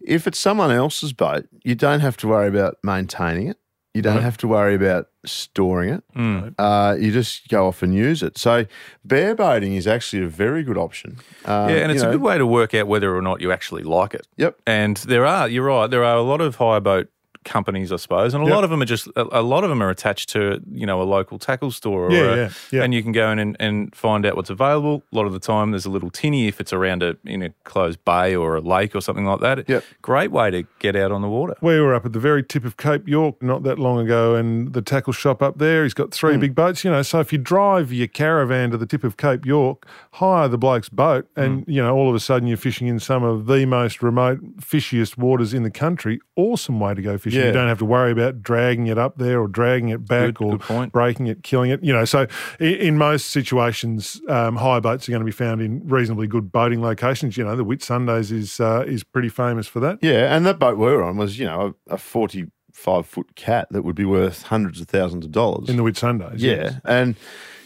if 0.00 0.28
it's 0.28 0.38
someone 0.38 0.70
else's 0.70 1.12
boat, 1.12 1.48
you 1.64 1.74
don't 1.74 2.00
have 2.00 2.16
to 2.18 2.28
worry 2.28 2.46
about 2.46 2.76
maintaining 2.84 3.48
it. 3.48 3.58
You 3.98 4.02
don't 4.02 4.14
No. 4.14 4.20
have 4.20 4.36
to 4.38 4.46
worry 4.48 4.76
about 4.76 5.08
storing 5.26 5.90
it. 5.90 6.04
Mm. 6.16 6.54
Uh, 6.56 6.94
you 7.00 7.10
just 7.10 7.48
go 7.48 7.66
off 7.66 7.82
and 7.82 7.92
use 7.92 8.22
it. 8.22 8.38
So 8.38 8.64
bare 9.04 9.34
boating 9.34 9.74
is 9.74 9.86
actually 9.88 10.22
a 10.22 10.28
very 10.28 10.62
good 10.62 10.78
option. 10.78 11.16
Um, 11.44 11.68
Yeah, 11.70 11.76
and 11.82 11.90
it's 11.90 12.02
you 12.02 12.08
a 12.08 12.12
good 12.12 12.22
way 12.22 12.38
to 12.38 12.46
work 12.46 12.74
out 12.74 12.86
whether 12.86 13.16
or 13.16 13.22
not 13.22 13.40
you 13.40 13.50
actually 13.50 13.82
like 13.82 14.14
it. 14.14 14.26
Yep. 14.36 14.56
And 14.68 14.96
there 14.98 15.26
are, 15.26 15.48
you're 15.48 15.64
right, 15.66 15.90
there 15.90 16.04
are 16.04 16.16
a 16.16 16.22
lot 16.22 16.40
of 16.40 16.54
hire 16.56 16.80
boat 16.80 17.08
companies, 17.48 17.90
I 17.90 17.96
suppose, 17.96 18.34
and 18.34 18.42
a 18.44 18.46
Yep. 18.46 18.54
lot 18.54 18.64
of 18.64 18.70
them 18.70 18.82
are 18.82 18.86
just 18.86 19.08
a, 19.16 19.40
a 19.40 19.42
lot 19.42 19.64
of 19.64 19.70
them 19.70 19.82
are 19.82 19.90
attached 19.90 20.28
to 20.30 20.60
you 20.70 20.86
know 20.86 21.00
a 21.02 21.04
local 21.04 21.38
tackle 21.38 21.70
store, 21.70 22.06
or 22.06 22.12
Yeah, 22.12 22.20
a- 22.20 22.36
yeah, 22.36 22.48
yeah. 22.70 22.82
and 22.84 22.94
you 22.94 23.02
can 23.02 23.12
go 23.12 23.30
in 23.30 23.38
and, 23.38 23.56
and 23.58 23.94
find 23.94 24.26
out 24.26 24.36
what's 24.36 24.50
available. 24.50 25.02
A 25.12 25.16
lot 25.16 25.26
of 25.26 25.32
the 25.32 25.38
time, 25.40 25.70
there's 25.70 25.86
a 25.86 25.90
little 25.90 26.10
tinny 26.10 26.46
if 26.46 26.60
it's 26.60 26.72
around 26.72 27.02
a 27.02 27.16
in 27.24 27.42
a 27.42 27.50
closed 27.64 28.04
bay 28.04 28.36
or 28.36 28.56
a 28.56 28.60
lake 28.60 28.94
or 28.94 29.00
something 29.00 29.24
like 29.24 29.40
that. 29.40 29.68
Yep. 29.68 29.84
Great 30.02 30.30
way 30.30 30.50
to 30.50 30.64
get 30.78 30.94
out 30.94 31.10
on 31.10 31.22
the 31.22 31.28
water. 31.28 31.54
We 31.62 31.80
were 31.80 31.94
up 31.94 32.04
at 32.04 32.12
the 32.12 32.20
very 32.20 32.42
tip 32.42 32.64
of 32.64 32.76
Cape 32.76 33.08
York 33.08 33.42
not 33.42 33.62
that 33.62 33.78
long 33.78 33.98
ago, 33.98 34.34
and 34.34 34.72
the 34.72 34.82
tackle 34.82 35.12
shop 35.12 35.42
up 35.42 35.58
there, 35.58 35.82
he's 35.84 35.94
got 35.94 36.12
three 36.12 36.34
hmm. 36.34 36.40
big 36.40 36.54
boats. 36.54 36.84
You 36.84 36.90
know, 36.90 37.02
so 37.02 37.20
if 37.20 37.32
you 37.32 37.38
drive 37.38 37.92
your 37.92 38.08
caravan 38.08 38.70
to 38.70 38.76
the 38.76 38.86
tip 38.86 39.04
of 39.04 39.16
Cape 39.16 39.46
York, 39.46 39.86
hire 40.12 40.48
the 40.48 40.58
bloke's 40.58 40.88
boat, 40.88 41.26
and 41.34 41.64
hmm. 41.64 41.70
you 41.70 41.82
know, 41.82 41.94
all 41.94 42.08
of 42.08 42.14
a 42.14 42.20
sudden 42.20 42.46
you're 42.46 42.56
fishing 42.56 42.86
in 42.88 43.00
some 43.00 43.22
of 43.22 43.46
the 43.46 43.64
most 43.64 44.02
remote, 44.02 44.58
fishiest 44.58 45.16
waters 45.16 45.54
in 45.54 45.62
the 45.62 45.70
country. 45.70 46.20
Awesome 46.36 46.78
way 46.80 46.94
to 46.94 47.02
go 47.02 47.18
fishing. 47.18 47.37
Yeah. 47.38 47.46
You 47.46 47.52
don't 47.52 47.68
have 47.68 47.78
to 47.78 47.84
worry 47.84 48.12
about 48.12 48.42
dragging 48.42 48.86
it 48.86 48.98
up 48.98 49.18
there 49.18 49.40
or 49.40 49.48
dragging 49.48 49.88
it 49.88 50.06
back 50.06 50.34
Good- 50.34 50.44
or 50.44 50.58
good 50.58 50.92
breaking 50.92 51.26
it, 51.26 51.42
killing 51.42 51.70
it. 51.70 51.82
You 51.82 51.92
know, 51.92 52.04
so 52.04 52.26
i- 52.60 52.64
in 52.64 52.98
most 52.98 53.30
situations, 53.30 54.20
um, 54.28 54.56
hire 54.56 54.80
boats 54.80 55.08
are 55.08 55.12
going 55.12 55.20
to 55.20 55.26
be 55.26 55.32
found 55.32 55.60
in 55.60 55.82
reasonably 55.88 56.26
good 56.26 56.50
boating 56.52 56.80
locations. 56.82 57.36
You 57.36 57.44
know, 57.44 57.56
the 57.56 57.64
Whitsundays 57.64 58.30
is 58.32 58.60
uh, 58.60 58.84
is 58.86 59.04
pretty 59.04 59.28
famous 59.28 59.66
for 59.66 59.80
that. 59.80 59.98
Yeah, 60.02 60.34
and 60.34 60.44
that 60.46 60.58
boat 60.58 60.76
we 60.78 60.86
were 60.86 61.02
on 61.02 61.16
was, 61.16 61.38
you 61.38 61.46
know, 61.46 61.74
a, 61.88 61.94
a 61.94 61.98
45 61.98 63.06
foot 63.06 63.34
cat 63.34 63.68
that 63.70 63.82
would 63.82 63.96
be 63.96 64.04
worth 64.04 64.42
hundreds 64.44 64.80
of 64.80 64.88
thousands 64.88 65.24
of 65.24 65.32
dollars. 65.32 65.68
In 65.68 65.76
the 65.76 65.82
Whitsundays, 65.82 66.38
yeah. 66.38 66.54
yes. 66.54 66.74
And, 66.84 67.16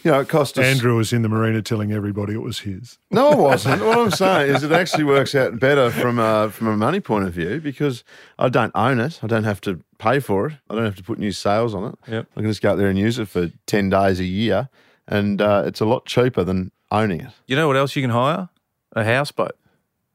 you 0.03 0.11
know, 0.11 0.19
it 0.19 0.29
cost 0.29 0.57
us. 0.59 0.65
Andrew 0.65 0.95
was 0.97 1.13
in 1.13 1.21
the 1.21 1.29
marina 1.29 1.61
telling 1.61 1.91
everybody 1.91 2.33
it 2.33 2.41
was 2.41 2.59
his. 2.59 2.97
No, 3.11 3.31
it 3.31 3.37
wasn't. 3.37 3.81
what 3.83 3.97
I'm 3.97 4.11
saying 4.11 4.53
is 4.53 4.63
it 4.63 4.71
actually 4.71 5.03
works 5.05 5.33
out 5.35 5.59
better 5.59 5.89
from 5.91 6.19
a, 6.19 6.49
from 6.51 6.67
a 6.67 6.77
money 6.77 6.99
point 6.99 7.25
of 7.25 7.33
view 7.33 7.59
because 7.61 8.03
I 8.37 8.49
don't 8.49 8.71
own 8.75 8.99
it. 8.99 9.19
I 9.23 9.27
don't 9.27 9.43
have 9.45 9.61
to 9.61 9.79
pay 9.99 10.19
for 10.19 10.47
it. 10.47 10.53
I 10.69 10.75
don't 10.75 10.85
have 10.85 10.95
to 10.97 11.03
put 11.03 11.19
new 11.19 11.31
sails 11.31 11.73
on 11.73 11.91
it. 11.93 11.95
Yep. 12.11 12.27
I 12.35 12.39
can 12.41 12.49
just 12.49 12.61
go 12.61 12.71
out 12.71 12.77
there 12.77 12.89
and 12.89 12.99
use 12.99 13.17
it 13.19 13.27
for 13.27 13.49
10 13.67 13.89
days 13.89 14.19
a 14.19 14.25
year. 14.25 14.69
And 15.07 15.41
uh, 15.41 15.63
it's 15.65 15.81
a 15.81 15.85
lot 15.85 16.05
cheaper 16.05 16.43
than 16.43 16.71
owning 16.91 17.21
it. 17.21 17.31
You 17.47 17.55
know 17.55 17.67
what 17.67 17.77
else 17.77 17.95
you 17.95 18.01
can 18.01 18.11
hire? 18.11 18.49
A 18.95 19.03
houseboat. 19.03 19.57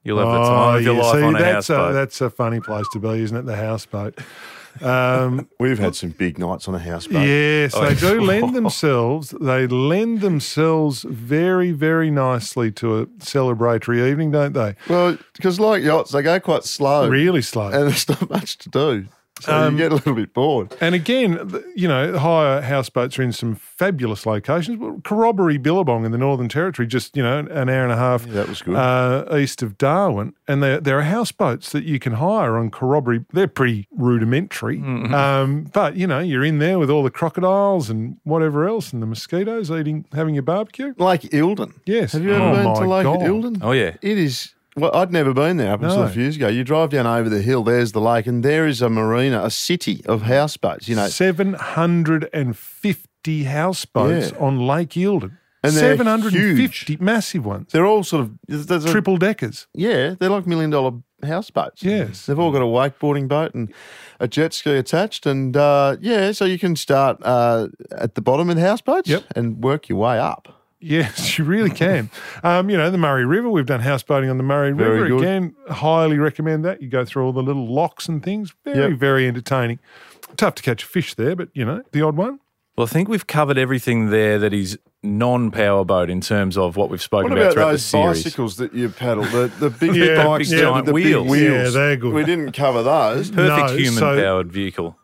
You'll 0.05 0.18
have 0.18 0.29
the 0.29 0.40
Oh, 0.40 0.44
time 0.48 0.77
of 0.77 0.83
your 0.83 0.94
yeah. 0.94 1.03
life 1.03 1.14
See, 1.18 1.22
on 1.24 1.37
a 1.37 1.38
that's 1.38 1.68
houseboat. 1.68 1.90
A, 1.90 1.92
that's 1.94 2.20
a 2.20 2.31
funny 2.31 2.61
place 2.61 2.87
to 2.92 2.98
be, 2.98 3.09
isn't 3.22 3.37
it? 3.37 3.44
The 3.46 3.57
houseboat. 3.57 4.18
Um, 4.83 5.49
We've 5.61 5.79
had 5.79 5.95
some 5.95 6.11
big 6.11 6.38
nights 6.38 6.69
on 6.69 6.75
a 6.75 6.79
houseboat. 6.79 7.27
yes, 7.27 7.73
Oh, 7.75 7.85
they 7.88 7.95
do 7.95 8.21
lend 8.21 8.55
themselves. 8.55 9.35
They 9.41 9.67
lend 9.67 10.21
themselves 10.21 11.03
very, 11.09 11.73
very 11.73 12.11
nicely 12.11 12.71
to 12.73 12.99
a 12.99 13.07
celebratory 13.07 14.09
evening, 14.11 14.31
don't 14.31 14.53
they? 14.53 14.75
Well, 14.88 15.19
because 15.35 15.59
like 15.61 15.83
yachts, 15.83 16.12
they 16.12 16.23
go 16.23 16.38
quite 16.41 16.64
slow. 16.64 17.09
Really 17.09 17.43
slow. 17.43 17.67
And 17.69 17.88
there's 17.88 18.09
not 18.09 18.29
much 18.31 18.59
to 18.59 18.69
do. 18.69 19.07
So 19.40 19.55
Um, 19.55 19.72
you 19.74 19.79
get 19.79 19.92
a 19.92 19.94
little 19.96 20.14
bit 20.14 20.35
bored. 20.35 20.74
And 20.81 20.94
again, 20.94 21.38
you 21.77 21.87
know, 21.88 22.18
hire 22.18 22.61
houseboats 22.61 23.18
are 23.18 23.22
in 23.22 23.33
some 23.33 23.55
fabulous 23.55 24.27
locations. 24.27 24.79
Well, 24.79 25.01
Corroboree 25.05 25.59
Billabong 25.59 26.05
in 26.05 26.11
the 26.12 26.18
Northern 26.18 26.48
Territory, 26.48 26.87
just 26.88 27.16
you 27.16 27.22
know, 27.22 27.38
an 27.38 27.68
hour 27.68 27.83
and 27.85 27.92
a 27.92 27.96
half 27.96 28.27
Yeah, 28.27 28.33
that 28.35 28.48
was 28.48 28.62
good. 28.62 28.74
uh, 28.74 29.37
east 29.37 29.62
of 29.62 29.79
Darwin, 29.79 30.33
and 30.48 30.62
there 30.62 30.81
there 30.81 30.98
are 30.98 31.03
houseboats 31.03 31.70
that 31.72 31.85
you 31.85 31.98
can 31.98 32.14
hire 32.14 32.57
on 32.57 32.70
Corroboree. 32.70 33.20
They're 33.33 33.46
pretty 33.48 33.87
rudimentary, 33.96 34.79
Mm-hmm. 34.79 35.14
um, 35.14 35.64
but 35.72 35.96
you 35.96 36.07
know, 36.07 36.18
you're 36.18 36.44
in 36.44 36.59
there 36.59 36.79
with 36.79 36.90
all 36.90 37.03
the 37.03 37.11
crocodiles 37.11 37.88
and 37.90 38.16
whatever 38.24 38.66
else, 38.66 38.92
and 38.92 39.01
the 39.03 39.07
mosquitoes 39.07 39.70
eating, 39.70 40.05
having 40.12 40.35
your 40.35 40.42
barbecue. 40.42 40.94
Lake 40.98 41.22
Eildon. 41.33 41.72
Yes. 41.87 42.12
Have 42.12 42.24
you 42.24 42.33
ever 42.35 42.42
Oh 42.44 42.53
been 42.55 42.74
to 42.74 42.81
my 42.81 42.87
Lake 42.87 43.05
God. 43.05 43.20
Eildon? 43.20 43.59
oh 43.62 43.72
yeah. 43.72 43.94
It 44.03 44.18
is. 44.18 44.55
Well, 44.79 44.95
I'd 44.95 45.12
never 45.12 45.33
been 45.35 45.57
there 45.57 45.73
up 45.73 45.83
until 45.83 45.99
No. 45.99 46.03
a 46.05 46.09
few 46.09 46.23
years 46.23 46.37
ago. 46.37 46.49
You 46.49 46.64
drive 46.64 46.91
down 46.91 47.07
over 47.07 47.29
the 47.29 47.43
hill, 47.43 47.62
there's 47.64 47.93
the 47.93 48.01
lake, 48.01 48.27
and 48.27 48.45
there 48.45 48.67
is 48.67 48.81
a 48.83 48.88
marina, 48.88 49.43
a 49.45 49.51
city 49.51 50.03
of 50.07 50.23
houseboats. 50.23 50.88
You 50.88 50.97
know, 50.97 51.09
Seven 51.09 51.55
hundred 51.55 52.29
and 52.33 52.57
fifty 52.57 53.45
houseboats 53.45 54.33
Yeah. 54.33 54.38
on 54.38 54.67
Lake 54.67 54.91
Eildon. 54.91 55.33
And 55.64 55.73
they're 55.73 55.93
Seven 55.93 56.07
hundred 56.07 56.35
and 56.35 56.57
fifty 56.57 56.97
massive 57.01 57.45
ones, 57.45 57.73
they're 57.73 57.85
all 57.87 58.05
sort 58.05 58.23
of 58.49 58.87
triple 58.87 59.17
deckers. 59.17 59.67
Yeah, 59.75 60.14
they're 60.19 60.31
like 60.31 60.47
million 60.47 60.71
dollar 60.71 60.93
houseboats. 61.25 61.83
Yes. 61.83 62.27
they've 62.27 62.38
all 62.38 62.53
got 62.53 62.62
a 62.62 62.64
wakeboarding 62.64 63.27
boat 63.27 63.53
and 63.55 63.73
a 64.21 64.29
jet 64.29 64.55
ski 64.55 64.77
attached, 64.77 65.27
and 65.27 65.57
uh, 65.57 65.97
yeah, 66.01 66.31
so 66.31 66.45
you 66.45 66.61
can 66.61 66.77
start 66.77 67.19
uh, 67.25 67.67
at 67.91 68.14
the 68.14 68.21
bottom 68.23 68.49
of 68.51 68.55
the 68.57 68.62
houseboats 68.62 69.09
Yep. 69.09 69.25
and 69.35 69.62
work 69.62 69.88
your 69.88 69.99
way 69.99 70.19
up. 70.21 70.58
Yes, 70.81 71.38
you 71.38 71.45
really 71.45 71.71
can. 71.71 72.11
um, 72.43 72.71
you 72.71 72.77
know, 72.77 72.91
the 72.91 72.99
Murray 72.99 73.25
River, 73.27 73.49
we've 73.51 73.67
done 73.67 73.81
houseboating 73.83 74.31
on 74.31 74.37
the 74.37 74.45
Murray 74.45 74.73
Very 74.73 75.03
River. 75.03 75.09
good. 75.09 75.21
Again, 75.23 75.55
highly 75.69 76.19
recommend 76.19 76.64
that. 76.64 76.81
You 76.81 76.88
go 76.88 77.05
through 77.05 77.25
all 77.25 77.33
the 77.33 77.43
little 77.43 77.67
locks 77.67 78.09
and 78.09 78.23
things. 78.23 78.55
Very, 78.64 78.91
Yep. 78.93 78.99
very 78.99 79.27
entertaining. 79.27 79.79
Tough 80.37 80.55
to 80.57 80.62
catch 80.62 80.85
a 80.85 80.87
fish 80.87 81.14
there, 81.14 81.35
but, 81.35 81.49
you 81.53 81.64
know, 81.64 81.83
the 81.93 82.03
odd 82.03 82.17
one. 82.17 82.38
Well, 82.77 82.87
I 82.87 82.91
think 82.91 83.09
we've 83.09 83.27
covered 83.27 83.59
everything 83.59 84.11
there 84.11 84.38
that 84.38 84.53
is 84.55 84.79
non-power 85.03 85.85
boat 85.85 86.11
in 86.11 86.21
terms 86.21 86.57
of 86.57 86.77
what 86.77 86.91
we've 86.91 87.03
spoken 87.03 87.31
What 87.31 87.38
about 87.38 87.43
about 87.47 87.53
throughout 87.55 87.67
the 87.67 87.73
those 87.73 87.85
series. 87.85 88.23
bicycles 88.25 88.57
that 88.59 88.73
you 88.73 88.88
paddle? 88.88 89.25
The 89.25 89.51
the 89.59 89.71
big 89.71 89.95
Yeah, 89.97 90.25
bikes, 90.25 90.49
big 90.49 90.59
the- 90.59 90.62
giant 90.64 90.87
the 90.87 90.93
big 90.93 91.05
wheels. 91.07 91.29
wheels. 91.29 91.53
Yeah, 91.53 91.71
they're 91.71 91.97
good. 91.97 92.12
We 92.14 92.23
didn't 92.25 92.53
cover 92.53 92.85
those. 92.85 93.31
Perfect 93.33 93.73
No, 93.73 93.77
human-powered 93.77 94.53
vehicle 94.53 94.97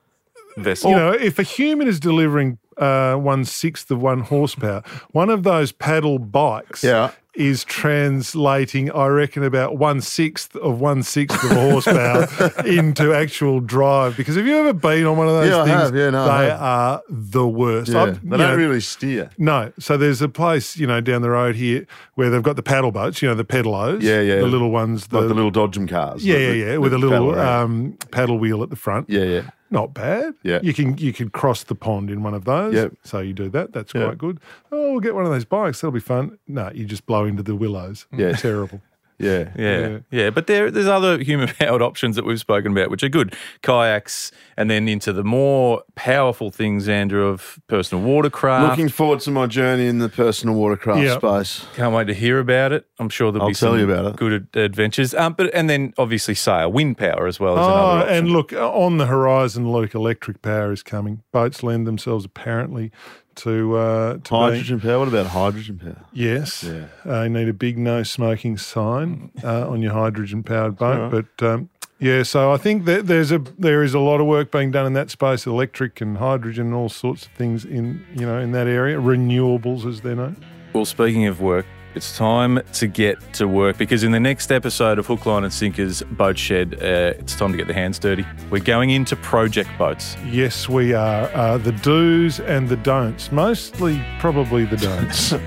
vessel. 0.57 0.91
You 0.91 0.97
know, 0.97 1.11
if 1.11 1.41
a 1.41 1.43
human 1.43 1.89
is 1.89 1.99
delivering 1.99 2.59
uh, 2.79 3.15
one 3.17 3.45
sixth 3.45 3.91
of 3.91 4.01
one 4.03 4.21
horsepower, 4.21 4.83
one 5.13 5.31
of 5.31 5.43
those 5.43 5.73
paddle 5.73 6.19
bikes 6.19 6.83
Yeah. 6.85 7.11
is 7.35 7.65
translating, 7.65 8.91
I 8.93 9.07
reckon, 9.09 9.43
about 9.43 9.77
one 9.77 10.01
sixth 10.01 10.55
of 10.57 10.81
one 10.81 11.03
sixth 11.03 11.43
of 11.45 11.51
a 11.51 11.55
horsepower 11.71 12.29
into 12.67 13.13
actual 13.13 13.61
drive. 13.61 14.17
Because 14.17 14.37
have 14.37 14.47
you 14.47 14.57
ever 14.57 14.73
been 14.73 15.05
on 15.07 15.17
one 15.17 15.27
of 15.29 15.35
those 15.35 15.49
Yeah, 15.51 15.63
I 15.63 15.65
things? 15.65 15.81
have. 15.83 15.97
Yeah, 15.97 16.11
no, 16.11 16.25
I 16.25 16.45
they 16.45 16.51
are 16.51 17.03
the 17.09 17.47
worst. 17.49 17.91
Yeah, 17.91 18.03
I've- 18.05 18.21
they 18.23 18.37
don't 18.37 18.39
know, 18.39 18.57
really 18.57 18.81
steer. 18.81 19.31
No. 19.39 19.73
So 19.79 19.97
there's 19.97 20.23
a 20.23 20.29
place, 20.29 20.77
you 20.77 20.87
know, 20.87 21.01
down 21.01 21.23
the 21.23 21.31
road 21.31 21.57
here 21.57 21.87
where 22.15 22.31
they've 22.31 22.43
got 22.43 22.57
the 22.57 22.63
paddle 22.63 22.93
boats, 22.93 23.21
you 23.23 23.29
know, 23.29 23.35
the 23.35 23.45
pedalos. 23.45 24.03
Yeah, 24.03 24.21
yeah. 24.21 24.37
The 24.37 24.47
little 24.47 24.71
ones. 24.71 25.13
Like 25.13 25.29
the 25.29 25.35
little 25.35 25.51
Dodgem 25.53 25.89
cars. 25.89 26.25
yeah, 26.25 26.35
that- 26.39 26.43
yeah, 26.57 26.65
yeah, 26.73 26.77
with 26.79 26.93
a 26.95 26.99
that 26.99 27.09
paddle 27.11 27.27
little 27.29 27.41
um, 27.41 27.99
paddle 28.11 28.39
wheel 28.39 28.63
at 28.63 28.71
the 28.71 28.77
front. 28.77 29.11
yeah, 29.11 29.25
yeah. 29.25 29.43
Not 29.75 29.93
bad. 29.93 30.35
Yeah. 30.43 30.61
You 30.63 30.73
can 30.73 30.97
you 30.99 31.13
can 31.13 31.29
cross 31.29 31.65
the 31.65 31.75
pond 31.75 32.11
in 32.11 32.23
one 32.23 32.33
of 32.33 32.45
those. 32.47 32.73
Yep. 32.75 32.93
So 33.03 33.19
you 33.21 33.33
do 33.35 33.49
that. 33.51 33.73
That's 33.73 33.93
Yep. 33.95 34.05
quite 34.07 34.19
good. 34.19 34.41
Oh, 34.73 34.93
we'll 34.93 35.01
get 35.01 35.15
one 35.15 35.25
of 35.25 35.31
those 35.31 35.45
bikes. 35.45 35.81
That'll 35.81 35.93
be 35.93 36.01
fun. 36.01 36.39
No, 36.49 36.71
you 36.75 36.85
just 36.87 37.05
blow 37.07 37.25
into 37.27 37.43
the 37.43 37.55
willows. 37.55 38.07
Yeah. 38.17 38.33
Terrible. 38.33 38.81
Yeah. 39.19 39.51
Yeah, 39.57 39.79
Yeah. 39.89 39.99
yeah, 40.11 40.31
but 40.31 40.47
there, 40.49 40.71
there's 40.71 40.87
other 40.89 41.19
human-powered 41.23 41.83
options 41.83 42.17
that 42.17 42.25
we've 42.25 42.41
spoken 42.41 42.73
about, 42.73 42.91
which 42.91 43.03
are 43.03 43.09
good. 43.09 43.35
Kayaks, 43.63 44.33
and 44.57 44.69
then 44.71 44.89
into 44.89 45.13
the 45.13 45.23
more 45.25 45.83
powerful 45.95 46.51
things, 46.51 46.89
Andrew, 46.89 47.27
of 47.29 47.59
personal 47.69 48.03
watercraft. 48.05 48.71
Looking 48.71 48.89
forward 48.89 49.21
to 49.21 49.31
my 49.31 49.47
journey 49.47 49.87
in 49.87 49.99
the 49.99 50.09
personal 50.09 50.55
watercraft 50.57 51.01
Yeah. 51.03 51.19
space. 51.19 51.65
Can't 51.77 51.95
wait 51.95 52.07
to 52.09 52.15
hear 52.15 52.39
about 52.41 52.73
it. 52.73 52.87
I'm 52.99 53.09
sure 53.09 53.31
there'll 53.31 53.45
I'll 53.45 53.49
be 53.51 53.55
tell 53.55 53.71
some 53.73 53.79
you 53.79 53.91
about 53.91 54.07
it. 54.07 54.17
good 54.17 54.49
ad- 54.55 54.61
adventures. 54.61 55.15
Um, 55.15 55.35
but 55.35 55.53
and 55.55 55.71
then 55.71 55.95
obviously 55.99 56.35
sail, 56.35 56.71
wind 56.73 56.99
power 56.99 57.27
as 57.27 57.39
well 57.39 57.59
as 57.59 57.65
Oh, 57.67 57.71
another 57.71 58.01
option. 58.03 58.17
and 58.17 58.29
look 58.31 58.53
on 58.53 58.99
the 58.99 59.07
horizon, 59.07 59.71
Luke. 59.71 59.95
Electric 59.95 60.43
power 60.43 60.73
is 60.73 60.83
coming. 60.83 61.23
Boats 61.33 61.63
lend 61.63 61.87
themselves 61.87 62.25
apparently 62.25 62.91
to 63.37 63.77
uh, 63.77 64.13
to 64.15 64.19
being- 64.19 64.43
Hydrogen 64.43 64.81
power. 64.81 64.99
What 65.01 65.09
about 65.09 65.27
hydrogen 65.27 65.79
power? 65.79 66.05
Yes. 66.13 66.63
Yeah. 66.65 66.87
Uh, 67.07 67.23
you 67.23 67.29
need 67.31 67.49
a 67.49 67.53
big 67.53 67.79
no 67.79 68.03
smoking 68.03 68.57
sign 68.59 69.31
uh, 69.43 69.69
on 69.69 69.83
your 69.83 69.93
hydrogen 69.93 70.43
powered 70.43 70.77
boat. 70.77 70.97
All 71.01 71.09
right. 71.11 71.27
But 71.39 71.47
um, 71.47 71.69
yeah, 72.01 72.23
so 72.25 72.53
I 72.53 72.57
think 72.57 72.85
that 72.87 73.07
there's 73.07 73.31
a 73.33 73.39
there 73.59 73.83
is 73.83 73.95
a 73.95 73.99
lot 74.01 74.21
of 74.21 74.27
work 74.27 74.51
being 74.51 74.71
done 74.71 74.85
in 74.87 74.93
that 74.95 75.11
space, 75.11 75.47
electric 75.47 76.01
and 76.01 76.19
hydrogen 76.19 76.67
and 76.67 76.75
all 76.75 76.89
sorts 76.89 77.27
of 77.27 77.33
things 77.33 77.65
in 77.65 78.05
you 78.15 78.27
know 78.27 78.39
in 78.39 78.53
that 78.53 78.67
area, 78.67 78.99
renewables 78.99 79.87
as 79.87 80.01
they're 80.03 80.17
known. 80.17 80.37
Well, 80.73 80.85
speaking 80.85 81.27
of 81.27 81.41
work, 81.41 81.67
it's 81.95 82.17
time 82.17 82.61
to 82.73 82.87
get 82.87 83.21
to 83.35 83.47
work 83.47 83.79
because 83.79 84.03
in 84.03 84.13
the 84.13 84.21
next 84.21 84.51
episode 84.51 84.99
of 84.99 85.07
Hook, 85.07 85.27
Line 85.27 85.45
and 85.45 85.53
Sinker's 85.53 86.03
Boat 86.03 86.37
Shed, 86.37 86.75
uh, 86.83 87.15
it's 87.19 87.37
time 87.37 87.53
to 87.53 87.57
get 87.57 87.67
the 87.69 87.75
hands 87.75 87.99
dirty. 87.99 88.27
We're 88.51 88.63
going 88.63 88.91
into 88.91 89.17
project 89.17 89.71
boats. 89.79 90.17
Yes, 90.27 90.69
we 90.69 90.93
are 90.93 91.31
uh, 91.35 91.59
the 91.59 91.73
do's 91.73 92.41
and 92.41 92.69
the 92.69 92.77
don'ts. 92.77 93.31
Mostly, 93.31 94.03
probably 94.19 94.65
the 94.65 94.77
don'ts. 94.77 95.31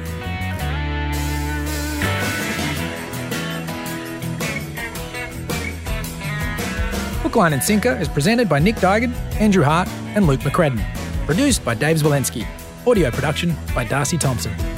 Hook, 7.23 7.35
Line 7.35 7.53
and 7.53 7.63
Sinker 7.63 7.91
is 7.97 8.07
presented 8.07 8.47
by 8.47 8.59
Nick 8.59 8.75
Duigan, 8.75 9.13
Andrew 9.39 9.63
Hart, 9.63 9.89
and 10.15 10.27
Luke 10.27 10.39
McCredden. 10.41 10.81
Produced 11.25 11.65
by 11.65 11.73
Dave 11.73 11.97
Zwolensky. 11.97 12.47
Audio 12.87 13.11
production 13.11 13.53
by 13.75 13.83
Darcy 13.83 14.17
Thompson. 14.17 14.76